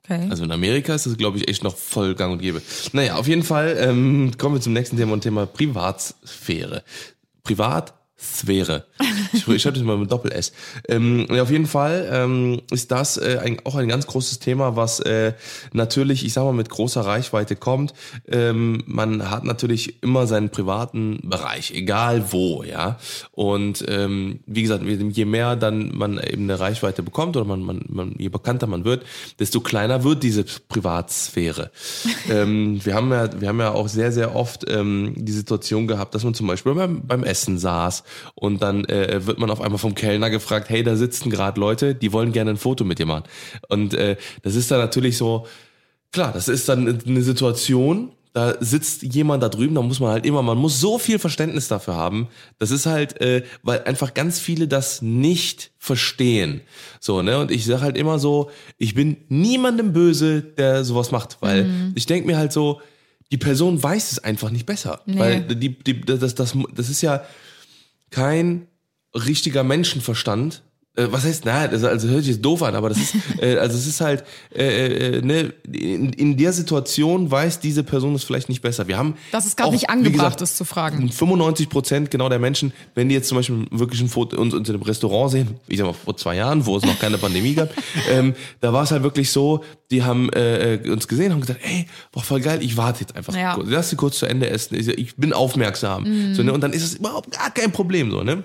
Okay. 0.02 0.26
Also 0.30 0.44
in 0.44 0.50
Amerika 0.50 0.94
ist 0.94 1.04
das, 1.06 1.16
glaube 1.18 1.36
ich, 1.38 1.48
echt 1.48 1.62
noch 1.62 1.76
voll 1.76 2.14
gang 2.14 2.32
und 2.32 2.38
gäbe. 2.40 2.62
Naja, 2.92 3.16
auf 3.16 3.26
jeden 3.28 3.42
Fall 3.42 3.76
ähm, 3.80 4.32
kommen 4.38 4.54
wir 4.56 4.60
zum 4.62 4.72
nächsten 4.72 4.96
Thema 4.96 5.12
und 5.14 5.20
Thema 5.22 5.44
Privatsphäre. 5.46 6.82
Privatsphäre. 7.42 7.98
Ich, 9.32 9.46
ich 9.46 9.62
schreibe 9.62 9.76
das 9.76 9.84
mal 9.84 9.96
mit 9.96 10.10
Doppel-S. 10.10 10.52
Ähm, 10.88 11.26
ja, 11.30 11.42
auf 11.42 11.50
jeden 11.50 11.66
Fall 11.66 12.08
ähm, 12.10 12.62
ist 12.70 12.90
das 12.90 13.16
äh, 13.16 13.38
ein, 13.42 13.58
auch 13.64 13.74
ein 13.74 13.88
ganz 13.88 14.06
großes 14.06 14.38
Thema, 14.38 14.76
was 14.76 15.00
äh, 15.00 15.34
natürlich, 15.72 16.24
ich 16.24 16.32
sag 16.32 16.44
mal, 16.44 16.52
mit 16.52 16.68
großer 16.68 17.02
Reichweite 17.02 17.56
kommt. 17.56 17.94
Ähm, 18.28 18.82
man 18.86 19.30
hat 19.30 19.44
natürlich 19.44 20.02
immer 20.02 20.26
seinen 20.26 20.50
privaten 20.50 21.20
Bereich, 21.22 21.72
egal 21.72 22.32
wo, 22.32 22.62
ja. 22.62 22.98
Und 23.32 23.84
ähm, 23.88 24.40
wie 24.46 24.62
gesagt, 24.62 24.84
je 24.84 25.24
mehr 25.24 25.56
dann 25.56 25.96
man 25.96 26.18
eben 26.18 26.44
eine 26.44 26.60
Reichweite 26.60 27.02
bekommt 27.02 27.36
oder 27.36 27.46
man, 27.46 27.60
man, 27.60 27.84
man 27.88 28.14
je 28.18 28.28
bekannter 28.28 28.66
man 28.66 28.84
wird, 28.84 29.04
desto 29.38 29.60
kleiner 29.60 30.04
wird 30.04 30.22
diese 30.22 30.44
Privatsphäre. 30.68 31.70
ähm, 32.30 32.80
wir 32.84 32.94
haben 32.94 33.10
ja, 33.10 33.40
wir 33.40 33.48
haben 33.48 33.60
ja 33.60 33.72
auch 33.72 33.88
sehr, 33.88 34.12
sehr 34.12 34.34
oft 34.34 34.64
ähm, 34.68 35.14
die 35.16 35.32
Situation 35.32 35.86
gehabt, 35.86 36.14
dass 36.14 36.24
man 36.24 36.34
zum 36.34 36.46
Beispiel 36.46 36.74
beim, 36.74 37.06
beim 37.06 37.24
Essen 37.24 37.58
saß 37.58 38.04
und 38.34 38.62
dann 38.62 38.84
äh, 38.86 39.26
wird 39.26 39.38
man 39.38 39.50
auf 39.50 39.60
einmal 39.60 39.78
vom 39.78 39.94
Kellner 39.94 40.30
gefragt, 40.30 40.68
hey, 40.68 40.82
da 40.82 40.96
sitzen 40.96 41.30
gerade 41.30 41.60
Leute, 41.60 41.94
die 41.94 42.12
wollen 42.12 42.32
gerne 42.32 42.50
ein 42.50 42.56
Foto 42.56 42.84
mit 42.84 42.98
dir 42.98 43.06
machen. 43.06 43.24
Und 43.68 43.94
äh, 43.94 44.16
das 44.42 44.54
ist 44.54 44.70
dann 44.70 44.80
natürlich 44.80 45.16
so, 45.16 45.46
klar, 46.12 46.32
das 46.32 46.48
ist 46.48 46.68
dann 46.68 47.00
eine 47.06 47.22
Situation, 47.22 48.12
da 48.34 48.56
sitzt 48.58 49.02
jemand 49.02 49.44
da 49.44 49.48
drüben, 49.48 49.76
da 49.76 49.82
muss 49.82 50.00
man 50.00 50.10
halt 50.10 50.26
immer, 50.26 50.42
man 50.42 50.58
muss 50.58 50.80
so 50.80 50.98
viel 50.98 51.20
Verständnis 51.20 51.68
dafür 51.68 51.94
haben. 51.94 52.26
Das 52.58 52.72
ist 52.72 52.84
halt, 52.84 53.20
äh, 53.20 53.44
weil 53.62 53.84
einfach 53.84 54.12
ganz 54.12 54.40
viele 54.40 54.66
das 54.66 55.02
nicht 55.02 55.70
verstehen. 55.78 56.60
So, 56.98 57.22
ne? 57.22 57.38
Und 57.38 57.52
ich 57.52 57.64
sag 57.64 57.80
halt 57.80 57.96
immer 57.96 58.18
so, 58.18 58.50
ich 58.76 58.94
bin 58.94 59.18
niemandem 59.28 59.92
böse, 59.92 60.42
der 60.42 60.84
sowas 60.84 61.12
macht, 61.12 61.38
weil 61.42 61.92
ich 61.94 62.06
denk 62.06 62.26
mir 62.26 62.36
halt 62.36 62.52
so, 62.52 62.80
die 63.30 63.38
Person 63.38 63.80
weiß 63.80 64.12
es 64.12 64.18
einfach 64.18 64.50
nicht 64.50 64.66
besser. 64.66 65.00
Weil 65.06 65.42
die, 65.42 65.78
die, 65.78 66.00
das, 66.00 66.34
das, 66.34 66.54
das 66.74 66.88
ist 66.88 67.02
ja 67.02 67.22
kein 68.14 68.68
richtiger 69.12 69.64
Menschenverstand. 69.64 70.62
Äh, 70.96 71.08
was 71.10 71.24
heißt, 71.24 71.44
na, 71.44 71.66
das 71.66 71.82
also 71.82 72.08
hört 72.08 72.20
sich 72.20 72.34
jetzt 72.34 72.44
doof 72.44 72.62
an, 72.62 72.76
aber 72.76 72.88
das 72.88 72.98
ist, 72.98 73.14
äh, 73.42 73.56
also 73.56 73.76
es 73.76 73.86
ist 73.86 74.00
halt, 74.00 74.24
äh, 74.54 75.16
äh, 75.16 75.22
ne, 75.22 75.52
in, 75.66 76.12
in 76.12 76.36
der 76.36 76.52
Situation 76.52 77.30
weiß 77.30 77.58
diese 77.58 77.82
Person 77.82 78.14
es 78.14 78.22
vielleicht 78.22 78.48
nicht 78.48 78.62
besser. 78.62 78.86
Wir 78.86 78.96
haben 78.96 79.14
es 79.32 79.56
gerade 79.56 79.68
auch, 79.68 79.72
nicht 79.72 79.90
angebracht 79.90 80.12
gesagt, 80.12 80.40
ist 80.42 80.56
zu 80.56 80.64
fragen. 80.64 81.10
95 81.10 81.68
Prozent 81.68 82.10
genau 82.12 82.28
der 82.28 82.38
Menschen, 82.38 82.72
wenn 82.94 83.08
die 83.08 83.16
jetzt 83.16 83.28
zum 83.28 83.36
Beispiel 83.36 83.66
wirklich 83.72 84.00
ein 84.02 84.08
Foto 84.08 84.40
uns, 84.40 84.54
uns 84.54 84.68
in 84.68 84.74
einem 84.74 84.84
Restaurant 84.84 85.32
sehen, 85.32 85.56
ich 85.66 85.78
sag 85.78 85.86
mal 85.86 85.92
vor 85.94 86.16
zwei 86.16 86.36
Jahren, 86.36 86.64
wo 86.64 86.76
es 86.76 86.84
noch 86.84 86.98
keine 87.00 87.18
Pandemie 87.18 87.54
gab, 87.54 87.70
ähm, 88.10 88.34
da 88.60 88.72
war 88.72 88.84
es 88.84 88.92
halt 88.92 89.02
wirklich 89.02 89.30
so, 89.32 89.64
die 89.90 90.04
haben 90.04 90.32
äh, 90.32 90.74
äh, 90.74 90.90
uns 90.90 91.08
gesehen, 91.08 91.32
haben 91.32 91.40
gesagt, 91.40 91.60
ey, 91.64 91.86
boah, 92.12 92.22
voll 92.22 92.40
geil, 92.40 92.60
ich 92.62 92.76
warte 92.76 93.00
jetzt 93.00 93.16
einfach. 93.16 93.34
Ja. 93.34 93.54
kurz. 93.54 93.68
Lass 93.68 93.90
sie 93.90 93.96
kurz 93.96 94.18
zu 94.18 94.26
Ende 94.26 94.48
essen. 94.48 94.76
Ich, 94.76 94.86
ich 94.86 95.16
bin 95.16 95.32
aufmerksam. 95.32 96.34
So, 96.34 96.42
ne? 96.42 96.52
Und 96.52 96.60
dann 96.60 96.72
ist 96.72 96.84
es 96.84 96.94
überhaupt 96.94 97.32
gar 97.32 97.50
kein 97.50 97.72
Problem 97.72 98.10
so, 98.10 98.22
ne? 98.22 98.44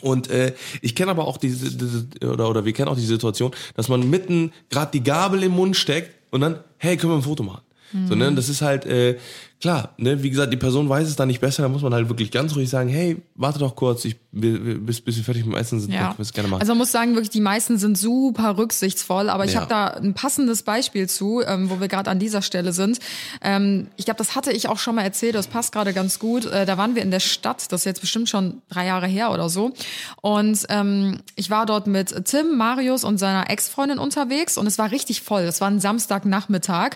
Und 0.00 0.30
äh, 0.30 0.54
ich 0.80 0.94
kenne 0.94 1.10
aber 1.10 1.26
auch 1.26 1.36
diese, 1.36 1.76
diese 1.76 2.06
oder 2.30 2.48
oder 2.48 2.64
wir 2.64 2.72
kennen 2.72 2.88
auch 2.88 2.96
die 2.96 3.02
Situation, 3.02 3.52
dass 3.74 3.88
man 3.88 4.08
mitten 4.08 4.52
gerade 4.70 4.92
die 4.92 5.02
Gabel 5.02 5.42
im 5.42 5.52
Mund 5.52 5.76
steckt 5.76 6.14
und 6.30 6.40
dann, 6.40 6.60
hey, 6.78 6.96
können 6.96 7.12
wir 7.12 7.16
ein 7.16 7.22
Foto 7.22 7.42
machen? 7.42 7.62
So, 8.06 8.14
ne? 8.14 8.32
Das 8.34 8.48
ist 8.50 8.60
halt, 8.60 8.84
äh, 8.84 9.16
klar, 9.60 9.94
ne, 9.96 10.22
wie 10.22 10.30
gesagt, 10.30 10.52
die 10.52 10.56
Person 10.56 10.88
weiß 10.88 11.08
es 11.08 11.16
da 11.16 11.26
nicht 11.26 11.40
besser, 11.40 11.62
da 11.62 11.68
muss 11.68 11.82
man 11.82 11.92
halt 11.92 12.08
wirklich 12.08 12.30
ganz 12.30 12.54
ruhig 12.54 12.68
sagen, 12.70 12.88
hey, 12.88 13.16
warte 13.34 13.58
doch 13.58 13.74
kurz, 13.76 14.04
ich 14.04 14.16
wir, 14.30 14.78
bis, 14.78 15.00
bis 15.00 15.16
wir 15.16 15.24
fertig 15.24 15.44
mit 15.46 15.54
dem 15.54 15.58
Essen 15.58 15.80
sind, 15.80 15.92
Ja. 15.92 16.00
können 16.08 16.18
wir 16.18 16.22
es 16.22 16.32
gerne 16.32 16.48
machen. 16.48 16.60
Also 16.60 16.72
man 16.72 16.78
muss 16.78 16.92
sagen, 16.92 17.14
wirklich 17.14 17.30
die 17.30 17.40
meisten 17.40 17.78
sind 17.78 17.96
super 17.98 18.56
rücksichtsvoll, 18.58 19.30
aber 19.30 19.46
ich 19.46 19.54
Ja. 19.54 19.60
habe 19.62 19.68
da 19.70 19.86
ein 19.88 20.14
passendes 20.14 20.62
Beispiel 20.62 21.08
zu, 21.08 21.40
ähm, 21.44 21.70
wo 21.70 21.80
wir 21.80 21.88
gerade 21.88 22.10
an 22.10 22.18
dieser 22.18 22.42
Stelle 22.42 22.72
sind. 22.72 22.98
Ähm, 23.42 23.88
ich 23.96 24.04
glaube, 24.04 24.18
das 24.18 24.36
hatte 24.36 24.52
ich 24.52 24.68
auch 24.68 24.78
schon 24.78 24.94
mal 24.94 25.02
erzählt, 25.02 25.34
das 25.34 25.46
passt 25.48 25.72
gerade 25.72 25.92
ganz 25.92 26.18
gut. 26.18 26.44
Äh, 26.46 26.66
da 26.66 26.76
waren 26.78 26.94
wir 26.94 27.02
in 27.02 27.10
der 27.10 27.20
Stadt, 27.20 27.72
das 27.72 27.80
ist 27.80 27.84
jetzt 27.86 28.00
bestimmt 28.00 28.28
schon 28.28 28.62
drei 28.68 28.86
Jahre 28.86 29.06
her 29.06 29.32
oder 29.32 29.48
so. 29.48 29.72
Und 30.20 30.66
ähm, 30.68 31.18
ich 31.34 31.50
war 31.50 31.66
dort 31.66 31.86
mit 31.86 32.26
Tim, 32.26 32.56
Marius 32.56 33.02
und 33.04 33.18
seiner 33.18 33.50
Ex-Freundin 33.50 33.98
unterwegs 33.98 34.56
und 34.58 34.66
es 34.66 34.78
war 34.78 34.90
richtig 34.92 35.22
voll. 35.22 35.42
Es 35.42 35.60
war 35.60 35.68
ein 35.68 35.80
Samstagnachmittag 35.80 36.90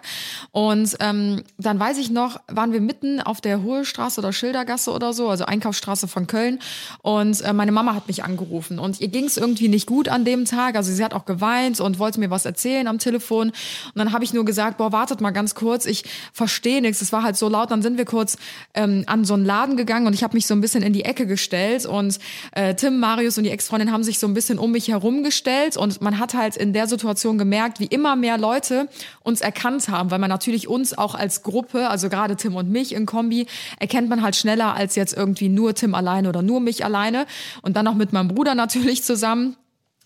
und 0.51 0.97
ähm, 1.01 1.43
dann 1.59 1.81
weiß 1.81 1.99
ich 1.99 2.11
noch, 2.11 2.41
waren 2.57 2.73
wir 2.73 2.81
mitten 2.81 3.21
auf 3.21 3.41
der 3.41 3.63
Hohlstraße 3.63 4.21
oder 4.21 4.33
Schildergasse 4.33 4.93
oder 4.93 5.13
so, 5.13 5.29
also 5.29 5.45
Einkaufsstraße 5.45 6.09
von 6.09 6.27
Köln. 6.27 6.59
Und 7.03 7.41
äh, 7.41 7.53
meine 7.53 7.73
Mama 7.73 7.95
hat 7.95 8.09
mich 8.09 8.25
angerufen 8.25 8.79
und 8.79 9.01
ihr 9.01 9.09
ging 9.09 9.25
es 9.25 9.37
irgendwie 9.37 9.69
nicht 9.69 9.87
gut 9.87 10.09
an 10.09 10.25
dem 10.25 10.45
Tag. 10.45 10.77
Also 10.77 10.93
sie 10.93 11.05
hat 11.05 11.15
auch 11.15 11.25
geweint 11.25 11.81
und 11.81 11.99
wollte 11.99 12.21
mir 12.21 12.31
was 12.31 12.45
erzählen 12.45 12.87
am 12.87 12.99
Telefon. 12.99 13.49
Und 13.49 13.55
dann 13.95 14.13
habe 14.13 14.25
ich 14.25 14.33
nur 14.33 14.45
gesagt, 14.45 14.79
boah, 14.79 14.93
wartet 14.93 15.21
mal 15.21 15.31
ganz 15.31 15.55
kurz, 15.55 15.87
ich 15.87 16.05
verstehe 16.33 16.81
nichts. 16.81 17.01
Es 17.03 17.13
war 17.13 17.23
halt 17.23 17.37
so 17.37 17.49
laut. 17.49 17.71
Dann 17.71 17.83
sind 17.83 17.99
wir 17.99 18.05
kurz 18.05 18.37
ähm, 18.75 19.05
an 19.07 19.25
so 19.25 19.35
einen 19.35 19.45
Laden 19.45 19.77
gegangen 19.77 20.07
und 20.07 20.15
ich 20.15 20.23
habe 20.23 20.37
mich 20.37 20.47
so 20.47 20.55
ein 20.55 20.61
bisschen 20.61 20.83
in 20.83 20.93
die 20.93 21.05
Ecke 21.05 21.27
gestellt 21.27 21.87
und 21.87 22.19
äh, 22.53 22.75
Tim, 22.75 23.01
Marius 23.01 23.39
und 23.39 23.45
die 23.45 23.51
Ex-Freundin 23.51 23.93
haben 23.93 24.05
sich 24.05 24.19
so 24.19 24.27
ein 24.27 24.35
bisschen 24.35 24.59
um 24.59 24.73
mich 24.73 24.89
herum 24.89 25.23
gestellt 25.23 25.77
und 25.77 26.01
man 26.01 26.19
hat 26.19 26.35
halt 26.35 26.57
in 26.57 26.73
der 26.73 26.87
Situation 26.87 27.39
gemerkt, 27.39 27.81
wie 27.81 27.87
immer 27.87 28.17
mehr 28.17 28.39
Leute 28.39 28.89
uns 29.23 29.41
erkannt 29.41 29.89
haben, 29.89 30.11
weil 30.11 30.19
man 30.19 30.31
natürlich 30.31 30.69
uns 30.69 30.97
auch 30.97 31.15
als 31.15 31.43
Gruppe, 31.43 31.89
also 31.89 32.09
gerade 32.09 32.37
Tim 32.43 32.57
und 32.57 32.71
mich 32.71 32.93
in 32.93 33.07
Kombi, 33.07 33.47
erkennt 33.79 34.09
man 34.09 34.23
halt 34.23 34.37
schneller 34.37 34.75
als 34.75 34.97
jetzt 34.97 35.15
irgendwie 35.17 35.49
nur 35.49 35.75
Tim 35.75 35.95
alleine 35.95 36.29
oder 36.29 36.43
nur 36.43 36.61
mich 36.61 36.85
alleine 36.85 37.27
und 37.63 37.77
dann 37.77 37.85
noch 37.85 37.95
mit 37.95 38.13
meinem 38.13 38.29
Bruder 38.29 38.55
natürlich 38.55 39.03
zusammen. 39.03 39.57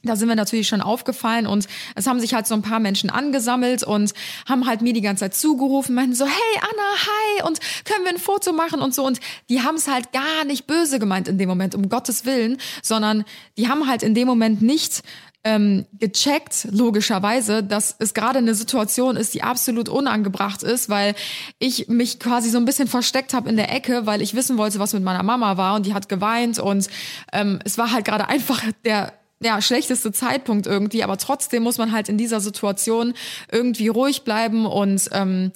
Da 0.07 0.14
sind 0.14 0.29
wir 0.29 0.37
natürlich 0.37 0.68
schon 0.68 0.81
aufgefallen 0.81 1.46
und 1.46 1.66
es 1.94 2.07
haben 2.07 2.20
sich 2.20 2.33
halt 2.35 2.46
so 2.46 2.55
ein 2.55 2.62
paar 2.62 2.79
Menschen 2.79 3.11
angesammelt 3.11 3.83
und 3.83 4.12
haben 4.49 4.66
halt 4.66 4.81
mir 4.81 4.92
die 4.92 5.01
ganze 5.01 5.20
Zeit 5.20 5.35
zugerufen, 5.35 5.94
meinten 5.94 6.14
so, 6.14 6.27
hey 6.27 6.61
Anna, 6.61 7.42
hi 7.42 7.49
und 7.49 7.59
können 7.85 8.05
wir 8.05 8.12
ein 8.12 8.18
Foto 8.18 8.53
machen 8.53 8.81
und 8.81 8.94
so 8.94 9.05
und 9.05 9.20
die 9.49 9.62
haben 9.62 9.77
es 9.77 9.88
halt 9.88 10.12
gar 10.12 10.44
nicht 10.46 10.66
böse 10.66 10.99
gemeint 10.99 11.29
in 11.29 11.38
dem 11.38 11.49
Moment, 11.49 11.75
um 11.75 11.88
Gottes 11.88 12.25
Willen, 12.25 12.59
sondern 12.83 13.25
die 13.57 13.68
haben 13.68 13.88
halt 13.88 14.03
in 14.03 14.14
dem 14.14 14.29
Moment 14.29 14.62
nicht 14.62 15.03
ähm, 15.47 15.87
gecheckt, 15.93 16.67
logischerweise, 16.73 17.63
dass 17.63 17.95
es 18.01 18.15
gerade 18.15 18.39
eine 18.39 18.57
Situation 18.57 19.17
ist, 19.17 19.33
die 19.33 19.45
absolut 19.45 19.89
unangebracht 19.89 20.65
ist, 20.65 20.89
weil 20.89 21.15
ich 21.61 21.87
mich 21.87 22.19
quasi 22.19 22.51
so 22.51 22.59
ein 22.59 22.65
bisschen 22.65 22.89
versteckt 22.89 23.33
habe 23.33 23.49
in 23.49 23.57
der 23.57 23.73
Ecke, 23.73 24.07
weil 24.07 24.23
ich 24.23 24.35
wissen 24.35 24.59
wollte, 24.59 24.81
was 24.81 24.93
mit 24.93 25.05
meiner 25.05 25.23
Mama 25.23 25.57
war 25.57 25.77
und 25.77 25.87
die 25.87 25.95
hat 25.95 26.09
geweint 26.09 26.59
und 26.59 26.89
ähm, 27.33 27.61
es 27.65 27.79
war 27.79 27.93
halt 27.93 28.05
gerade 28.05 28.29
einfach 28.29 28.61
der 28.85 29.13
ja, 29.41 29.63
schlechteste 29.63 30.11
Zeitpunkt 30.11 30.67
irgendwie, 30.67 31.05
aber 31.05 31.17
trotzdem 31.17 31.63
muss 31.63 31.79
man 31.79 31.93
halt 31.93 32.09
in 32.09 32.19
dieser 32.19 32.41
Situation 32.41 33.15
irgendwie 33.53 33.87
ruhig 33.87 34.25
bleiben 34.25 34.67
und 34.67 35.09
ähm, 35.13 35.53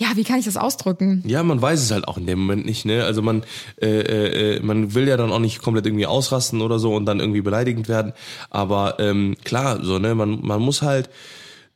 ja, 0.00 0.08
wie 0.14 0.24
kann 0.24 0.38
ich 0.38 0.46
das 0.46 0.56
ausdrücken? 0.56 1.22
Ja, 1.26 1.42
man 1.42 1.60
weiß 1.60 1.82
es 1.82 1.90
halt 1.90 2.08
auch 2.08 2.16
in 2.16 2.26
dem 2.26 2.38
Moment 2.38 2.64
nicht, 2.64 2.86
ne? 2.86 3.04
Also 3.04 3.20
man, 3.20 3.42
äh, 3.82 4.56
äh, 4.56 4.60
man 4.60 4.94
will 4.94 5.06
ja 5.06 5.18
dann 5.18 5.30
auch 5.30 5.38
nicht 5.38 5.60
komplett 5.60 5.84
irgendwie 5.84 6.06
ausrasten 6.06 6.62
oder 6.62 6.78
so 6.78 6.94
und 6.94 7.04
dann 7.04 7.20
irgendwie 7.20 7.42
beleidigend 7.42 7.86
werden. 7.86 8.14
Aber 8.48 8.98
ähm, 8.98 9.36
klar, 9.44 9.84
so, 9.84 9.98
ne, 9.98 10.14
man, 10.14 10.40
man 10.40 10.62
muss 10.62 10.80
halt. 10.80 11.10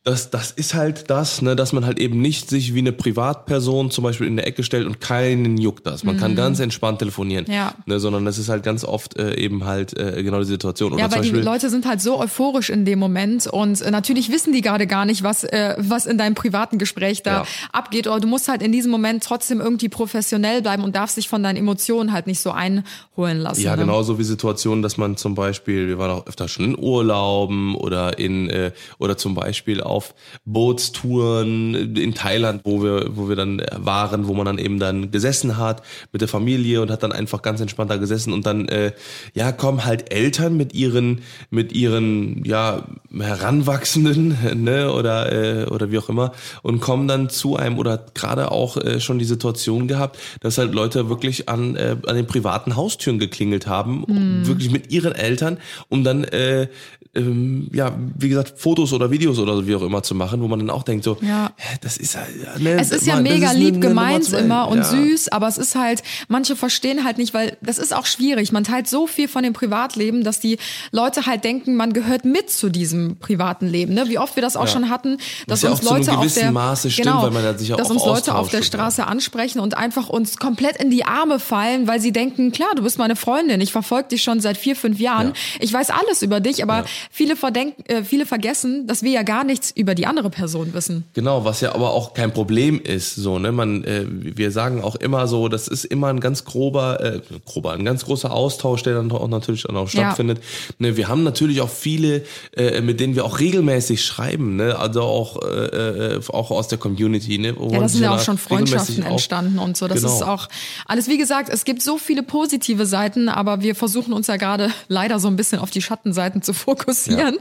Das, 0.05 0.29
das 0.29 0.51
ist 0.51 0.75
halt 0.75 1.09
das, 1.09 1.41
ne, 1.41 1.55
dass 1.55 1.73
man 1.73 1.83
halt 1.85 1.99
eben 1.99 2.21
nicht 2.21 2.47
sich 2.49 2.73
wie 2.75 2.79
eine 2.79 2.91
Privatperson 2.91 3.89
zum 3.89 4.03
Beispiel 4.03 4.27
in 4.27 4.35
der 4.35 4.45
Ecke 4.45 4.61
stellt 4.63 4.85
und 4.85 5.01
keinen 5.01 5.57
juckt 5.57 5.85
das. 5.87 6.03
Man 6.03 6.15
kann 6.17 6.35
ganz 6.35 6.59
entspannt 6.59 6.99
telefonieren, 6.99 7.45
Mhm. 7.47 7.53
Ja. 7.53 7.73
ne, 7.87 7.99
sondern 7.99 8.23
das 8.23 8.37
ist 8.37 8.47
halt 8.47 8.61
ganz 8.63 8.83
oft 8.83 9.17
äh, 9.17 9.35
eben 9.35 9.65
halt 9.65 9.97
äh, 9.97 10.21
genau 10.21 10.39
die 10.39 10.45
Situation. 10.45 10.93
Oder 10.93 11.01
Ja, 11.01 11.11
weil 11.11 11.21
die 11.23 11.29
Beispiel, 11.31 11.43
Leute 11.43 11.69
sind 11.71 11.87
halt 11.87 12.01
so 12.01 12.19
euphorisch 12.19 12.69
in 12.69 12.85
dem 12.85 12.99
Moment 12.99 13.47
und 13.47 13.81
äh, 13.81 13.89
natürlich 13.89 14.31
wissen 14.31 14.53
die 14.53 14.61
gerade 14.61 14.85
gar 14.85 15.05
nicht, 15.05 15.23
was 15.23 15.43
äh, 15.43 15.73
was 15.79 16.05
in 16.05 16.19
deinem 16.19 16.35
privaten 16.35 16.77
Gespräch 16.77 17.23
da 17.23 17.37
Ja. 17.41 17.45
abgeht. 17.73 18.05
Oder 18.07 18.19
du 18.19 18.27
musst 18.27 18.47
halt 18.47 18.61
in 18.61 18.71
diesem 18.71 18.91
Moment 18.91 19.23
trotzdem 19.23 19.59
irgendwie 19.59 19.89
professionell 19.89 20.61
bleiben 20.61 20.83
und 20.83 20.95
darfst 20.95 21.17
dich 21.17 21.27
von 21.29 21.41
deinen 21.41 21.57
Emotionen 21.57 22.13
halt 22.13 22.27
nicht 22.27 22.39
so 22.41 22.51
einholen 22.51 23.39
lassen. 23.39 23.61
Ja, 23.61 23.75
ne? 23.75 23.81
genauso 23.81 24.19
wie 24.19 24.23
Situationen, 24.23 24.83
dass 24.83 24.97
man 24.97 25.17
zum 25.17 25.33
Beispiel, 25.33 25.87
wir 25.87 25.97
waren 25.97 26.11
auch 26.11 26.27
öfter 26.27 26.47
schon 26.47 26.65
in 26.65 26.77
Urlauben 26.77 27.73
oder 27.75 28.19
in 28.19 28.49
äh, 28.51 28.71
oder 28.99 29.17
zum 29.17 29.33
Beispiel 29.33 29.81
auf 29.95 30.13
Bootstouren 30.45 31.95
in 31.95 32.13
Thailand, 32.13 32.61
wo 32.65 32.83
wir 32.83 33.09
wo 33.15 33.29
wir 33.29 33.35
dann 33.35 33.61
waren, 33.75 34.27
wo 34.27 34.33
man 34.33 34.45
dann 34.45 34.57
eben 34.57 34.79
dann 34.79 35.11
gesessen 35.11 35.57
hat 35.57 35.81
mit 36.11 36.21
der 36.21 36.27
Familie 36.27 36.81
und 36.81 36.91
hat 36.91 37.03
dann 37.03 37.11
einfach 37.11 37.41
ganz 37.41 37.61
entspannt 37.61 37.89
da 37.91 37.97
gesessen 37.97 38.33
und 38.33 38.45
dann 38.45 38.67
äh, 38.67 38.91
ja 39.33 39.51
kommen 39.51 39.85
halt 39.85 40.11
Eltern 40.11 40.57
mit 40.57 40.73
ihren 40.73 41.21
mit 41.49 41.73
ihren 41.73 42.43
ja 42.45 42.83
heranwachsenden 43.17 44.37
ne 44.63 44.91
oder 44.91 45.31
äh, 45.31 45.65
oder 45.65 45.91
wie 45.91 45.97
auch 45.97 46.09
immer 46.09 46.31
und 46.63 46.79
kommen 46.81 47.07
dann 47.07 47.29
zu 47.29 47.55
einem 47.55 47.77
oder 47.77 48.05
gerade 48.13 48.51
auch 48.51 48.77
äh, 48.77 48.99
schon 48.99 49.19
die 49.19 49.25
Situation 49.25 49.87
gehabt, 49.87 50.17
dass 50.41 50.57
halt 50.57 50.73
Leute 50.73 51.09
wirklich 51.09 51.47
an 51.49 51.75
äh, 51.75 51.95
an 52.05 52.15
den 52.15 52.27
privaten 52.27 52.75
Haustüren 52.75 53.19
geklingelt 53.19 53.67
haben, 53.67 54.03
Mhm. 54.07 54.47
wirklich 54.47 54.71
mit 54.71 54.91
ihren 54.91 55.13
Eltern, 55.13 55.57
um 55.89 56.03
dann 56.03 56.23
äh, 56.25 56.67
ähm, 57.15 57.69
ja 57.73 57.93
wie 58.17 58.29
gesagt 58.29 58.53
Fotos 58.57 58.93
oder 58.93 59.09
Videos 59.11 59.39
oder 59.39 59.55
so 59.55 59.67
wie 59.67 59.75
auch 59.75 59.81
immer 59.81 60.03
zu 60.03 60.15
machen, 60.15 60.41
wo 60.41 60.47
man 60.47 60.59
dann 60.59 60.69
auch 60.69 60.83
denkt 60.83 61.03
so, 61.03 61.17
Ja. 61.21 61.51
das 61.81 61.97
ist 61.97 62.13
ja, 62.15 62.21
ne, 62.59 62.79
Es 62.79 62.91
ist 62.91 63.05
ja 63.07 63.15
das 63.15 63.23
mega 63.23 63.49
eine- 63.49 63.59
lieb 63.59 63.75
eine 63.75 63.79
gemeint 63.87 64.31
immer 64.33 64.67
und 64.67 64.79
ja. 64.79 64.83
süß, 64.83 65.29
aber 65.29 65.47
es 65.47 65.57
ist 65.57 65.75
halt, 65.75 66.03
manche 66.27 66.55
verstehen 66.55 67.03
halt 67.03 67.17
nicht, 67.17 67.33
weil 67.33 67.57
das 67.61 67.77
ist 67.77 67.95
auch 67.95 68.05
schwierig. 68.05 68.51
Man 68.51 68.63
teilt 68.63 68.87
so 68.87 69.07
viel 69.07 69.27
von 69.27 69.43
dem 69.43 69.53
Privatleben, 69.53 70.23
dass 70.23 70.39
die 70.39 70.57
Leute 70.91 71.25
halt 71.25 71.43
denken, 71.43 71.75
man 71.75 71.93
gehört 71.93 72.25
mit 72.25 72.49
zu 72.49 72.69
diesem 72.69 73.17
privaten 73.17 73.67
Leben. 73.67 73.93
Ne? 73.93 74.05
Wie 74.09 74.19
oft 74.19 74.35
wir 74.35 74.41
das 74.41 74.55
auch 74.57 74.65
Ja. 74.65 74.71
schon 74.71 74.89
hatten, 74.89 75.17
dass 75.47 75.61
ja 75.61 75.69
uns 75.71 75.81
Leute 75.83 76.17
auf 76.17 76.33
der 76.33 76.51
Maße 76.51 76.91
stimmt, 76.91 77.07
genau, 77.07 77.23
weil 77.23 77.31
man 77.31 77.43
ja 77.43 77.57
sich 77.57 77.69
ja 77.69 77.75
dass 77.77 77.87
auch 77.89 77.95
uns 77.95 78.05
Leute 78.05 78.35
auf 78.35 78.49
der. 78.49 78.61
Straße 78.65 79.05
ansprechen 79.05 79.59
und 79.59 79.77
einfach 79.77 80.09
uns 80.09 80.37
komplett 80.37 80.77
in 80.77 80.89
die 80.89 81.05
Arme 81.05 81.39
fallen, 81.39 81.87
weil 81.87 81.99
sie 81.99 82.11
denken, 82.11 82.51
klar, 82.51 82.69
du 82.75 82.81
bist 82.83 82.97
meine 82.97 83.15
Freundin, 83.15 83.61
ich 83.61 83.71
verfolge 83.71 84.09
dich 84.09 84.23
schon 84.23 84.39
seit 84.39 84.57
vier, 84.57 84.75
fünf 84.75 84.99
Jahren, 84.99 85.27
Ja. 85.27 85.33
ich 85.59 85.71
weiß 85.71 85.91
alles 85.91 86.21
über 86.21 86.39
dich, 86.39 86.63
aber. 86.63 86.83
Viele 87.11 87.35
verdenken, 87.35 87.83
äh, 87.87 88.03
viele 88.03 88.25
vergessen, 88.25 88.87
dass 88.87 89.03
wir 89.03 89.11
ja 89.11 89.23
gar 89.23 89.43
nichts 89.43 89.71
über 89.71 89.95
die 89.95 90.05
andere 90.05 90.29
Person 90.29 90.73
wissen. 90.73 91.03
Genau, 91.13 91.45
was 91.45 91.61
ja 91.61 91.73
aber 91.75 91.91
auch 91.91 92.13
kein 92.13 92.31
Problem 92.33 92.79
ist, 92.81 93.15
so, 93.15 93.39
ne, 93.39 93.51
man, 93.51 93.83
äh, 93.83 94.05
wir 94.07 94.51
sagen 94.51 94.83
auch 94.83 94.95
immer 94.95 95.27
so, 95.27 95.47
das 95.47 95.67
ist 95.67 95.85
immer 95.85 96.07
ein 96.07 96.19
ganz 96.19 96.45
grober, 96.45 97.01
äh, 97.03 97.21
grober, 97.45 97.73
ein 97.73 97.85
ganz 97.85 98.05
großer 98.05 98.31
Austausch, 98.31 98.83
der 98.83 98.95
dann 98.95 99.11
auch 99.11 99.27
natürlich 99.27 99.63
dann 99.63 99.75
auch 99.77 99.89
Ja. 99.89 100.01
stattfindet. 100.05 100.41
Ne, 100.79 100.97
wir 100.97 101.07
haben 101.07 101.23
natürlich 101.23 101.61
auch 101.61 101.69
viele, 101.69 102.23
äh, 102.55 102.81
mit 102.81 102.99
denen 102.99 103.15
wir 103.15 103.25
auch 103.25 103.39
regelmäßig 103.39 104.03
schreiben, 104.03 104.55
ne, 104.55 104.77
also 104.77 105.01
auch, 105.01 105.41
äh, 105.43 106.15
äh, 106.15 106.21
auch 106.29 106.51
aus 106.51 106.67
der 106.67 106.77
Community, 106.77 107.37
ne, 107.37 107.55
wo 107.57 107.69
Ja, 107.71 107.79
das 107.79 107.93
sind 107.93 108.03
ja 108.03 108.15
auch 108.15 108.19
schon 108.21 108.37
Freundschaften 108.37 109.03
entstanden 109.03 109.59
und 109.59 109.77
so. 109.77 109.87
Das 109.87 110.01
Genau. 110.01 110.13
ist 110.15 110.21
auch 110.23 110.47
alles, 110.85 111.07
wie 111.07 111.17
gesagt, 111.17 111.49
es 111.49 111.65
gibt 111.65 111.81
so 111.81 111.97
viele 111.97 112.23
positive 112.23 112.85
Seiten, 112.85 113.29
aber 113.29 113.61
wir 113.61 113.75
versuchen 113.75 114.13
uns 114.13 114.27
ja 114.27 114.37
gerade 114.37 114.71
leider 114.87 115.19
so 115.19 115.27
ein 115.27 115.35
bisschen 115.35 115.59
auf 115.59 115.69
die 115.71 115.81
Schattenseiten 115.81 116.41
zu 116.41 116.53
fokussieren. 116.53 116.94
Ja, 117.07 117.27
und 117.27 117.35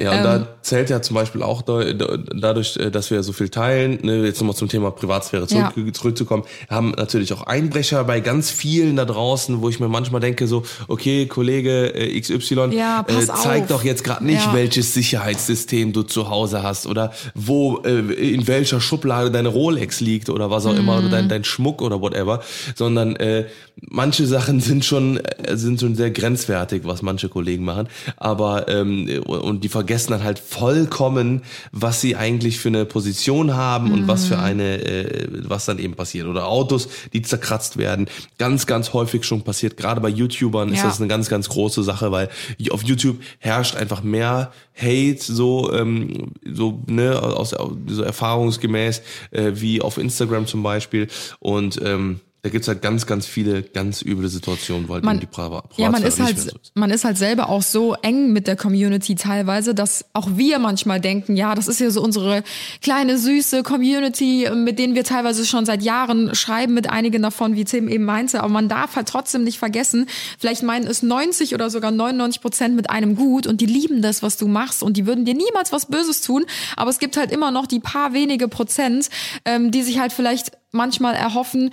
Ähm, 0.00 0.22
da 0.24 0.48
zählt 0.62 0.90
ja 0.90 1.02
zum 1.02 1.14
Beispiel 1.14 1.42
auch 1.42 1.62
da, 1.62 1.84
da, 1.92 2.16
dadurch, 2.34 2.76
äh, 2.76 2.90
dass 2.90 3.10
wir 3.10 3.22
so 3.22 3.32
viel 3.32 3.48
teilen, 3.48 3.98
ne, 4.02 4.24
jetzt 4.24 4.40
nochmal 4.40 4.56
zum 4.56 4.68
Thema 4.68 4.90
Privatsphäre 4.90 5.46
zurück, 5.46 5.72
Ja. 5.76 5.92
zurückzukommen, 5.92 6.44
haben 6.68 6.90
natürlich 6.96 7.32
auch 7.32 7.42
Einbrecher 7.42 8.02
bei 8.04 8.20
ganz 8.20 8.50
vielen 8.50 8.96
da 8.96 9.04
draußen, 9.04 9.60
wo 9.60 9.68
ich 9.68 9.78
mir 9.80 9.88
manchmal 9.88 10.20
denke 10.20 10.46
so, 10.46 10.64
okay, 10.88 11.26
Kollege 11.26 11.94
äh, 11.94 12.18
XY, 12.20 12.70
Ja, 12.72 13.04
äh, 13.06 13.26
zeig 13.26 13.62
auf. 13.64 13.68
doch 13.68 13.84
jetzt 13.84 14.04
gerade 14.04 14.24
nicht, 14.24 14.46
Ja. 14.46 14.54
welches 14.54 14.94
Sicherheitssystem 14.94 15.92
du 15.92 16.02
zu 16.02 16.28
Hause 16.30 16.62
hast 16.62 16.86
oder 16.86 17.12
wo, 17.34 17.78
äh, 17.84 17.98
in 18.12 18.46
welcher 18.46 18.80
Schublade 18.80 19.30
deine 19.30 19.48
Rolex 19.48 20.00
liegt 20.00 20.28
oder 20.30 20.50
was 20.50 20.66
auch 20.66 20.74
immer 20.76 20.98
oder 20.98 21.06
Mhm. 21.08 21.10
dein, 21.10 21.28
dein 21.28 21.44
Schmuck 21.44 21.82
oder 21.82 22.00
whatever, 22.00 22.42
sondern 22.74 23.16
äh, 23.16 23.46
manche 23.90 24.26
Sachen 24.26 24.60
sind 24.60 24.84
schon 24.84 25.16
äh, 25.18 25.56
sind 25.56 25.80
schon 25.80 25.94
sehr 25.94 26.10
grenzwertig, 26.10 26.82
was 26.84 27.02
manche 27.02 27.28
Kollegen 27.28 27.64
machen, 27.64 27.88
aber 28.16 28.68
ähm, 28.68 29.08
und 29.26 29.64
die 29.64 29.68
vergessen 29.68 30.12
dann 30.12 30.22
halt 30.24 30.38
vollkommen, 30.38 31.42
was 31.72 32.00
sie 32.00 32.16
eigentlich 32.16 32.58
für 32.58 32.68
eine 32.68 32.84
Position 32.84 33.54
haben 33.54 33.92
und 33.92 34.08
was 34.08 34.24
Mhm. 34.24 34.28
für 34.28 34.38
eine 34.38 34.76
äh, 34.84 35.28
was 35.48 35.64
dann 35.64 35.78
eben 35.78 35.94
passiert. 35.94 36.26
Oder 36.26 36.46
Autos, 36.48 36.88
die 37.12 37.22
zerkratzt 37.22 37.76
werden, 37.76 38.06
ganz 38.38 38.66
ganz 38.66 38.92
häufig 38.92 39.24
schon 39.24 39.42
passiert, 39.42 39.76
gerade 39.76 40.00
bei 40.00 40.08
YouTubern 40.08 40.72
ist 40.72 40.78
Ja. 40.80 40.86
das 40.88 40.98
eine 41.00 41.08
ganz 41.08 41.28
ganz 41.28 41.48
große 41.48 41.82
Sache, 41.82 42.12
weil 42.12 42.28
auf 42.70 42.82
YouTube 42.84 43.18
herrscht 43.38 43.76
einfach 43.76 44.02
mehr 44.02 44.52
Hate 44.76 45.18
so 45.20 45.72
ähm, 45.72 46.32
so 46.44 46.80
ne 46.86 47.20
aus 47.20 47.54
so 47.86 48.02
erfahrungsgemäß 48.02 49.02
äh, 49.30 49.52
wie 49.54 49.80
auf 49.80 49.98
Instagram 49.98 50.46
zum 50.46 50.62
Beispiel. 50.62 51.08
Und 51.40 51.80
ähm, 51.84 52.20
da 52.44 52.50
gibt's 52.50 52.68
halt 52.68 52.82
ganz, 52.82 53.06
ganz 53.06 53.24
viele 53.24 53.62
ganz 53.62 54.02
üble 54.02 54.28
Situationen, 54.28 54.86
weil 54.90 55.00
Man- 55.00 55.18
die 55.18 55.24
Priva 55.24 55.64
Ja, 55.78 55.90
man 55.90 56.02
ist 56.02 56.20
halt, 56.20 56.36
mehr 56.36 56.44
so 56.44 56.58
ist. 56.60 56.72
man 56.74 56.90
ist 56.90 57.02
halt 57.04 57.16
selber 57.16 57.48
auch 57.48 57.62
so 57.62 57.94
eng 58.02 58.34
mit 58.34 58.46
der 58.46 58.54
Community 58.54 59.14
teilweise, 59.14 59.74
dass 59.74 60.04
auch 60.12 60.28
wir 60.34 60.58
manchmal 60.58 61.00
denken, 61.00 61.36
ja, 61.36 61.54
das 61.54 61.68
ist 61.68 61.80
ja 61.80 61.88
so 61.88 62.02
unsere 62.02 62.44
kleine 62.82 63.16
süße 63.16 63.62
Community, 63.62 64.46
mit 64.54 64.78
denen 64.78 64.94
wir 64.94 65.04
teilweise 65.04 65.46
schon 65.46 65.64
seit 65.64 65.82
Jahren 65.82 66.34
schreiben, 66.34 66.74
mit 66.74 66.90
einigen 66.90 67.22
davon, 67.22 67.54
wie 67.56 67.64
Tim 67.64 67.88
eben 67.88 68.04
meinte. 68.04 68.40
Aber 68.40 68.50
man 68.52 68.68
darf 68.68 68.96
halt 68.96 69.08
trotzdem 69.08 69.42
nicht 69.42 69.58
vergessen, 69.58 70.06
vielleicht 70.38 70.62
meinen 70.62 70.86
es 70.86 71.02
90 71.02 71.54
oder 71.54 71.70
sogar 71.70 71.92
99 71.92 72.42
Prozent 72.42 72.76
mit 72.76 72.90
einem 72.90 73.16
gut 73.16 73.46
und 73.46 73.62
die 73.62 73.66
lieben 73.66 74.02
das, 74.02 74.22
was 74.22 74.36
du 74.36 74.48
machst 74.48 74.82
und 74.82 74.98
die 74.98 75.06
würden 75.06 75.24
dir 75.24 75.32
niemals 75.34 75.72
was 75.72 75.86
Böses 75.86 76.20
tun. 76.20 76.44
Aber 76.76 76.90
es 76.90 76.98
gibt 76.98 77.16
halt 77.16 77.32
immer 77.32 77.50
noch 77.50 77.66
die 77.66 77.80
paar 77.80 78.12
wenige 78.12 78.48
Prozent, 78.48 79.08
ähm, 79.46 79.70
die 79.70 79.82
sich 79.82 79.98
halt 79.98 80.12
vielleicht 80.12 80.52
manchmal 80.74 81.14
erhoffen, 81.14 81.70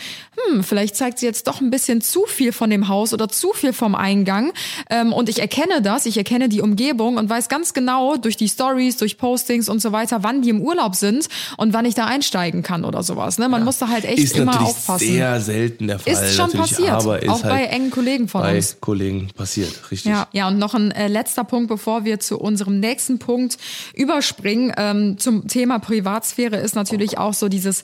hm, 0.47 0.64
vielleicht 0.64 0.95
zeigt 0.95 1.20
sie 1.20 1.26
jetzt 1.26 1.47
doch 1.47 1.62
ein 1.62 1.70
bisschen 1.70 2.02
zu 2.02 2.26
viel 2.26 2.52
von 2.52 2.70
dem 2.70 2.88
Haus 2.88 3.14
oder 3.14 3.30
zu 3.30 3.54
viel 3.54 3.74
vom 3.74 3.95
Eingang. 3.95 4.54
Ähm, 4.89 5.14
und 5.14 5.30
ich 5.30 5.39
erkenne 5.39 5.82
das, 5.82 6.06
ich 6.06 6.18
erkenne 6.18 6.49
die 6.49 6.62
Umgebung 6.62 7.18
und 7.18 7.30
weiß 7.30 7.49
ganz 7.49 7.74
genau 7.74 8.18
durch 8.18 8.38
die 8.38 8.49
Stories, 8.49 8.97
durch 8.97 9.18
Postings 9.18 9.70
und 9.70 9.82
so 9.82 9.91
weiter, 9.91 10.24
wann 10.24 10.41
die 10.41 10.49
im 10.49 10.62
Urlaub 10.62 10.95
sind 10.95 11.28
und 11.58 11.74
wann 11.74 11.86
ich 11.86 11.95
da 11.95 12.06
einsteigen 12.06 12.64
kann 12.64 12.86
oder 12.86 13.04
sowas. 13.04 13.38
Ne? 13.38 13.49
Man 13.49 13.64
muss 13.64 13.78
da 13.78 13.88
halt 13.88 14.06
echt 14.06 14.20
ist 14.20 14.38
immer 14.38 14.62
aufpassen. 14.62 15.08
sehr 15.08 15.39
selten 15.41 15.88
der 15.88 15.99
Fall. 15.99 16.14
Ist 16.14 16.36
schon 16.36 16.52
passiert, 16.52 16.91
aber 16.91 17.22
ist 17.22 17.30
auch 17.30 17.41
bei 17.41 17.62
halt 17.62 17.72
engen 17.72 17.91
Kollegen 17.91 18.28
von 18.28 18.41
bei 18.41 18.58
uns. 18.58 18.78
Kollegen 18.80 19.30
passiert, 19.36 19.91
richtig. 19.91 20.12
Ja, 20.12 20.28
ja, 20.32 20.47
und 20.47 20.60
noch 20.60 20.74
ein 20.74 20.91
äh, 20.91 21.08
letzter 21.08 21.43
Punkt, 21.43 21.70
bevor 21.70 22.06
wir 22.06 22.20
zu 22.20 22.39
unserem 22.39 22.80
nächsten 22.80 23.20
Punkt 23.20 23.58
überspringen. 23.93 24.74
Ähm, 24.78 25.18
zum 25.18 25.47
Thema 25.47 25.80
Privatsphäre 25.80 26.58
ist 26.58 26.76
natürlich 26.76 27.18
auch 27.18 27.34
so 27.34 27.49
dieses 27.49 27.84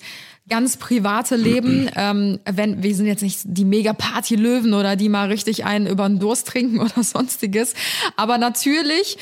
ganz 0.50 0.78
private 0.78 1.36
Leben. 1.36 1.90
Ähm, 2.00 2.40
wenn 2.46 2.84
wir 2.84 2.94
sind 2.94 3.08
jetzt 3.08 3.24
nicht 3.24 3.40
die 3.44 3.66
mega 3.66 3.92
Party-Löwen 3.92 4.76
oder 4.76 4.96
die 4.96 5.10
mal 5.10 5.30
richtig 5.30 5.66
einen 5.66 5.88
über 5.88 6.08
den 6.08 6.20
Durst 6.20 6.48
trinken 6.48 6.80
oder 6.82 7.02
sonstiges, 7.02 7.74
aber 8.16 8.38
natürlich 8.38 9.18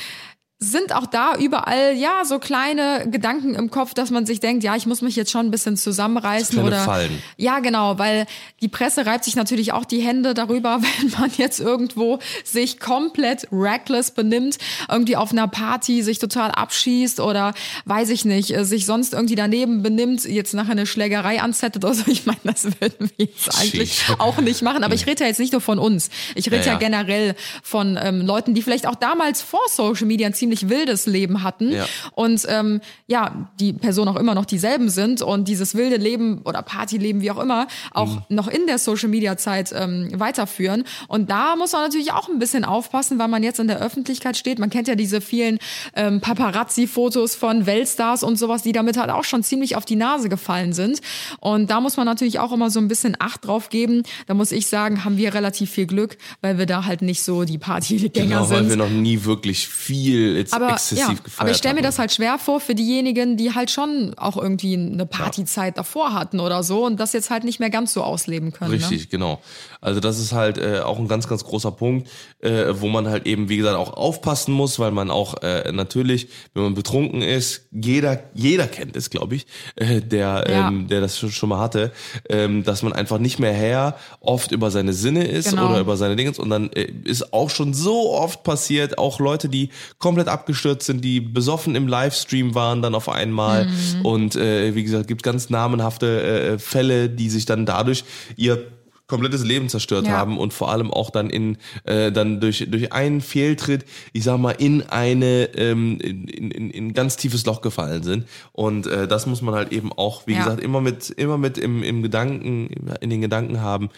sind 0.58 0.94
auch 0.94 1.06
da 1.06 1.36
überall 1.36 1.94
ja 1.94 2.24
so 2.24 2.38
kleine 2.38 3.06
Gedanken 3.10 3.54
im 3.54 3.70
Kopf, 3.70 3.92
dass 3.92 4.10
man 4.10 4.24
sich 4.24 4.40
denkt, 4.40 4.64
ja, 4.64 4.74
ich 4.74 4.86
muss 4.86 5.02
mich 5.02 5.14
jetzt 5.14 5.30
schon 5.30 5.44
ein 5.46 5.50
bisschen 5.50 5.76
zusammenreißen 5.76 6.58
oder 6.58 6.82
Fallen. 6.82 7.22
ja, 7.36 7.58
genau, 7.60 7.98
weil 7.98 8.26
die 8.62 8.68
Presse 8.68 9.04
reibt 9.04 9.24
sich 9.24 9.36
natürlich 9.36 9.74
auch 9.74 9.84
die 9.84 10.00
Hände 10.00 10.32
darüber, 10.32 10.80
wenn 11.00 11.10
man 11.10 11.30
jetzt 11.36 11.60
irgendwo 11.60 12.20
sich 12.42 12.80
komplett 12.80 13.48
reckless 13.52 14.12
benimmt, 14.12 14.56
irgendwie 14.90 15.16
auf 15.16 15.30
einer 15.30 15.46
Party 15.46 16.02
sich 16.02 16.18
total 16.18 16.52
abschießt 16.52 17.20
oder 17.20 17.52
weiß 17.84 18.08
ich 18.08 18.24
nicht, 18.24 18.56
äh, 18.56 18.64
sich 18.64 18.86
sonst 18.86 19.12
irgendwie 19.12 19.34
daneben 19.34 19.82
benimmt, 19.82 20.24
jetzt 20.24 20.54
nachher 20.54 20.72
eine 20.72 20.86
Schlägerei 20.86 21.42
anzettet 21.42 21.84
oder 21.84 21.92
so. 21.92 22.04
Ich 22.06 22.24
meine, 22.24 22.38
das 22.44 22.64
würden 22.80 23.10
wir 23.16 23.26
jetzt 23.26 23.54
eigentlich 23.60 23.92
Sheesh. 23.92 24.14
auch 24.18 24.38
nicht 24.38 24.62
machen. 24.62 24.84
Aber 24.84 24.94
ich 24.94 25.06
rede 25.06 25.24
ja 25.24 25.28
jetzt 25.28 25.40
nicht 25.40 25.52
nur 25.52 25.60
von 25.60 25.78
uns. 25.78 26.08
Ich 26.34 26.46
rede 26.46 26.58
Ja, 26.58 26.66
ja, 26.66 26.72
ja. 26.72 26.78
generell 26.78 27.34
von 27.62 27.98
ähm, 28.00 28.22
Leuten, 28.22 28.54
die 28.54 28.62
vielleicht 28.62 28.86
auch 28.86 28.94
damals 28.94 29.42
vor 29.42 29.60
Social 29.68 30.06
Media 30.06 30.26
ein 30.26 30.34
ziemlich 30.46 30.68
wildes 30.68 31.06
Leben 31.06 31.42
hatten 31.42 31.72
Ja. 31.72 31.86
und 32.14 32.46
ähm, 32.48 32.80
ja, 33.08 33.48
die 33.58 33.72
Personen 33.72 34.08
auch 34.08 34.16
immer 34.20 34.34
noch 34.36 34.44
dieselben 34.44 34.88
sind 34.90 35.22
und 35.22 35.48
dieses 35.48 35.74
wilde 35.74 35.96
Leben 35.96 36.42
oder 36.44 36.62
Partyleben, 36.62 37.20
wie 37.20 37.30
auch 37.32 37.40
immer, 37.40 37.66
auch 37.92 38.06
Mhm. 38.16 38.22
noch 38.36 38.46
in 38.48 38.66
der 38.68 38.78
Social 38.78 39.08
Media 39.08 39.36
Zeit 39.36 39.72
ähm, 39.76 40.08
weiterführen. 40.14 40.84
Und 41.08 41.30
da 41.30 41.56
muss 41.56 41.72
man 41.72 41.82
natürlich 41.82 42.12
auch 42.12 42.28
ein 42.28 42.38
bisschen 42.38 42.64
aufpassen, 42.64 43.18
weil 43.18 43.26
man 43.28 43.42
jetzt 43.42 43.58
in 43.58 43.66
der 43.66 43.80
Öffentlichkeit 43.80 44.36
steht. 44.36 44.58
Man 44.60 44.70
kennt 44.70 44.86
ja 44.86 44.94
diese 44.94 45.20
vielen 45.20 45.58
ähm, 45.94 46.20
Paparazzi-Fotos 46.20 47.34
von 47.34 47.66
Weltstars 47.66 48.22
und 48.22 48.38
sowas, 48.38 48.62
die 48.62 48.72
damit 48.72 48.96
halt 48.96 49.10
auch 49.10 49.24
schon 49.24 49.42
ziemlich 49.42 49.76
auf 49.76 49.84
die 49.84 49.96
Nase 49.96 50.28
gefallen 50.28 50.72
sind. 50.72 51.00
Und 51.40 51.70
da 51.70 51.80
muss 51.80 51.96
man 51.96 52.06
natürlich 52.06 52.38
auch 52.38 52.52
immer 52.52 52.70
so 52.70 52.78
ein 52.80 52.88
bisschen 52.88 53.16
Acht 53.18 53.46
drauf 53.46 53.68
geben. 53.70 54.02
Da 54.26 54.34
muss 54.34 54.52
ich 54.52 54.66
sagen, 54.66 55.04
haben 55.04 55.16
wir 55.16 55.34
relativ 55.34 55.70
viel 55.70 55.86
Glück, 55.86 56.18
weil 56.42 56.58
wir 56.58 56.66
da 56.66 56.84
halt 56.84 57.02
nicht 57.02 57.22
so 57.22 57.44
die 57.44 57.58
Partygänger 57.58 58.26
Genau, 58.28 58.50
weil 58.50 58.58
sind. 58.58 58.68
wir 58.70 58.76
noch 58.76 58.90
nie 58.90 59.24
wirklich 59.24 59.66
viel 59.68 60.35
jetzt 60.36 60.54
aber, 60.54 60.72
exzessiv 60.72 60.98
ja, 60.98 61.08
gefeiert 61.08 61.40
aber 61.40 61.50
ich 61.50 61.56
stelle 61.56 61.74
mir 61.74 61.82
das 61.82 61.98
halt 61.98 62.12
schwer 62.12 62.38
vor 62.38 62.60
für 62.60 62.74
diejenigen, 62.74 63.36
die 63.36 63.54
halt 63.54 63.70
schon 63.70 64.14
auch 64.16 64.36
irgendwie 64.36 64.74
eine 64.74 65.06
Partyzeit 65.06 65.76
davor 65.78 66.12
hatten 66.12 66.40
oder 66.40 66.62
so 66.62 66.84
und 66.84 66.98
das 67.00 67.12
jetzt 67.12 67.30
halt 67.30 67.44
nicht 67.44 67.60
mehr 67.60 67.70
ganz 67.70 67.92
so 67.92 68.02
ausleben 68.02 68.52
können. 68.52 68.72
Ne? 68.72 68.76
Richtig, 68.76 69.10
genau. 69.10 69.40
Also 69.86 70.00
das 70.00 70.18
ist 70.18 70.32
halt 70.32 70.58
äh, 70.58 70.80
auch 70.80 70.98
ein 70.98 71.06
ganz, 71.06 71.28
ganz 71.28 71.44
großer 71.44 71.70
Punkt, 71.70 72.08
äh, 72.40 72.74
wo 72.80 72.88
man 72.88 73.08
halt 73.08 73.24
eben, 73.24 73.48
wie 73.48 73.56
gesagt, 73.56 73.76
auch 73.76 73.92
aufpassen 73.92 74.52
muss, 74.52 74.80
weil 74.80 74.90
man 74.90 75.10
auch 75.12 75.42
äh, 75.42 75.70
natürlich, 75.70 76.26
wenn 76.54 76.64
man 76.64 76.74
betrunken 76.74 77.22
ist, 77.22 77.68
jeder, 77.70 78.18
jeder 78.34 78.66
kennt 78.66 78.96
es, 78.96 79.10
glaube 79.10 79.36
ich, 79.36 79.46
äh, 79.76 80.00
der, 80.00 80.44
Ja. 80.48 80.68
ähm, 80.68 80.88
der 80.88 81.00
das 81.00 81.16
schon, 81.18 81.30
schon 81.30 81.50
mal 81.50 81.60
hatte, 81.60 81.92
ähm, 82.28 82.64
dass 82.64 82.82
man 82.82 82.92
einfach 82.94 83.18
nicht 83.18 83.38
mehr 83.38 83.52
her 83.52 83.96
oft 84.20 84.50
über 84.50 84.72
seine 84.72 84.92
Sinne 84.92 85.24
ist 85.24 85.50
Genau. 85.50 85.66
oder 85.70 85.78
über 85.80 85.96
seine 85.96 86.16
Dinge 86.16 86.32
und 86.36 86.50
dann 86.50 86.70
äh, 86.72 86.88
ist 87.04 87.32
auch 87.32 87.50
schon 87.50 87.72
so 87.72 88.10
oft 88.12 88.42
passiert, 88.42 88.98
auch 88.98 89.20
Leute, 89.20 89.48
die 89.48 89.70
komplett 89.98 90.26
abgestürzt 90.26 90.86
sind, 90.86 91.04
die 91.04 91.20
besoffen 91.20 91.76
im 91.76 91.86
Livestream 91.86 92.56
waren 92.56 92.82
dann 92.82 92.96
auf 92.96 93.08
einmal 93.08 93.66
Mhm. 93.66 94.04
und 94.04 94.34
äh, 94.34 94.74
wie 94.74 94.82
gesagt, 94.82 95.06
gibt 95.06 95.22
ganz 95.22 95.48
namenhafte 95.48 96.22
äh, 96.22 96.58
Fälle, 96.58 97.08
die 97.08 97.30
sich 97.30 97.46
dann 97.46 97.66
dadurch 97.66 98.02
ihr 98.36 98.66
komplettes 99.06 99.44
Leben 99.44 99.68
zerstört 99.68 100.06
Ja. 100.06 100.14
haben 100.14 100.38
und 100.38 100.52
vor 100.52 100.70
allem 100.70 100.90
auch 100.90 101.10
dann 101.10 101.30
in 101.30 101.58
äh, 101.84 102.10
dann 102.10 102.40
durch 102.40 102.66
durch 102.68 102.92
einen 102.92 103.20
Fehltritt, 103.20 103.84
ich 104.12 104.24
sag 104.24 104.38
mal, 104.38 104.50
in 104.52 104.82
eine 104.82 105.50
ähm, 105.56 105.98
in, 106.00 106.26
in, 106.28 106.70
in 106.70 106.86
ein 106.88 106.92
ganz 106.94 107.16
tiefes 107.16 107.46
Loch 107.46 107.60
gefallen 107.60 108.02
sind 108.02 108.26
und 108.52 108.86
äh, 108.86 109.06
das 109.06 109.26
muss 109.26 109.42
man 109.42 109.54
halt 109.54 109.72
eben 109.72 109.92
auch, 109.92 110.26
wie 110.26 110.32
Ja. 110.32 110.38
gesagt, 110.44 110.60
immer 110.62 110.80
mit 110.80 111.10
immer 111.10 111.38
mit 111.38 111.58
im, 111.58 111.82
im 111.82 112.02
Gedanken 112.02 112.68
in 113.00 113.10
den 113.10 113.20
Gedanken 113.20 113.60
haben, 113.60 113.90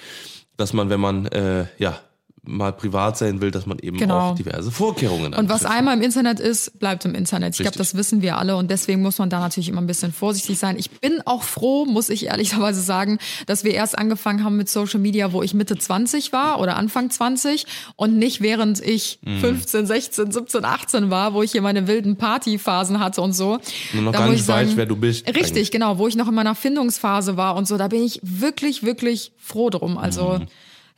dass 0.57 0.73
man, 0.73 0.91
wenn 0.91 1.01
man 1.01 1.27
äh, 1.27 1.67
ja 1.79 1.99
mal 2.45 2.73
privat 2.73 3.19
sein 3.19 3.41
will, 3.41 3.51
dass 3.51 3.67
man 3.67 3.79
eben 3.79 3.97
Genau. 3.99 4.31
auch 4.31 4.35
diverse 4.35 4.71
Vorkehrungen 4.71 5.35
Und 5.35 5.49
was 5.49 5.65
einmal 5.65 5.97
im 5.97 6.03
Internet 6.03 6.41
ist, 6.41 6.79
bleibt 6.79 7.05
im 7.05 7.15
Internet. 7.15 7.55
Ich 7.55 7.61
glaube, 7.61 7.77
das 7.77 7.95
wissen 7.95 8.23
wir 8.23 8.39
alle 8.39 8.57
und 8.57 8.71
deswegen 8.71 9.03
muss 9.03 9.19
man 9.19 9.29
da 9.31 9.41
natürlich 9.41 9.69
immer 9.69 9.81
ein 9.81 9.87
bisschen 9.87 10.13
vorsichtig 10.13 10.59
sein. 10.59 10.77
Ich 10.79 10.91
bin 10.91 11.21
auch 11.27 11.43
froh, 11.43 11.85
muss 11.85 12.09
ich 12.09 12.27
ehrlicherweise 12.27 12.81
sagen, 12.81 13.19
dass 13.47 13.65
wir 13.65 13.75
erst 13.75 13.99
angefangen 13.99 14.45
haben 14.45 14.57
mit 14.57 14.69
Social 14.69 15.01
Media, 15.01 15.33
wo 15.33 15.43
ich 15.43 15.53
Mitte 15.55 15.77
20 15.77 16.33
war 16.33 16.61
oder 16.61 16.77
Anfang 16.77 17.11
20 17.11 17.67
und 17.97 18.17
nicht 18.17 18.41
während 18.41 18.81
ich 18.81 19.19
Mhm. 19.25 19.39
15, 19.41 19.87
16, 19.87 20.31
17, 20.33 20.65
18 20.65 21.11
war, 21.11 21.35
wo 21.35 21.43
ich 21.43 21.53
hier 21.53 21.63
meine 21.63 21.87
wilden 21.87 22.17
Partyphasen 22.17 23.01
hatte 23.01 23.21
und 23.21 23.33
so. 23.33 23.59
Nur 23.93 24.03
noch 24.05 24.13
Da 24.13 24.19
gar 24.21 24.29
nicht 24.29 24.41
ich 24.41 24.45
sagen, 24.47 24.69
weißt, 24.69 24.77
wer 24.77 24.87
du 24.87 24.97
bist 24.97 25.27
Richtig, 25.27 25.47
eigentlich. 25.47 25.71
genau, 25.71 25.99
wo 25.99 26.07
ich 26.09 26.17
noch 26.17 26.29
in 26.29 26.35
meiner 26.35 26.55
Findungsphase 26.55 27.37
war 27.37 27.57
und 27.57 27.67
so. 27.69 27.77
Da 27.77 27.89
bin 27.89 28.03
ich 28.05 28.21
wirklich, 28.23 28.83
wirklich 28.85 29.33
froh 29.39 29.71
drum. 29.71 29.99
Also, 29.99 30.41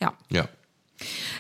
ja. 0.01 0.13
ja. 0.31 0.49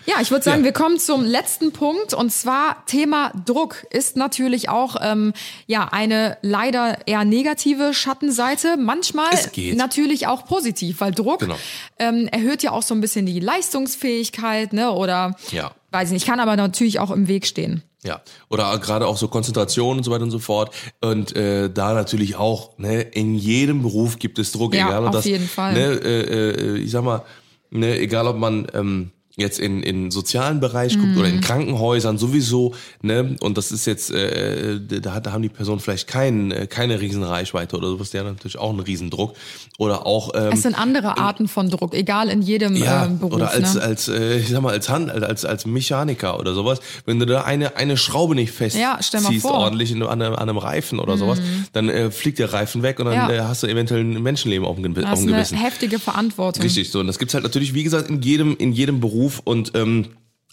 Ja, 0.06 0.14
ich 0.20 0.30
würde 0.30 0.42
sagen, 0.44 0.60
Ja. 0.60 0.64
wir 0.64 0.72
kommen 0.72 0.98
zum 0.98 1.24
letzten 1.24 1.72
Punkt 1.72 2.14
und 2.14 2.30
zwar 2.32 2.84
Thema 2.86 3.32
Druck 3.44 3.86
ist 3.90 4.16
natürlich 4.16 4.68
auch 4.68 4.96
ähm, 5.00 5.32
ja 5.66 5.88
eine 5.92 6.38
leider 6.42 7.06
eher 7.06 7.24
negative 7.24 7.92
Schattenseite. 7.94 8.76
Manchmal 8.78 9.30
natürlich 9.74 10.26
auch 10.26 10.46
positiv, 10.46 11.00
weil 11.00 11.12
Druck 11.12 11.40
Genau. 11.40 11.56
ähm, 11.98 12.28
erhöht 12.32 12.62
ja 12.62 12.72
auch 12.72 12.82
so 12.82 12.94
ein 12.94 13.00
bisschen 13.00 13.26
die 13.26 13.40
Leistungsfähigkeit, 13.40 14.72
ne? 14.72 14.90
Oder 14.92 15.36
Ja. 15.50 15.72
weiß 15.90 16.08
ich 16.08 16.12
nicht, 16.14 16.26
kann 16.26 16.40
aber 16.40 16.56
natürlich 16.56 16.98
auch 17.00 17.10
im 17.10 17.28
Weg 17.28 17.46
stehen. 17.46 17.82
Ja, 18.02 18.22
oder 18.48 18.78
gerade 18.78 19.06
auch 19.06 19.18
so 19.18 19.28
Konzentration 19.28 19.98
und 19.98 20.04
so 20.04 20.10
weiter 20.10 20.22
und 20.24 20.30
so 20.30 20.38
fort. 20.38 20.74
Und 21.02 21.36
äh, 21.36 21.68
da 21.70 21.92
natürlich 21.92 22.36
auch, 22.36 22.78
ne, 22.78 23.02
in 23.02 23.34
jedem 23.34 23.82
Beruf 23.82 24.18
gibt 24.18 24.38
es 24.38 24.52
Druck, 24.52 24.74
Ja, 24.74 24.88
egal 24.88 25.02
ob 25.02 25.08
auf 25.08 25.12
das, 25.16 25.24
jeden 25.26 25.46
Fall. 25.46 25.74
Ne, 25.74 25.80
äh, 26.02 26.20
äh, 26.22 26.78
ich 26.78 26.90
sag 26.90 27.04
mal, 27.04 27.22
ne, 27.70 27.98
egal 27.98 28.26
ob 28.26 28.38
man 28.38 28.66
ähm, 28.72 29.10
jetzt 29.36 29.58
in 29.58 29.82
in 29.82 30.10
sozialen 30.10 30.60
Bereich 30.60 30.98
guckt 30.98 31.16
oder 31.16 31.28
Mhm. 31.28 31.34
in 31.36 31.40
Krankenhäusern 31.40 32.18
sowieso, 32.18 32.74
ne, 33.00 33.36
und 33.40 33.56
das 33.56 33.70
ist 33.72 33.86
jetzt, 33.86 34.10
äh, 34.10 34.78
da, 35.00 35.14
hat- 35.14 35.26
da 35.26 35.32
haben 35.32 35.42
die 35.42 35.48
Personen 35.48 35.80
vielleicht 35.80 36.08
kein, 36.08 36.52
keine 36.68 37.00
riesen 37.00 37.22
Reichweite 37.22 37.76
oder 37.76 37.88
sowas, 37.88 38.10
die 38.10 38.18
haben 38.18 38.26
natürlich 38.26 38.58
auch 38.58 38.70
einen 38.70 38.80
Riesendruck. 38.80 39.34
Oder 39.78 40.04
auch 40.04 40.32
ähm, 40.34 40.50
Es 40.52 40.62
sind 40.62 40.78
andere 40.78 41.16
Arten 41.16 41.48
von 41.48 41.70
Druck, 41.70 41.94
egal 41.94 42.28
in 42.28 42.42
jedem 42.42 42.74
ja, 42.76 43.06
ähm, 43.06 43.18
Beruf. 43.18 43.34
oder 43.34 43.50
als, 43.50 43.74
ne? 43.74 43.80
als 43.82 44.08
äh, 44.08 44.38
ich 44.38 44.48
sag 44.48 44.60
mal, 44.62 44.72
als 44.72 44.88
Hand, 44.90 45.10
als, 45.10 45.44
als 45.44 45.64
Mechaniker 45.64 46.38
oder 46.38 46.52
sowas, 46.52 46.80
wenn 47.06 47.18
du 47.18 47.24
da 47.24 47.42
eine, 47.44 47.76
eine 47.76 47.96
Schraube 47.96 48.34
nicht 48.34 48.52
fest 48.52 48.76
Ja. 48.76 48.98
Mhm. 49.12 49.44
ordentlich 49.44 49.92
in, 49.92 50.02
an, 50.02 50.20
einem, 50.20 50.34
an 50.34 50.48
einem 50.48 50.58
Reifen 50.58 50.98
oder 50.98 51.16
sowas, 51.16 51.38
dann 51.72 51.88
äh, 51.88 52.10
fliegt 52.10 52.40
der 52.40 52.52
Reifen 52.52 52.82
weg 52.82 52.98
und 52.98 53.06
dann 53.06 53.14
Ja. 53.14 53.30
äh, 53.30 53.40
hast 53.42 53.62
du 53.62 53.68
eventuell 53.68 54.00
ein 54.02 54.22
Menschenleben 54.22 54.66
auf 54.66 54.76
dem, 54.76 54.86
auf 54.92 54.94
das 54.96 55.04
dem 55.04 55.12
ist 55.12 55.20
eine 55.22 55.32
Gewissen. 55.36 55.56
heftige 55.58 55.98
Verantwortung. 55.98 56.62
Richtig, 56.62 56.90
so. 56.90 57.00
Und 57.00 57.06
das 57.06 57.18
gibt's 57.18 57.32
halt 57.34 57.44
natürlich, 57.44 57.72
wie 57.74 57.84
gesagt, 57.84 58.10
in 58.10 58.20
jedem, 58.20 58.56
in 58.58 58.72
jedem 58.72 59.00
Beruf 59.00 59.19
und 59.44 59.72
ähm, 59.74 60.06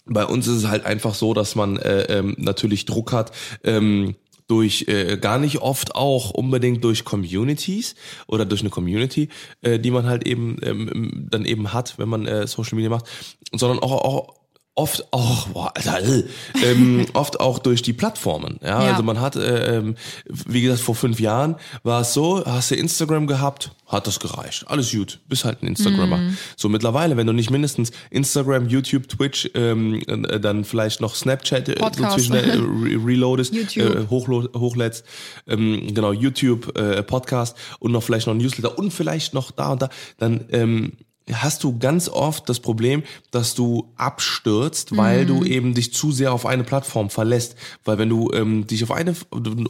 bei 0.06 0.24
uns 0.24 0.46
ist 0.46 0.56
es 0.56 0.68
halt 0.68 0.86
einfach 0.86 1.14
so, 1.14 1.34
dass 1.34 1.54
man 1.54 1.76
äh, 1.76 2.18
ähm, 2.18 2.34
natürlich 2.38 2.86
Druck 2.86 3.12
hat, 3.12 3.32
ähm, 3.62 4.16
durch 4.46 4.86
äh, 4.88 5.18
gar 5.18 5.38
nicht 5.38 5.58
oft 5.58 5.94
auch 5.94 6.30
unbedingt 6.30 6.82
durch 6.82 7.04
Communities 7.04 7.94
oder 8.26 8.46
durch 8.46 8.62
eine 8.62 8.70
Community, 8.70 9.28
äh, 9.60 9.78
die 9.78 9.90
man 9.90 10.06
halt 10.06 10.26
eben 10.26 10.56
ähm, 10.62 11.26
dann 11.30 11.44
eben 11.44 11.74
hat, 11.74 11.98
wenn 11.98 12.08
man 12.08 12.26
äh, 12.26 12.46
Social 12.46 12.76
Media 12.76 12.88
macht, 12.88 13.06
sondern 13.52 13.78
auch, 13.78 13.92
auch 13.92 14.37
oft 14.78 15.12
auch, 15.12 15.48
boah, 15.48 15.72
Alter, 15.74 16.00
äh, 16.04 16.22
ähm, 16.62 17.06
oft 17.14 17.40
auch 17.40 17.58
durch 17.58 17.82
die 17.82 17.92
Plattformen. 17.92 18.58
Ja, 18.62 18.84
Ja. 18.84 18.90
also 18.92 19.02
man 19.02 19.20
hat, 19.20 19.34
äh, 19.34 19.76
ähm, 19.78 19.96
wie 20.28 20.62
gesagt, 20.62 20.80
vor 20.80 20.94
fünf 20.94 21.18
Jahren 21.18 21.56
war 21.82 22.02
es 22.02 22.14
so, 22.14 22.44
hast 22.46 22.70
du 22.70 22.76
Instagram 22.76 23.26
gehabt, 23.26 23.72
hat 23.86 24.06
das 24.06 24.20
gereicht. 24.20 24.64
Alles 24.68 24.92
gut, 24.92 25.18
bist 25.28 25.44
halt 25.44 25.62
ein 25.62 25.66
Instagrammer. 25.66 26.18
Mhm. 26.18 26.36
So 26.56 26.68
mittlerweile, 26.68 27.16
wenn 27.16 27.26
du 27.26 27.32
nicht 27.32 27.50
mindestens 27.50 27.90
Instagram, 28.10 28.68
YouTube, 28.68 29.08
Twitch, 29.08 29.50
ähm, 29.54 30.00
äh, 30.06 30.38
dann 30.38 30.64
vielleicht 30.64 31.00
noch 31.00 31.16
Snapchat 31.16 31.68
äh, 31.70 31.74
so 31.96 32.08
zwischen 32.14 32.34
äh, 32.36 32.40
re 32.56 33.04
reloadest, 33.04 33.54
äh, 33.76 34.06
hochlädst, 34.08 35.04
ähm, 35.48 35.92
genau, 35.92 36.12
YouTube, 36.12 36.78
äh, 36.78 37.02
Podcast 37.02 37.56
und 37.80 37.90
noch 37.90 38.02
vielleicht 38.04 38.28
noch 38.28 38.34
ein 38.34 38.38
Newsletter 38.38 38.78
und 38.78 38.92
vielleicht 38.92 39.34
noch 39.34 39.50
da 39.50 39.72
und 39.72 39.82
da, 39.82 39.88
dann 40.18 40.44
ähm, 40.50 40.92
hast 41.32 41.64
du 41.64 41.78
ganz 41.78 42.08
oft 42.08 42.48
das 42.48 42.60
Problem, 42.60 43.02
dass 43.30 43.54
du 43.54 43.88
abstürzt, 43.96 44.96
weil 44.96 45.26
du 45.26 45.44
eben 45.44 45.74
dich 45.74 45.92
zu 45.92 46.12
sehr 46.12 46.32
auf 46.32 46.46
eine 46.46 46.64
Plattform 46.64 47.10
verlässt. 47.10 47.56
Weil 47.84 47.98
wenn 47.98 48.08
du 48.08 48.30
ähm, 48.32 48.66
dich 48.66 48.82
auf 48.84 48.90
eine, 48.90 49.14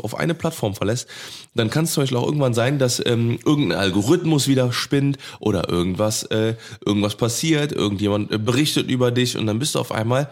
auf 0.02 0.14
eine 0.14 0.34
Plattform 0.34 0.74
verlässt, 0.74 1.08
dann 1.54 1.70
kann 1.70 1.84
es 1.84 1.92
zum 1.92 2.02
Beispiel 2.02 2.18
auch 2.18 2.26
irgendwann 2.26 2.54
sein, 2.54 2.78
dass 2.78 3.04
ähm, 3.04 3.38
irgendein 3.44 3.78
Algorithmus 3.78 4.48
wieder 4.48 4.72
spinnt 4.72 5.18
oder 5.40 5.68
irgendwas, 5.68 6.24
äh, 6.24 6.54
irgendwas 6.84 7.16
passiert, 7.16 7.72
irgendjemand 7.72 8.30
äh, 8.30 8.38
berichtet 8.38 8.90
über 8.90 9.10
dich 9.10 9.36
und 9.36 9.46
dann 9.46 9.58
bist 9.58 9.74
du 9.74 9.80
auf 9.80 9.92
einmal, 9.92 10.30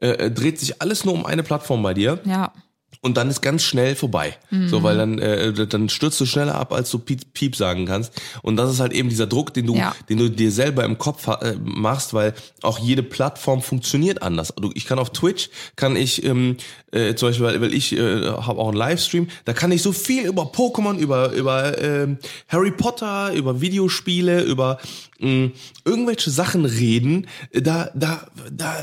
äh, 0.00 0.30
dreht 0.30 0.58
sich 0.58 0.80
alles 0.80 1.04
nur 1.04 1.14
um 1.14 1.26
eine 1.26 1.42
Plattform 1.42 1.82
bei 1.82 1.94
dir 1.94 2.20
Ja. 2.24 2.52
Und 3.02 3.16
dann 3.16 3.30
ist 3.30 3.40
ganz 3.40 3.62
schnell 3.62 3.94
vorbei. 3.96 4.36
So, 4.66 4.82
weil 4.82 4.96
dann, 4.98 5.18
äh, 5.18 5.66
dann 5.66 5.88
stürzt 5.88 6.20
du 6.20 6.26
schneller 6.26 6.54
ab, 6.56 6.72
als 6.72 6.90
du 6.90 6.98
Piep, 6.98 7.32
Piep 7.32 7.56
sagen 7.56 7.86
kannst. 7.86 8.12
Und 8.42 8.56
das 8.56 8.70
ist 8.70 8.80
halt 8.80 8.92
eben 8.92 9.08
dieser 9.08 9.26
Druck, 9.26 9.54
den 9.54 9.66
du, 9.66 9.74
Ja. 9.76 9.94
den 10.10 10.18
du 10.18 10.28
dir 10.30 10.52
selber 10.52 10.84
im 10.84 10.98
Kopf 10.98 11.26
äh, 11.26 11.54
machst, 11.64 12.12
weil 12.12 12.34
auch 12.62 12.78
jede 12.78 13.02
Plattform 13.02 13.62
funktioniert 13.62 14.22
anders. 14.22 14.52
Du, 14.60 14.70
ich 14.74 14.84
kann 14.84 14.98
auf 14.98 15.10
Twitch, 15.10 15.48
kann 15.76 15.96
ich 15.96 16.24
ähm, 16.24 16.56
äh, 16.92 17.14
zum 17.14 17.28
Beispiel, 17.30 17.46
weil, 17.46 17.60
weil 17.62 17.72
ich 17.74 17.92
äh, 17.96 18.22
habe 18.26 18.60
auch 18.60 18.68
einen 18.68 18.76
Livestream, 18.76 19.28
da 19.46 19.54
kann 19.54 19.72
ich 19.72 19.80
so 19.82 19.92
viel 19.92 20.26
über 20.26 20.42
Pokémon, 20.42 20.98
über 20.98 21.32
über 21.32 21.78
ähm, 21.82 22.18
Harry 22.48 22.70
Potter, 22.70 23.32
über 23.32 23.60
Videospiele, 23.62 24.42
über 24.42 24.78
mh, 25.20 25.50
irgendwelche 25.84 26.30
Sachen 26.30 26.64
reden. 26.64 27.26
Da 27.52 27.90
da 27.94 28.26
da 28.50 28.76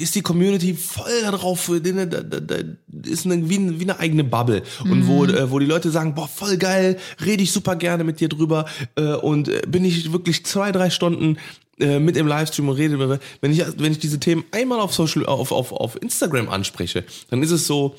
ist 0.00 0.14
die 0.14 0.22
Community 0.22 0.74
voll 0.74 1.22
darauf, 1.22 1.70
da, 1.82 2.06
da, 2.06 2.22
da, 2.22 2.40
da 2.40 2.56
ist 3.04 3.26
eine, 3.26 3.48
wie, 3.48 3.78
wie 3.78 3.84
eine 3.84 3.98
eigene 3.98 4.24
Bubble 4.24 4.62
und 4.84 5.06
wo 5.06 5.24
äh, 5.24 5.50
wo 5.50 5.58
die 5.58 5.66
Leute 5.66 5.90
sagen, 5.90 6.14
boah 6.14 6.28
voll 6.28 6.56
geil, 6.56 6.98
rede 7.24 7.42
ich 7.42 7.52
super 7.52 7.76
gerne 7.76 8.04
mit 8.04 8.20
dir 8.20 8.28
drüber 8.28 8.66
äh, 8.96 9.14
und 9.14 9.48
äh, 9.48 9.62
bin 9.66 9.84
ich 9.84 10.12
wirklich 10.12 10.44
zwei 10.44 10.72
drei 10.72 10.90
Stunden 10.90 11.38
äh, 11.78 11.98
mit 11.98 12.16
im 12.16 12.26
Livestream 12.26 12.68
und 12.68 12.76
rede. 12.76 13.20
Wenn 13.40 13.52
ich 13.52 13.64
wenn 13.78 13.92
ich 13.92 13.98
diese 13.98 14.20
Themen 14.20 14.44
einmal 14.52 14.80
auf 14.80 14.94
Social 14.94 15.26
auf 15.26 15.52
auf 15.52 15.72
auf 15.72 16.00
Instagram 16.00 16.48
anspreche, 16.48 17.04
dann 17.30 17.42
ist 17.42 17.50
es 17.50 17.66
so 17.66 17.96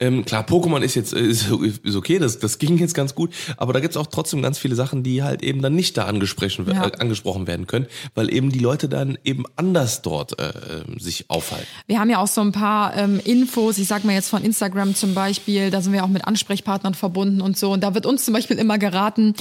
ähm, 0.00 0.24
klar, 0.24 0.44
Pokémon 0.46 0.80
ist 0.80 0.94
jetzt 0.94 1.12
äh, 1.12 1.20
ist, 1.20 1.50
ist 1.50 1.94
okay, 1.96 2.18
das, 2.18 2.38
das 2.38 2.58
ging 2.58 2.78
jetzt 2.78 2.94
ganz 2.94 3.14
gut, 3.14 3.30
aber 3.56 3.72
da 3.72 3.80
gibt's 3.80 3.96
auch 3.96 4.06
trotzdem 4.06 4.42
ganz 4.42 4.58
viele 4.58 4.74
Sachen, 4.74 5.02
die 5.02 5.22
halt 5.22 5.42
eben 5.42 5.62
dann 5.62 5.74
nicht 5.74 5.96
da 5.96 6.06
angesprochen, 6.06 6.66
Ja. 6.68 6.86
äh, 6.88 6.92
angesprochen 6.98 7.46
werden 7.46 7.66
können, 7.66 7.86
weil 8.14 8.32
eben 8.32 8.50
die 8.50 8.58
Leute 8.58 8.88
dann 8.88 9.18
eben 9.24 9.44
anders 9.56 10.02
dort 10.02 10.38
äh, 10.38 10.48
äh, 10.48 10.98
sich 10.98 11.26
aufhalten. 11.28 11.66
Wir 11.86 12.00
haben 12.00 12.08
ja 12.10 12.18
auch 12.18 12.26
so 12.26 12.40
ein 12.40 12.52
paar 12.52 12.96
ähm, 12.96 13.20
Infos, 13.24 13.78
ich 13.78 13.88
sag 13.88 14.04
mal 14.04 14.12
jetzt 14.14 14.28
von 14.30 14.42
Instagram 14.42 14.94
zum 14.94 15.14
Beispiel, 15.14 15.70
da 15.70 15.82
sind 15.82 15.92
wir 15.92 16.02
auch 16.04 16.08
mit 16.08 16.26
Ansprechpartnern 16.26 16.94
verbunden 16.94 17.40
und 17.40 17.58
so. 17.58 17.72
Und 17.72 17.82
da 17.82 17.94
wird 17.94 18.06
uns 18.06 18.24
zum 18.24 18.32
Beispiel 18.34 18.58
immer 18.58 18.78
geraten, 18.78 19.34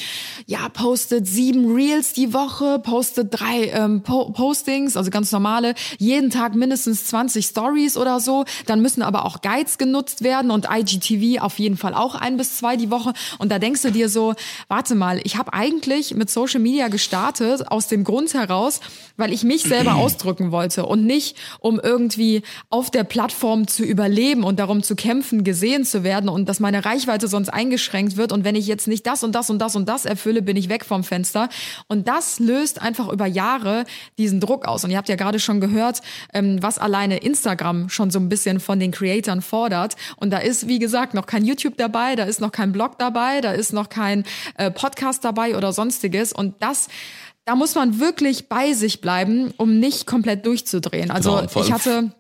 ja, 0.46 0.68
postet 0.70 1.26
sieben 1.28 1.74
Reels 1.74 2.14
die 2.14 2.34
Woche, 2.34 2.80
postet 2.80 3.28
drei 3.32 3.68
ähm, 3.74 4.02
po 4.02 4.32
Postings, 4.32 4.98
also 4.98 5.10
ganz 5.10 5.32
normale, 5.32 5.74
jeden 5.98 6.30
Tag 6.30 6.56
mindestens 6.56 7.06
20 7.06 7.46
Stories 7.46 7.96
oder 7.98 8.20
so. 8.20 8.46
Dann 8.66 8.82
müssen 8.82 9.02
aber 9.02 9.26
auch 9.26 9.42
Guides 9.42 9.78
genutzt 9.78 10.24
werden 10.24 10.49
und 10.52 10.68
IGTV 10.72 11.42
auf 11.42 11.60
jeden 11.60 11.78
Fall 11.78 11.94
auch 11.94 12.16
ein 12.16 12.38
bis 12.38 12.58
zwei 12.58 12.76
die 12.76 12.92
Woche. 12.92 13.14
Und 13.38 13.52
da 13.52 13.60
denkst 13.60 13.82
du 13.82 13.92
dir 13.92 14.10
so, 14.10 14.36
warte 14.68 14.96
mal, 14.96 15.20
ich 15.24 15.38
habe 15.38 15.54
eigentlich 15.54 16.16
mit 16.16 16.30
Social 16.30 16.60
Media 16.60 16.88
gestartet 16.88 17.72
aus 17.72 17.88
dem 17.88 18.04
Grund 18.04 18.34
heraus, 18.34 18.80
weil 19.18 19.34
ich 19.34 19.44
mich 19.44 19.64
selber 19.64 19.96
ausdrücken 19.96 20.52
wollte 20.52 20.86
und 20.86 21.06
nicht, 21.06 21.38
um 21.60 21.80
irgendwie 21.80 22.44
auf 22.70 22.90
der 22.92 23.04
Plattform 23.04 23.68
zu 23.68 23.84
überleben 23.84 24.44
und 24.44 24.60
darum 24.60 24.84
zu 24.84 24.96
kämpfen, 24.96 25.44
gesehen 25.44 25.86
zu 25.86 26.04
werden 26.04 26.30
und 26.30 26.48
dass 26.48 26.60
meine 26.60 26.86
Reichweite 26.86 27.28
sonst 27.28 27.50
eingeschränkt 27.50 28.18
wird. 28.18 28.32
Und 28.32 28.44
wenn 28.44 28.56
ich 28.56 28.68
jetzt 28.68 28.88
nicht 28.88 29.06
das 29.06 29.24
und 29.24 29.34
das 29.34 29.50
und 29.50 29.60
das 29.60 29.76
und 29.76 29.88
das 29.88 30.06
erfülle, 30.06 30.42
bin 30.42 30.58
ich 30.58 30.70
weg 30.70 30.86
vom 30.86 31.04
Fenster. 31.04 31.50
Und 31.88 32.08
das 32.08 32.40
löst 32.40 32.82
einfach 32.82 33.10
über 33.10 33.26
Jahre 33.26 33.86
diesen 34.18 34.40
Druck 34.40 34.66
aus. 34.66 34.84
Und 34.84 34.92
ihr 34.92 34.98
habt 34.98 35.10
ja 35.10 35.16
gerade 35.16 35.40
schon 35.40 35.62
gehört, 35.62 36.02
ähm, 36.34 36.62
was 36.62 36.80
alleine 36.80 37.18
Instagram 37.18 37.90
schon 37.90 38.12
so 38.12 38.20
ein 38.20 38.30
bisschen 38.30 38.60
von 38.60 38.80
den 38.80 38.92
Creatoren 38.92 39.42
fordert. 39.42 39.96
Und 40.18 40.32
da 40.32 40.39
ist, 40.40 40.68
wie 40.68 40.80
gesagt, 40.80 41.14
noch 41.14 41.26
kein 41.26 41.46
YouTube 41.46 41.78
dabei, 41.78 42.16
da 42.16 42.24
ist 42.24 42.42
noch 42.42 42.52
kein 42.52 42.72
Blog 42.72 42.98
dabei, 42.98 43.42
da 43.42 43.52
ist 43.52 43.74
noch 43.74 43.90
kein 43.90 44.24
äh, 44.56 44.72
Podcast 44.72 45.24
dabei 45.24 45.56
oder 45.56 45.72
sonstiges. 45.74 46.34
Und 46.34 46.56
das 46.62 46.88
da 47.46 47.56
muss 47.56 47.74
man 47.74 48.00
wirklich 48.00 48.48
bei 48.48 48.74
sich 48.74 49.02
bleiben, 49.02 49.56
um 49.58 49.80
nicht 49.80 50.06
komplett 50.06 50.46
durchzudrehen. 50.46 51.10
Also 51.10 51.32
Genau, 51.32 51.66
ich 51.66 51.72
hatte 51.72 52.12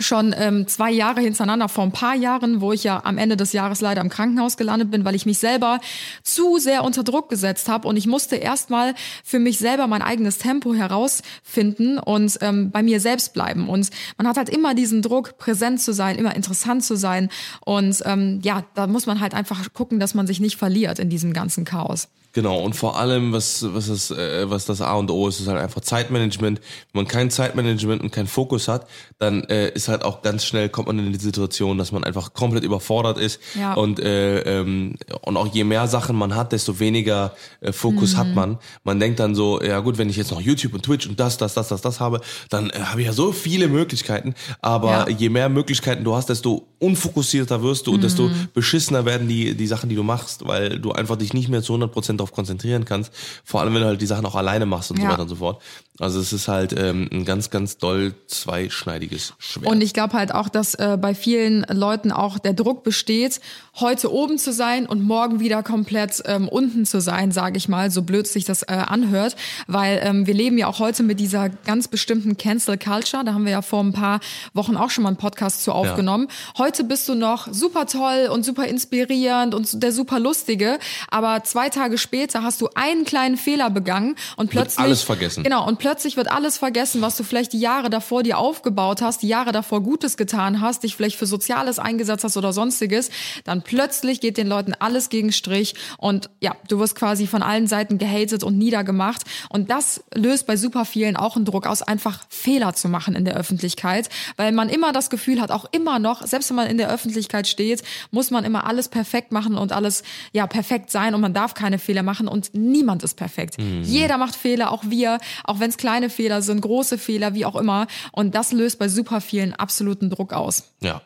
schon 0.00 0.34
ähm, 0.36 0.66
zwei 0.66 0.90
Jahre 0.90 1.20
hintereinander 1.20 1.68
vor 1.68 1.84
ein 1.84 1.92
paar 1.92 2.14
Jahren, 2.14 2.60
wo 2.60 2.72
ich 2.72 2.84
ja 2.84 3.00
am 3.04 3.18
Ende 3.18 3.36
des 3.36 3.52
Jahres 3.52 3.80
leider 3.80 4.00
im 4.00 4.08
Krankenhaus 4.08 4.56
gelandet 4.56 4.90
bin, 4.90 5.04
weil 5.04 5.14
ich 5.14 5.26
mich 5.26 5.38
selber 5.38 5.80
zu 6.22 6.58
sehr 6.58 6.84
unter 6.84 7.04
Druck 7.04 7.28
gesetzt 7.28 7.68
habe 7.68 7.88
und 7.88 7.96
ich 7.96 8.06
musste 8.06 8.36
erstmal 8.36 8.94
für 9.24 9.38
mich 9.38 9.58
selber 9.58 9.86
mein 9.86 10.02
eigenes 10.02 10.38
Tempo 10.38 10.74
herausfinden 10.74 11.98
und 11.98 12.38
ähm, 12.40 12.70
bei 12.70 12.82
mir 12.82 13.00
selbst 13.00 13.34
bleiben. 13.34 13.68
Und 13.68 13.90
man 14.16 14.26
hat 14.26 14.36
halt 14.36 14.48
immer 14.48 14.74
diesen 14.74 15.02
Druck, 15.02 15.38
präsent 15.38 15.80
zu 15.80 15.92
sein, 15.92 16.16
immer 16.16 16.34
interessant 16.34 16.84
zu 16.84 16.96
sein. 16.96 17.28
Und 17.64 18.02
ähm, 18.04 18.40
ja, 18.42 18.64
da 18.74 18.86
muss 18.86 19.06
man 19.06 19.20
halt 19.20 19.34
einfach 19.34 19.72
gucken, 19.72 20.00
dass 20.00 20.14
man 20.14 20.26
sich 20.26 20.40
nicht 20.40 20.56
verliert 20.56 20.98
in 20.98 21.10
diesem 21.10 21.32
ganzen 21.32 21.64
Chaos. 21.64 22.08
Genau, 22.32 22.60
und 22.60 22.74
vor 22.76 22.98
allem, 22.98 23.32
was, 23.32 23.64
was, 23.74 23.88
das, 23.88 24.10
äh, 24.10 24.48
was 24.50 24.66
das 24.66 24.80
A 24.80 24.94
und 24.94 25.10
O 25.10 25.26
ist, 25.28 25.40
ist 25.40 25.48
halt 25.48 25.58
einfach 25.60 25.80
Zeitmanagement. 25.80 26.60
Wenn 26.92 27.02
man 27.04 27.08
kein 27.08 27.30
Zeitmanagement 27.30 28.02
und 28.02 28.10
keinen 28.12 28.26
Fokus 28.26 28.68
hat, 28.68 28.86
dann 29.18 29.44
äh, 29.44 29.70
ist 29.70 29.88
halt 29.88 30.04
auch 30.04 30.22
ganz 30.22 30.44
schnell, 30.44 30.68
kommt 30.68 30.88
man 30.88 30.98
in 30.98 31.12
die 31.12 31.18
Situation, 31.18 31.78
dass 31.78 31.90
man 31.90 32.04
einfach 32.04 32.34
komplett 32.34 32.64
überfordert 32.64 33.18
ist. 33.18 33.40
Ja. 33.58 33.74
Und, 33.74 33.98
äh, 33.98 34.40
ähm, 34.60 34.96
und 35.22 35.36
auch 35.36 35.46
je 35.52 35.64
mehr 35.64 35.88
Sachen 35.88 36.16
man 36.16 36.34
hat, 36.36 36.52
desto 36.52 36.78
weniger 36.78 37.34
äh, 37.60 37.72
Fokus 37.72 38.16
hat 38.16 38.34
man. 38.34 38.58
Man 38.84 39.00
denkt 39.00 39.20
dann 39.20 39.34
so, 39.34 39.60
ja 39.62 39.80
gut, 39.80 39.96
wenn 39.98 40.10
ich 40.10 40.16
jetzt 40.16 40.30
noch 40.30 40.40
YouTube 40.40 40.74
und 40.74 40.82
Twitch 40.82 41.06
und 41.06 41.18
das, 41.18 41.38
das, 41.38 41.54
das, 41.54 41.68
das, 41.68 41.80
das 41.80 41.98
habe, 41.98 42.20
dann 42.50 42.70
äh, 42.70 42.78
habe 42.80 43.00
ich 43.00 43.06
ja 43.06 43.12
so 43.12 43.32
viele 43.32 43.68
Möglichkeiten. 43.68 44.34
Aber 44.60 44.90
Ja. 44.90 45.08
je 45.08 45.30
mehr 45.30 45.48
Möglichkeiten 45.48 46.04
du 46.04 46.14
hast, 46.14 46.28
desto 46.28 46.66
unfokussierter 46.78 47.62
wirst 47.62 47.86
du 47.86 47.94
und 47.94 48.04
desto 48.04 48.30
beschissener 48.54 49.04
werden 49.04 49.28
die, 49.28 49.56
die 49.56 49.66
Sachen, 49.66 49.88
die 49.88 49.96
du 49.96 50.02
machst, 50.02 50.46
weil 50.46 50.78
du 50.78 50.92
einfach 50.92 51.16
dich 51.16 51.32
nicht 51.32 51.48
mehr 51.48 51.62
zu 51.62 51.74
100% 51.74 52.18
darauf 52.28 52.32
konzentrieren 52.32 52.84
kannst. 52.84 53.12
Vor 53.44 53.60
allem, 53.60 53.74
wenn 53.74 53.82
du 53.82 53.88
halt 53.88 54.00
die 54.00 54.06
Sachen 54.06 54.26
auch 54.26 54.34
alleine 54.34 54.66
machst 54.66 54.90
und 54.90 54.98
so 54.98 55.02
Ja. 55.02 55.10
weiter 55.10 55.22
und 55.22 55.28
so 55.28 55.36
fort. 55.36 55.62
Also 56.00 56.20
es 56.20 56.32
ist 56.32 56.46
halt 56.46 56.72
ähm, 56.78 57.08
ein 57.12 57.24
ganz, 57.24 57.50
ganz 57.50 57.76
doll 57.76 58.14
zweischneidiges 58.28 59.34
Schwert. 59.38 59.66
Und 59.66 59.80
ich 59.80 59.92
glaube 59.94 60.12
halt 60.12 60.32
auch, 60.32 60.48
dass 60.48 60.76
äh, 60.76 60.96
bei 61.00 61.12
vielen 61.12 61.62
Leuten 61.68 62.12
auch 62.12 62.38
der 62.38 62.52
Druck 62.52 62.84
besteht, 62.84 63.40
heute 63.80 64.12
oben 64.12 64.38
zu 64.38 64.52
sein 64.52 64.86
und 64.86 65.02
morgen 65.02 65.40
wieder 65.40 65.64
komplett 65.64 66.22
ähm, 66.26 66.48
unten 66.48 66.86
zu 66.86 67.00
sein, 67.00 67.32
sage 67.32 67.56
ich 67.56 67.68
mal, 67.68 67.90
so 67.90 68.02
blöd 68.02 68.28
sich 68.28 68.44
das 68.44 68.62
äh, 68.62 68.66
anhört. 68.74 69.34
Weil 69.66 70.00
ähm, 70.04 70.26
wir 70.28 70.34
leben 70.34 70.56
ja 70.56 70.68
auch 70.68 70.78
heute 70.78 71.02
mit 71.02 71.18
dieser 71.18 71.48
ganz 71.48 71.88
bestimmten 71.88 72.36
Cancel 72.36 72.78
Culture. 72.78 73.24
Da 73.24 73.34
haben 73.34 73.44
wir 73.44 73.52
ja 73.52 73.62
vor 73.62 73.82
ein 73.82 73.92
paar 73.92 74.20
Wochen 74.54 74.76
auch 74.76 74.90
schon 74.90 75.02
mal 75.02 75.08
einen 75.10 75.16
Podcast 75.16 75.64
zu 75.64 75.72
aufgenommen. 75.72 76.28
Heute 76.58 76.84
bist 76.84 77.08
du 77.08 77.16
noch 77.16 77.52
super 77.52 77.86
toll 77.86 78.28
und 78.32 78.44
super 78.44 78.66
inspirierend 78.66 79.52
und 79.52 79.82
der 79.82 79.90
super 79.90 80.20
lustige, 80.20 80.78
aber 81.10 81.42
zwei 81.42 81.70
Tage 81.70 81.98
später 81.98 82.07
hast 82.12 82.60
du 82.60 82.68
einen 82.74 83.04
kleinen 83.04 83.36
Fehler 83.36 83.70
begangen 83.70 84.16
und 84.36 84.50
plötzlich 84.50 84.78
alles 84.78 85.02
vergessen. 85.02 85.44
Genau, 85.44 85.66
und 85.66 85.78
plötzlich 85.78 86.16
wird 86.16 86.30
alles 86.30 86.58
vergessen, 86.58 87.00
was 87.02 87.16
du 87.16 87.24
vielleicht 87.24 87.52
die 87.52 87.60
Jahre 87.60 87.90
davor 87.90 88.22
dir 88.22 88.38
aufgebaut 88.38 89.02
hast, 89.02 89.22
die 89.22 89.28
Jahre 89.28 89.52
davor 89.52 89.82
Gutes 89.82 90.16
getan 90.16 90.60
hast, 90.60 90.82
dich 90.82 90.96
vielleicht 90.96 91.16
für 91.16 91.26
Soziales 91.26 91.78
eingesetzt 91.78 92.24
hast 92.24 92.36
oder 92.36 92.52
sonstiges. 92.52 93.10
Dann 93.44 93.62
plötzlich 93.62 94.20
geht 94.20 94.36
den 94.36 94.46
Leuten 94.46 94.74
alles 94.78 95.08
gegen 95.08 95.32
Strich 95.32 95.74
und 95.98 96.30
ja, 96.40 96.56
du 96.68 96.78
wirst 96.78 96.94
quasi 96.94 97.26
von 97.26 97.42
allen 97.42 97.66
Seiten 97.66 97.98
gehatet 97.98 98.42
und 98.42 98.58
niedergemacht. 98.58 99.22
Und 99.48 99.70
das 99.70 100.02
löst 100.14 100.46
bei 100.46 100.56
super 100.56 100.84
vielen 100.84 101.16
auch 101.16 101.36
einen 101.36 101.44
Druck 101.44 101.66
aus, 101.66 101.82
einfach 101.82 102.24
Fehler 102.28 102.74
zu 102.74 102.88
machen 102.88 103.14
in 103.14 103.24
der 103.24 103.36
Öffentlichkeit, 103.36 104.08
weil 104.36 104.52
man 104.52 104.68
immer 104.68 104.92
das 104.92 105.10
Gefühl 105.10 105.40
hat, 105.40 105.50
auch 105.50 105.66
immer 105.72 105.98
noch, 105.98 106.26
selbst 106.26 106.50
wenn 106.50 106.56
man 106.56 106.68
in 106.68 106.78
der 106.78 106.90
Öffentlichkeit 106.90 107.46
steht, 107.46 107.82
muss 108.10 108.30
man 108.30 108.44
immer 108.44 108.66
alles 108.66 108.88
perfekt 108.88 109.32
machen 109.32 109.56
und 109.56 109.72
alles 109.72 110.02
ja 110.32 110.46
perfekt 110.46 110.90
sein 110.90 111.14
und 111.14 111.20
man 111.20 111.34
darf 111.34 111.54
keine 111.54 111.78
Fehler 111.78 111.97
machen 112.02 112.28
und 112.28 112.50
niemand 112.54 113.02
ist 113.02 113.14
perfekt. 113.16 113.56
Jeder 113.82 114.18
macht 114.18 114.34
Fehler, 114.36 114.72
auch 114.72 114.84
wir, 114.88 115.18
auch 115.44 115.60
wenn 115.60 115.70
es 115.70 115.76
kleine 115.76 116.10
Fehler 116.10 116.42
sind, 116.42 116.60
große 116.60 116.98
Fehler, 116.98 117.34
wie 117.34 117.44
auch 117.44 117.56
immer. 117.56 117.86
Und 118.12 118.34
das 118.34 118.52
löst 118.52 118.78
bei 118.78 118.88
super 118.88 119.20
vielen 119.20 119.54
absoluten 119.54 120.10
Druck 120.10 120.32
aus. 120.32 120.72
Ja. 120.80 121.02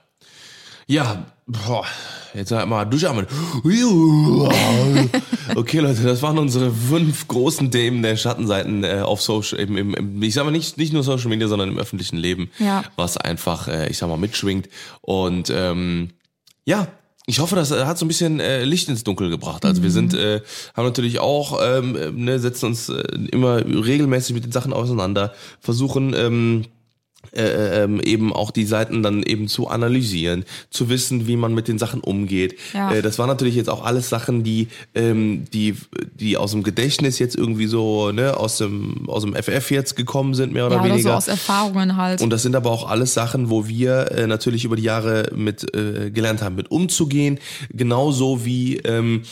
Ja, 0.89 1.27
boah, 1.47 1.87
jetzt 2.35 2.49
sag 2.49 2.67
mal, 2.69 2.85
durchatmen. 2.85 3.27
Okay, 5.55 5.79
Leute, 5.79 6.03
das 6.03 6.23
waren 6.23 6.39
unsere 6.39 6.73
fünf 6.73 7.29
großen 7.29 7.71
Themen 7.71 8.03
der 8.03 8.17
Schattenseiten 8.17 8.85
äh, 8.85 9.01
auf 9.05 9.23
Social, 9.23 9.61
im, 9.61 9.95
im, 9.95 10.23
ich 10.23 10.35
sag 10.35 10.45
mal 10.45 10.51
nicht, 10.51 10.79
nicht 10.79 10.93
nur 10.93 11.03
Social 11.03 11.29
Media, 11.29 11.47
sondern 11.49 11.69
im 11.69 11.79
öffentlichen 11.79 12.17
Leben, 12.17 12.51
Ja. 12.59 12.83
was 12.97 13.17
einfach, 13.17 13.69
äh, 13.69 13.89
ich 13.89 13.99
sag 13.99 14.09
mal, 14.09 14.17
mitschwingt. 14.19 14.69
Und 15.03 15.51
ähm, 15.55 16.11
ja, 16.65 16.89
ich 17.27 17.39
hoffe, 17.39 17.55
das 17.55 17.71
äh, 17.71 17.85
hat 17.85 17.99
so 17.99 18.05
ein 18.05 18.09
bisschen 18.09 18.41
äh, 18.41 18.65
Licht 18.65 18.89
ins 18.89 19.05
Dunkel 19.05 19.31
gebracht. 19.31 19.65
Also 19.65 19.83
wir 19.83 19.91
sind, 19.91 20.15
äh, 20.15 20.41
haben 20.75 20.87
natürlich 20.87 21.21
auch, 21.21 21.61
ähm, 21.63 21.97
äh, 21.97 22.11
ne, 22.11 22.39
setzen 22.39 22.67
uns 22.67 22.89
äh, 22.89 23.03
immer 23.31 23.65
regelmäßig 23.65 24.35
mit 24.35 24.45
den 24.45 24.53
Sachen 24.53 24.73
auseinander, 24.73 25.33
versuchen 25.61 26.15
ähm, 26.15 26.65
äh, 27.35 27.85
ähm, 27.85 28.01
eben 28.01 28.33
auch 28.33 28.51
die 28.51 28.65
Seiten 28.65 29.03
dann 29.03 29.23
eben 29.23 29.49
zu 29.49 29.69
analysieren, 29.69 30.45
zu 30.71 30.89
wissen, 30.89 31.27
wie 31.27 31.37
man 31.37 31.55
mit 31.55 31.69
den 31.69 31.79
Sachen 31.79 32.01
umgeht. 32.01 32.59
Ja. 32.75 32.93
Äh, 32.93 33.03
das 33.03 33.19
waren 33.19 33.29
natürlich 33.29 33.55
jetzt 33.55 33.71
auch 33.71 33.85
alles 33.85 34.09
Sachen, 34.09 34.43
die 34.45 34.69
ähm, 34.95 35.45
die 35.53 35.77
die 36.15 36.37
aus 36.37 36.51
dem 36.51 36.63
Gedächtnis 36.63 37.19
jetzt 37.19 37.37
irgendwie 37.37 37.67
so 37.67 38.13
ne 38.13 38.37
aus 38.37 38.59
dem 38.59 39.09
aus 39.09 39.23
dem 39.23 39.35
FF 39.35 39.71
jetzt 39.71 39.97
gekommen 39.97 40.35
sind 40.35 40.53
mehr 40.53 40.67
oder 40.67 40.77
Ja, 40.77 40.81
oder 40.83 40.89
so 40.91 40.95
weniger. 40.95 41.17
aus 41.17 41.29
Erfahrungen 41.29 41.97
halt. 41.97 42.21
Und 42.21 42.31
das 42.31 42.43
sind 42.43 42.55
aber 42.57 42.71
auch 42.71 42.89
alles 42.89 43.15
Sachen, 43.15 43.51
wo 43.51 43.67
wir 43.69 44.11
äh, 44.13 44.27
natürlich 44.27 44.65
über 44.65 44.77
die 44.77 44.83
Jahre 44.83 45.31
mit 45.35 45.75
äh, 45.75 46.11
gelernt 46.11 46.43
haben, 46.43 46.57
mit 46.57 46.71
umzugehen. 46.71 47.39
Genauso 47.71 48.45
wie, 48.45 48.77
ähm, 48.79 49.23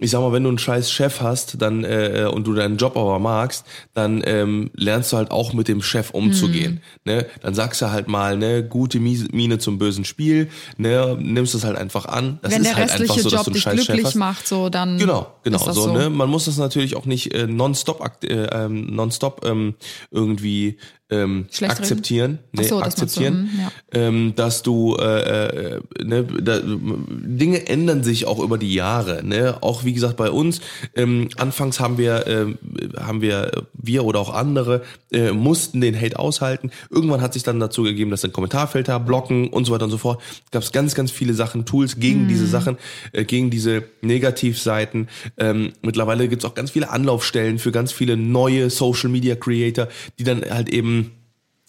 ich 0.00 0.10
sag 0.10 0.20
mal, 0.20 0.32
wenn 0.32 0.42
du 0.42 0.48
einen 0.48 0.58
scheiß 0.58 0.90
Chef 0.90 1.20
hast, 1.20 1.62
dann 1.62 1.84
äh, 1.84 2.28
und 2.30 2.46
du 2.46 2.54
deinen 2.54 2.78
Job 2.78 2.96
aber 2.96 3.20
magst, 3.20 3.64
dann 3.92 4.22
ähm, 4.26 4.70
lernst 4.74 5.12
du 5.12 5.16
halt 5.16 5.30
auch 5.30 5.52
mit 5.52 5.68
dem 5.68 5.82
Chef 5.82 6.10
umzugehen. 6.10 6.80
Ne? 7.04 7.26
Dann 7.42 7.54
sagst 7.54 7.80
du 7.80 7.90
halt 7.90 8.08
mal, 8.08 8.36
ne, 8.36 8.64
gute 8.64 8.98
Miene 8.98 9.58
zum 9.58 9.78
bösen 9.78 10.04
Spiel, 10.04 10.48
ne, 10.78 11.16
nimmst 11.20 11.54
es 11.54 11.64
halt 11.64 11.78
einfach 11.78 12.06
an. 12.06 12.40
Das 12.42 12.52
Wenn 12.52 12.62
ist 12.62 12.68
der 12.70 12.76
halt 12.76 12.90
restliche 12.90 13.12
einfach 13.12 13.22
so, 13.22 13.30
dass 13.30 13.38
Job 13.38 13.44
du 13.44 13.50
einen 13.50 13.54
dich 13.54 13.62
Chef 13.62 13.74
glücklich 13.86 14.06
hast. 14.06 14.14
macht, 14.16 14.48
so 14.48 14.68
dann 14.68 14.98
Genau, 14.98 15.32
genau. 15.44 15.58
So, 15.58 15.72
so. 15.72 15.92
Ne? 15.92 16.10
Man 16.10 16.28
muss 16.28 16.46
das 16.46 16.56
natürlich 16.56 16.96
auch 16.96 17.06
nicht 17.06 17.32
äh, 17.32 17.46
nonstop 17.46 18.04
äh, 18.24 18.32
ähm, 18.34 18.94
nonstop 18.94 19.44
ähm, 19.44 19.74
irgendwie 20.10 20.78
ähm, 21.10 21.46
akzeptieren. 21.60 22.38
Nee, 22.52 22.64
so, 22.64 22.80
das 22.80 22.96
meinst 22.96 22.98
du, 22.98 23.02
akzeptieren, 23.02 23.50
mhm, 23.52 23.60
ja. 23.60 23.72
ähm, 23.92 24.32
dass 24.36 24.62
du 24.62 24.96
äh, 24.96 25.76
äh, 25.76 25.80
ne, 26.02 26.24
da, 26.24 26.60
Dinge 26.64 27.66
ändern 27.66 28.02
sich 28.02 28.26
auch 28.26 28.38
über 28.38 28.56
die 28.56 28.72
Jahre. 28.72 29.22
Ne? 29.22 29.58
Auch 29.60 29.84
wie 29.84 29.92
gesagt 29.92 30.16
bei 30.16 30.30
uns. 30.30 30.60
Ähm, 30.94 31.28
anfangs 31.36 31.78
haben 31.78 31.98
wir 31.98 32.26
ähm, 32.26 32.58
haben 32.96 33.20
wir 33.20 33.52
äh, 33.54 33.62
wir 33.74 34.04
oder 34.04 34.18
auch 34.18 34.32
andere 34.32 34.82
äh, 35.12 35.32
mussten 35.32 35.82
den 35.82 35.94
Hate 35.94 36.18
aushalten. 36.18 36.70
Irgendwann 36.90 37.20
hat 37.20 37.34
sich 37.34 37.42
dann 37.42 37.60
dazu 37.60 37.82
gegeben, 37.82 38.10
dass 38.10 38.22
dann 38.22 38.32
Kommentarfelder 38.32 38.98
blocken 38.98 39.48
und 39.48 39.66
so 39.66 39.72
weiter 39.72 39.84
und 39.84 39.90
so 39.90 39.98
fort. 39.98 40.22
Gab 40.52 40.62
es 40.62 40.72
ganz 40.72 40.94
ganz 40.94 41.10
viele 41.10 41.34
Sachen, 41.34 41.66
Tools 41.66 42.00
gegen 42.00 42.28
diese 42.28 42.46
Sachen, 42.46 42.78
äh, 43.12 43.24
gegen 43.24 43.50
diese 43.50 43.82
Negativseiten. 44.00 45.08
Ähm, 45.36 45.74
mittlerweile 45.82 46.28
gibt 46.28 46.44
es 46.44 46.50
auch 46.50 46.54
ganz 46.54 46.70
viele 46.70 46.88
Anlaufstellen 46.88 47.58
für 47.58 47.72
ganz 47.72 47.92
viele 47.92 48.16
neue 48.16 48.70
Social 48.70 49.10
Media 49.10 49.34
Creator, 49.34 49.88
die 50.18 50.24
dann 50.24 50.42
halt 50.48 50.70
eben 50.70 51.03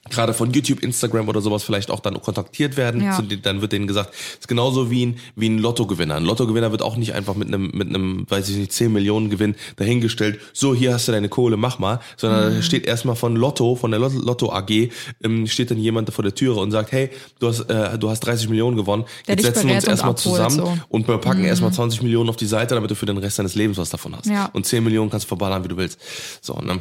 gerade 0.10 0.34
von 0.34 0.52
YouTube, 0.54 0.84
Instagram 0.84 1.28
oder 1.28 1.42
sowas 1.42 1.64
vielleicht 1.64 1.90
auch 1.90 2.00
dann 2.00 2.22
kontaktiert 2.22 2.78
werden. 2.78 3.02
Ja. 3.02 3.20
Dann 3.42 3.62
wird 3.62 3.72
denen 3.72 3.88
gesagt, 3.88 4.14
ist 4.40 4.48
genauso 4.48 4.92
wie 4.92 5.08
ein, 5.08 5.18
wie 5.36 5.50
ein 5.50 5.58
Lottogewinner. 5.58 6.16
Ein 6.16 6.26
Lottogewinner 6.26 6.72
wird 6.72 6.82
auch 6.84 6.96
nicht 6.96 7.14
einfach 7.14 7.36
mit 7.36 7.48
einem, 7.48 7.72
mit 7.74 7.90
einem, 7.90 8.26
weiß 8.30 8.50
ich 8.50 8.58
nicht, 8.58 8.72
10 8.72 8.94
Millionen 8.94 9.30
Gewinn 9.30 9.56
dahingestellt, 9.78 10.40
so 10.54 10.76
hier 10.76 10.94
hast 10.94 11.08
du 11.08 11.12
deine 11.12 11.30
Kohle, 11.30 11.58
mach 11.58 11.80
mal. 11.80 12.00
Sondern 12.18 12.58
Mhm. 12.58 12.62
steht 12.62 12.86
erstmal 12.86 13.16
von 13.16 13.36
Lotto, 13.36 13.76
von 13.76 13.92
der 13.92 14.00
Lotto, 14.00 14.20
Lotto 14.20 14.52
AG, 14.54 14.92
ähm, 15.24 15.48
steht 15.48 15.72
dann 15.72 15.78
jemand 15.80 16.12
vor 16.14 16.24
der 16.24 16.36
Türe 16.36 16.60
und 16.60 16.72
sagt, 16.72 16.92
hey, 16.92 17.10
du 17.40 17.48
hast, 17.48 17.62
äh, 17.62 17.98
du 17.98 18.10
hast 18.10 18.20
30 18.22 18.48
Millionen 18.50 18.78
gewonnen, 18.78 19.06
Der 19.28 19.36
jetzt 19.36 19.44
setzen 19.46 19.68
wir 19.68 19.76
uns 19.76 19.86
erstmal 19.86 20.16
zusammen 20.16 20.56
so. 20.56 20.78
und 20.90 21.08
wir 21.08 21.18
packen 21.18 21.44
erstmal 21.44 21.74
20 21.74 22.02
Millionen 22.04 22.30
auf 22.30 22.36
die 22.36 22.46
Seite, 22.46 22.76
damit 22.76 22.92
du 22.92 22.96
für 22.96 23.06
den 23.08 23.18
Rest 23.18 23.40
deines 23.40 23.56
Lebens 23.56 23.78
was 23.78 23.90
davon 23.90 24.16
hast. 24.16 24.28
Ja. 24.28 24.50
Und 24.54 24.66
10 24.66 24.84
Millionen 24.84 25.10
kannst 25.10 25.26
du 25.26 25.30
verballern, 25.30 25.64
wie 25.64 25.68
du 25.70 25.78
willst. 25.78 26.00
So, 26.42 26.54
ne? 26.60 26.80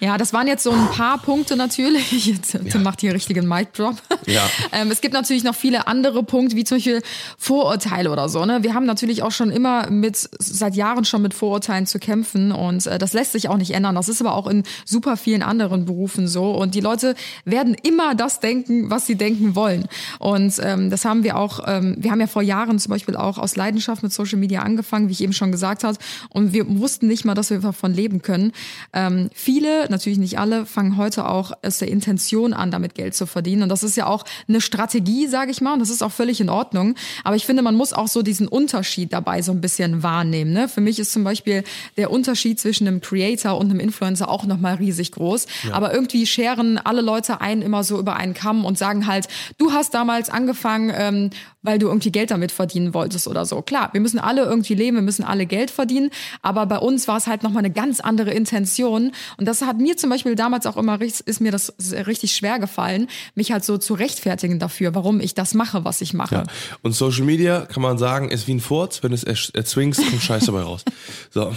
Ja, 0.00 0.18
das 0.18 0.32
waren 0.32 0.46
jetzt 0.46 0.62
so 0.62 0.70
ein 0.72 0.88
paar 0.90 1.18
Punkte 1.18 1.56
natürlich. 1.56 2.26
Jetzt, 2.26 2.58
Tim 2.70 2.82
macht 2.82 3.00
hier 3.00 3.12
richtigen 3.14 3.48
Mic 3.48 3.68
Drop. 3.74 3.96
Ja. 4.26 4.42
Ähm, 4.72 4.90
es 4.90 5.00
gibt 5.00 5.14
natürlich 5.14 5.44
noch 5.44 5.54
viele 5.54 5.86
andere 5.86 6.24
Punkte, 6.24 6.56
wie 6.56 6.64
zum 6.64 6.78
Beispiel 6.78 7.00
Vorurteile 7.38 8.10
oder 8.10 8.28
so. 8.28 8.44
Ne? 8.44 8.64
Wir 8.64 8.74
haben 8.74 8.84
natürlich 8.84 9.22
auch 9.22 9.30
schon 9.30 9.50
immer 9.50 9.88
mit, 9.88 10.16
seit 10.16 10.74
Jahren 10.74 11.04
schon 11.04 11.22
mit 11.22 11.32
Vorurteilen 11.32 11.86
zu 11.86 12.00
kämpfen 12.00 12.50
und 12.50 12.86
äh, 12.86 12.98
das 12.98 13.12
lässt 13.12 13.32
sich 13.32 13.48
auch 13.48 13.56
nicht 13.56 13.70
ändern. 13.70 13.94
Das 13.94 14.08
ist 14.08 14.20
aber 14.20 14.34
auch 14.34 14.48
in 14.48 14.64
super 14.84 15.16
vielen 15.16 15.42
anderen 15.42 15.84
Berufen 15.84 16.26
so 16.26 16.50
und 16.50 16.74
die 16.74 16.80
Leute 16.80 17.14
werden 17.44 17.76
immer 17.84 18.16
das 18.16 18.40
denken, 18.40 18.90
was 18.90 19.06
sie 19.06 19.14
denken 19.14 19.54
wollen. 19.54 19.86
Und 20.18 20.54
ähm, 20.60 20.90
das 20.90 21.04
haben 21.04 21.22
wir 21.22 21.36
auch, 21.36 21.60
ähm, 21.66 21.94
wir 21.98 22.10
haben 22.10 22.20
ja 22.20 22.26
vor 22.26 22.42
Jahren 22.42 22.80
zum 22.80 22.90
Beispiel 22.90 23.14
auch 23.14 23.38
aus 23.38 23.54
Leidenschaft 23.54 24.02
mit 24.02 24.12
Social 24.12 24.38
Media 24.38 24.62
angefangen, 24.62 25.08
wie 25.08 25.12
ich 25.12 25.22
eben 25.22 25.32
schon 25.32 25.52
gesagt 25.52 25.84
habe, 25.84 25.96
und 26.30 26.52
wir 26.52 26.66
wussten 26.80 27.06
nicht 27.06 27.24
mal, 27.24 27.34
dass 27.34 27.50
wir 27.50 27.60
davon 27.60 27.94
leben 27.94 28.22
können. 28.22 28.52
Ähm, 28.92 29.30
viele, 29.32 29.88
natürlich 29.90 30.18
nicht 30.18 30.38
alle, 30.38 30.66
fangen 30.66 30.96
heute 30.96 31.28
auch 31.28 31.52
aus 31.62 31.78
der 31.78 31.88
Intention 31.88 32.52
an, 32.56 32.70
damit 32.70 32.94
Geld 32.94 33.14
zu 33.14 33.26
verdienen. 33.26 33.62
Und 33.62 33.68
das 33.68 33.82
ist 33.82 33.96
ja 33.96 34.06
auch 34.06 34.24
eine 34.48 34.60
Strategie, 34.60 35.26
sage 35.26 35.50
ich 35.50 35.60
mal, 35.60 35.74
und 35.74 35.80
das 35.80 35.90
ist 35.90 36.02
auch 36.02 36.12
völlig 36.12 36.40
in 36.40 36.48
Ordnung. 36.48 36.94
Aber 37.24 37.36
ich 37.36 37.46
finde, 37.46 37.62
man 37.62 37.74
muss 37.74 37.92
auch 37.92 38.08
so 38.08 38.22
diesen 38.22 38.48
Unterschied 38.48 39.12
dabei 39.12 39.42
so 39.42 39.52
ein 39.52 39.60
bisschen 39.60 40.02
wahrnehmen. 40.02 40.52
Ne? 40.52 40.68
Für 40.68 40.80
mich 40.80 40.98
ist 40.98 41.12
zum 41.12 41.24
Beispiel 41.24 41.64
der 41.96 42.10
Unterschied 42.10 42.58
zwischen 42.58 42.86
einem 42.86 43.00
Creator 43.00 43.58
und 43.58 43.70
einem 43.70 43.80
Influencer 43.80 44.28
auch 44.28 44.44
nochmal 44.46 44.74
riesig 44.74 45.12
groß. 45.12 45.46
Aber 45.72 45.92
irgendwie 45.92 46.26
scheren 46.26 46.78
alle 46.78 47.00
Leute 47.00 47.40
ein 47.40 47.62
immer 47.62 47.84
so 47.84 47.98
über 47.98 48.16
einen 48.16 48.34
Kamm 48.34 48.64
und 48.64 48.78
sagen 48.78 49.06
halt, 49.06 49.28
du 49.58 49.72
hast 49.72 49.94
damals 49.94 50.30
angefangen, 50.30 50.92
ähm, 50.96 51.30
weil 51.66 51.78
du 51.78 51.88
irgendwie 51.88 52.12
Geld 52.12 52.30
damit 52.30 52.52
verdienen 52.52 52.94
wolltest 52.94 53.28
oder 53.28 53.44
so. 53.44 53.60
Klar, 53.60 53.90
wir 53.92 54.00
müssen 54.00 54.18
alle 54.18 54.44
irgendwie 54.44 54.74
leben, 54.74 54.96
wir 54.96 55.02
müssen 55.02 55.24
alle 55.24 55.46
Geld 55.46 55.70
verdienen, 55.70 56.10
aber 56.40 56.64
bei 56.66 56.78
uns 56.78 57.08
war 57.08 57.16
es 57.16 57.26
halt 57.26 57.42
nochmal 57.42 57.64
eine 57.64 57.72
ganz 57.72 58.00
andere 58.00 58.30
Intention. 58.30 59.12
Und 59.36 59.46
das 59.46 59.62
hat 59.62 59.78
mir 59.78 59.96
zum 59.96 60.10
Beispiel 60.10 60.36
damals 60.36 60.66
auch 60.66 60.76
immer, 60.76 61.00
ist 61.00 61.40
mir 61.40 61.50
das 61.50 61.74
richtig 62.06 62.32
schwer 62.32 62.45
gefallen, 62.58 63.08
mich 63.34 63.52
halt 63.52 63.64
so 63.64 63.78
zu 63.78 63.94
rechtfertigen 63.94 64.58
dafür, 64.58 64.94
warum 64.94 65.20
ich 65.20 65.34
das 65.34 65.54
mache, 65.54 65.84
was 65.84 66.00
ich 66.00 66.14
mache. 66.14 66.34
Ja. 66.36 66.44
Und 66.82 66.92
Social 66.92 67.24
Media, 67.24 67.66
kann 67.66 67.82
man 67.82 67.98
sagen, 67.98 68.30
ist 68.30 68.46
wie 68.46 68.54
ein 68.54 68.60
Furz. 68.60 69.02
Wenn 69.02 69.10
du 69.10 69.16
es 69.16 69.50
erzwingst, 69.50 70.00
kommt 70.08 70.22
Scheiße 70.22 70.46
dabei 70.46 70.62
raus. 70.62 70.84
So. 71.30 71.54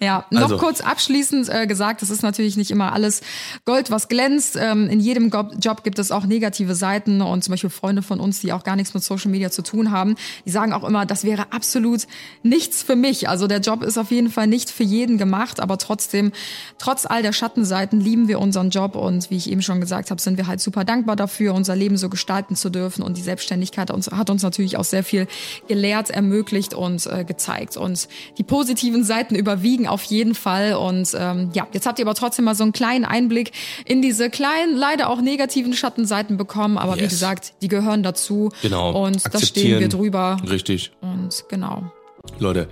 Ja, 0.00 0.26
noch 0.30 0.42
Also. 0.42 0.58
kurz 0.58 0.80
abschließend 0.80 1.48
äh, 1.48 1.66
gesagt, 1.66 2.02
es 2.02 2.10
ist 2.10 2.22
natürlich 2.22 2.56
nicht 2.56 2.70
immer 2.70 2.92
alles 2.92 3.20
Gold, 3.64 3.90
was 3.90 4.08
glänzt. 4.08 4.56
Ähm, 4.56 4.88
in 4.88 5.00
jedem 5.00 5.30
Go 5.30 5.44
Job 5.60 5.84
gibt 5.84 5.98
es 5.98 6.10
auch 6.10 6.24
negative 6.24 6.74
Seiten 6.74 7.20
und 7.22 7.44
zum 7.44 7.52
Beispiel 7.52 7.70
Freunde 7.70 8.02
von 8.02 8.20
uns, 8.20 8.40
die 8.40 8.52
auch 8.52 8.64
gar 8.64 8.76
nichts 8.76 8.94
mit 8.94 9.02
Social 9.02 9.30
Media 9.30 9.50
zu 9.50 9.62
tun 9.62 9.90
haben, 9.90 10.16
die 10.44 10.50
sagen 10.50 10.72
auch 10.72 10.84
immer, 10.84 11.06
das 11.06 11.24
wäre 11.24 11.52
absolut 11.52 12.06
nichts 12.42 12.82
für 12.82 12.96
mich. 12.96 13.28
Also 13.28 13.46
der 13.46 13.60
Job 13.60 13.82
ist 13.82 13.98
auf 13.98 14.10
jeden 14.10 14.30
Fall 14.30 14.46
nicht 14.46 14.70
für 14.70 14.82
jeden 14.82 15.18
gemacht, 15.18 15.60
aber 15.60 15.78
trotzdem, 15.78 16.32
trotz 16.78 17.06
all 17.06 17.22
der 17.22 17.32
Schattenseiten 17.32 18.00
lieben 18.00 18.28
wir 18.28 18.38
unseren 18.40 18.70
Job 18.70 18.96
und 18.96 19.30
wie 19.30 19.36
ich 19.36 19.50
eben 19.50 19.62
schon 19.62 19.80
gesagt 19.80 20.10
habe, 20.10 20.20
sind 20.20 20.36
wir 20.36 20.46
halt 20.46 20.60
super 20.60 20.84
dankbar 20.84 21.16
dafür, 21.16 21.54
unser 21.54 21.76
Leben 21.76 21.96
so 21.96 22.08
gestalten 22.08 22.56
zu 22.56 22.70
dürfen 22.70 23.02
und 23.02 23.16
die 23.16 23.22
Selbstständigkeit 23.22 23.90
uns, 23.90 24.10
hat 24.10 24.30
uns 24.30 24.42
natürlich 24.42 24.76
auch 24.76 24.84
sehr 24.84 25.04
viel 25.04 25.26
gelehrt, 25.68 26.10
ermöglicht 26.10 26.74
und 26.74 27.06
äh, 27.06 27.24
gezeigt 27.24 27.76
und 27.76 28.08
die 28.38 28.42
positiven 28.42 29.04
Seiten 29.04 29.29
überwiegen 29.36 29.86
auf 29.86 30.02
jeden 30.04 30.34
Fall 30.34 30.74
und 30.74 31.14
ähm, 31.18 31.50
ja, 31.54 31.66
jetzt 31.72 31.86
habt 31.86 31.98
ihr 31.98 32.04
aber 32.06 32.14
trotzdem 32.14 32.44
mal 32.44 32.54
so 32.54 32.62
einen 32.64 32.72
kleinen 32.72 33.04
Einblick 33.04 33.52
in 33.84 34.02
diese 34.02 34.30
kleinen, 34.30 34.76
leider 34.76 35.08
auch 35.10 35.20
negativen 35.20 35.72
Schattenseiten 35.74 36.36
bekommen, 36.36 36.78
aber 36.78 36.96
wie 36.96 37.00
Yes. 37.00 37.10
gesagt, 37.10 37.52
die 37.62 37.68
gehören 37.68 38.02
dazu 38.02 38.50
Genau. 38.62 39.04
und 39.06 39.22
da 39.32 39.38
stehen 39.40 39.80
wir 39.80 39.88
drüber 39.88 40.36
Richtig. 40.48 40.92
und 41.00 41.44
genau. 41.48 41.90
Leute, 42.38 42.68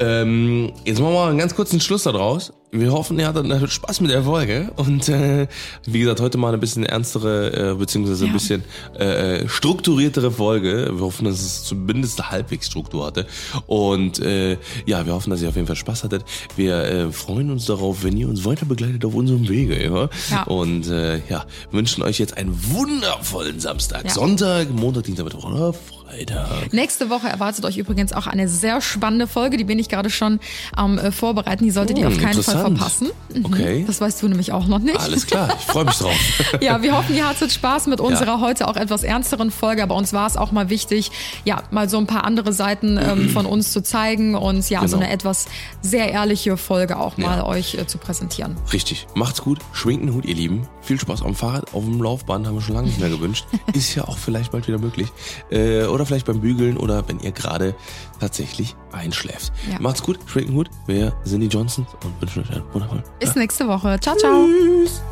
ähm, 0.00 0.72
jetzt 0.84 1.00
machen 1.00 1.12
wir 1.12 1.20
mal 1.20 1.28
einen 1.30 1.38
ganz 1.38 1.54
kurzen 1.54 1.80
Schluss 1.80 2.04
daraus. 2.04 2.52
Wir 2.70 2.92
hoffen, 2.92 3.18
ihr 3.18 3.26
hattet 3.26 3.72
Spaß 3.72 4.02
mit 4.02 4.10
der 4.10 4.22
Folge. 4.24 4.70
Und 4.76 5.08
äh, 5.08 5.46
wie 5.86 6.00
gesagt, 6.00 6.20
heute 6.20 6.36
mal 6.36 6.48
eine 6.48 6.58
bisschen 6.58 6.84
ernstere, 6.84 7.70
äh, 7.70 7.74
beziehungsweise 7.74 8.24
ein 8.24 8.28
Ja. 8.28 8.32
bisschen 8.34 8.62
äh, 8.98 9.48
strukturiertere 9.48 10.30
Folge. 10.30 10.90
Wir 10.92 11.00
hoffen, 11.00 11.24
dass 11.24 11.40
es 11.40 11.64
zumindest 11.64 12.30
halbwegs 12.30 12.66
Struktur 12.66 13.06
hatte. 13.06 13.26
Und 13.66 14.18
äh, 14.20 14.58
ja, 14.84 15.06
wir 15.06 15.14
hoffen, 15.14 15.30
dass 15.30 15.40
ihr 15.40 15.48
auf 15.48 15.54
jeden 15.56 15.66
Fall 15.66 15.76
Spaß 15.76 16.04
hattet. 16.04 16.24
Wir 16.56 16.76
äh, 16.84 17.10
freuen 17.10 17.50
uns 17.50 17.64
darauf, 17.64 18.04
wenn 18.04 18.18
ihr 18.18 18.28
uns 18.28 18.44
weiter 18.44 18.66
begleitet 18.66 19.02
auf 19.06 19.14
unserem 19.14 19.48
Wege. 19.48 19.82
Ja? 19.82 20.10
Ja. 20.30 20.42
Und 20.42 20.88
äh, 20.88 21.22
ja, 21.30 21.46
wünschen 21.70 22.02
euch 22.02 22.18
jetzt 22.18 22.36
einen 22.36 22.54
wundervollen 22.70 23.60
Samstag, 23.60 24.04
Ja. 24.04 24.10
Sonntag, 24.10 24.68
Montag, 24.70 25.04
Dienstag, 25.04 25.24
Mittwoch 25.24 25.46
oder 25.50 25.72
Freitag. 26.08 26.72
Nächste 26.72 27.10
Woche 27.10 27.28
erwartet 27.28 27.64
euch 27.64 27.76
übrigens 27.76 28.12
auch 28.12 28.26
eine 28.26 28.48
sehr 28.48 28.80
spannende 28.80 29.26
Folge, 29.26 29.56
die 29.56 29.64
bin 29.64 29.78
ich 29.78 29.88
gerade 29.88 30.10
schon 30.10 30.40
am 30.74 30.98
äh, 30.98 31.12
vorbereiten. 31.12 31.64
Die 31.64 31.70
solltet 31.70 31.98
ihr 31.98 32.06
Hm, 32.06 32.12
auf 32.12 32.18
keinen 32.18 32.42
Fall 32.42 32.58
verpassen. 32.58 33.08
Mhm. 33.34 33.44
Okay. 33.44 33.84
Das 33.86 34.00
weißt 34.00 34.22
du 34.22 34.28
nämlich 34.28 34.52
auch 34.52 34.66
noch 34.66 34.78
nicht. 34.78 34.98
Alles 34.98 35.26
klar, 35.26 35.50
ich 35.58 35.66
freue 35.66 35.84
mich 35.84 35.96
drauf. 35.98 36.14
Ja, 36.60 36.82
wir 36.82 36.96
hoffen, 36.96 37.14
ihr 37.14 37.28
hattet 37.28 37.52
Spaß 37.52 37.86
mit 37.88 38.00
unserer 38.00 38.40
heute 38.40 38.66
auch 38.68 38.76
etwas 38.76 39.02
ernsteren 39.02 39.50
Folge, 39.50 39.82
aber 39.82 39.94
uns 39.96 40.12
war 40.12 40.26
es 40.26 40.36
auch 40.36 40.50
mal 40.50 40.70
wichtig, 40.70 41.10
ja, 41.44 41.62
mal 41.70 41.88
so 41.88 41.98
ein 41.98 42.06
paar 42.06 42.24
andere 42.24 42.52
Seiten 42.52 42.98
ähm, 42.98 43.28
von 43.28 43.44
uns 43.46 43.70
zu 43.72 43.82
zeigen 43.82 44.34
und 44.34 44.68
ja, 44.70 44.80
so 44.88 44.96
Genau. 44.96 45.04
eine 45.06 45.12
etwas 45.12 45.46
sehr 45.82 46.10
ehrliche 46.10 46.56
Folge 46.56 46.98
auch 46.98 47.16
mal 47.18 47.38
Ja. 47.38 47.46
euch 47.46 47.74
äh, 47.74 47.86
zu 47.86 47.98
präsentieren. 47.98 48.56
Richtig. 48.72 49.06
Macht's 49.14 49.42
gut. 49.42 49.58
Schwingt 49.72 50.02
den 50.02 50.14
Hut, 50.14 50.24
ihr 50.24 50.34
Lieben. 50.34 50.66
Viel 50.80 50.98
Spaß 50.98 51.22
am 51.22 51.34
Fahrrad, 51.34 51.74
auf 51.74 51.84
dem 51.84 52.02
Laufband 52.02 52.46
haben 52.46 52.54
wir 52.54 52.62
schon 52.62 52.74
lange 52.74 52.88
nicht 52.88 52.98
mehr 52.98 53.10
gewünscht. 53.10 53.44
Ist 53.74 53.94
ja 53.94 54.04
auch 54.08 54.16
vielleicht 54.16 54.52
bald 54.52 54.66
wieder 54.68 54.78
möglich. 54.78 55.08
Äh, 55.50 55.84
oder 55.98 56.06
vielleicht 56.06 56.26
beim 56.26 56.40
Bügeln 56.40 56.76
oder 56.76 57.06
wenn 57.08 57.20
ihr 57.20 57.32
gerade 57.32 57.74
tatsächlich 58.20 58.76
einschläft. 58.92 59.52
Ja. 59.70 59.78
Macht's 59.80 60.02
gut. 60.02 60.18
Schwingt 60.26 60.48
den 60.48 60.54
Hut. 60.54 60.70
Wir 60.86 61.12
sind 61.24 61.40
die 61.40 61.48
Johnsons 61.48 61.88
und 62.04 62.20
wünschen 62.20 62.42
euch 62.42 62.50
einen 62.50 62.64
wundervollen 62.72 63.04
Bis 63.20 63.34
nächste 63.34 63.66
Woche. 63.68 63.98
Ciao, 64.00 64.16
ciao. 64.16 64.46
Tschüss. 64.46 65.02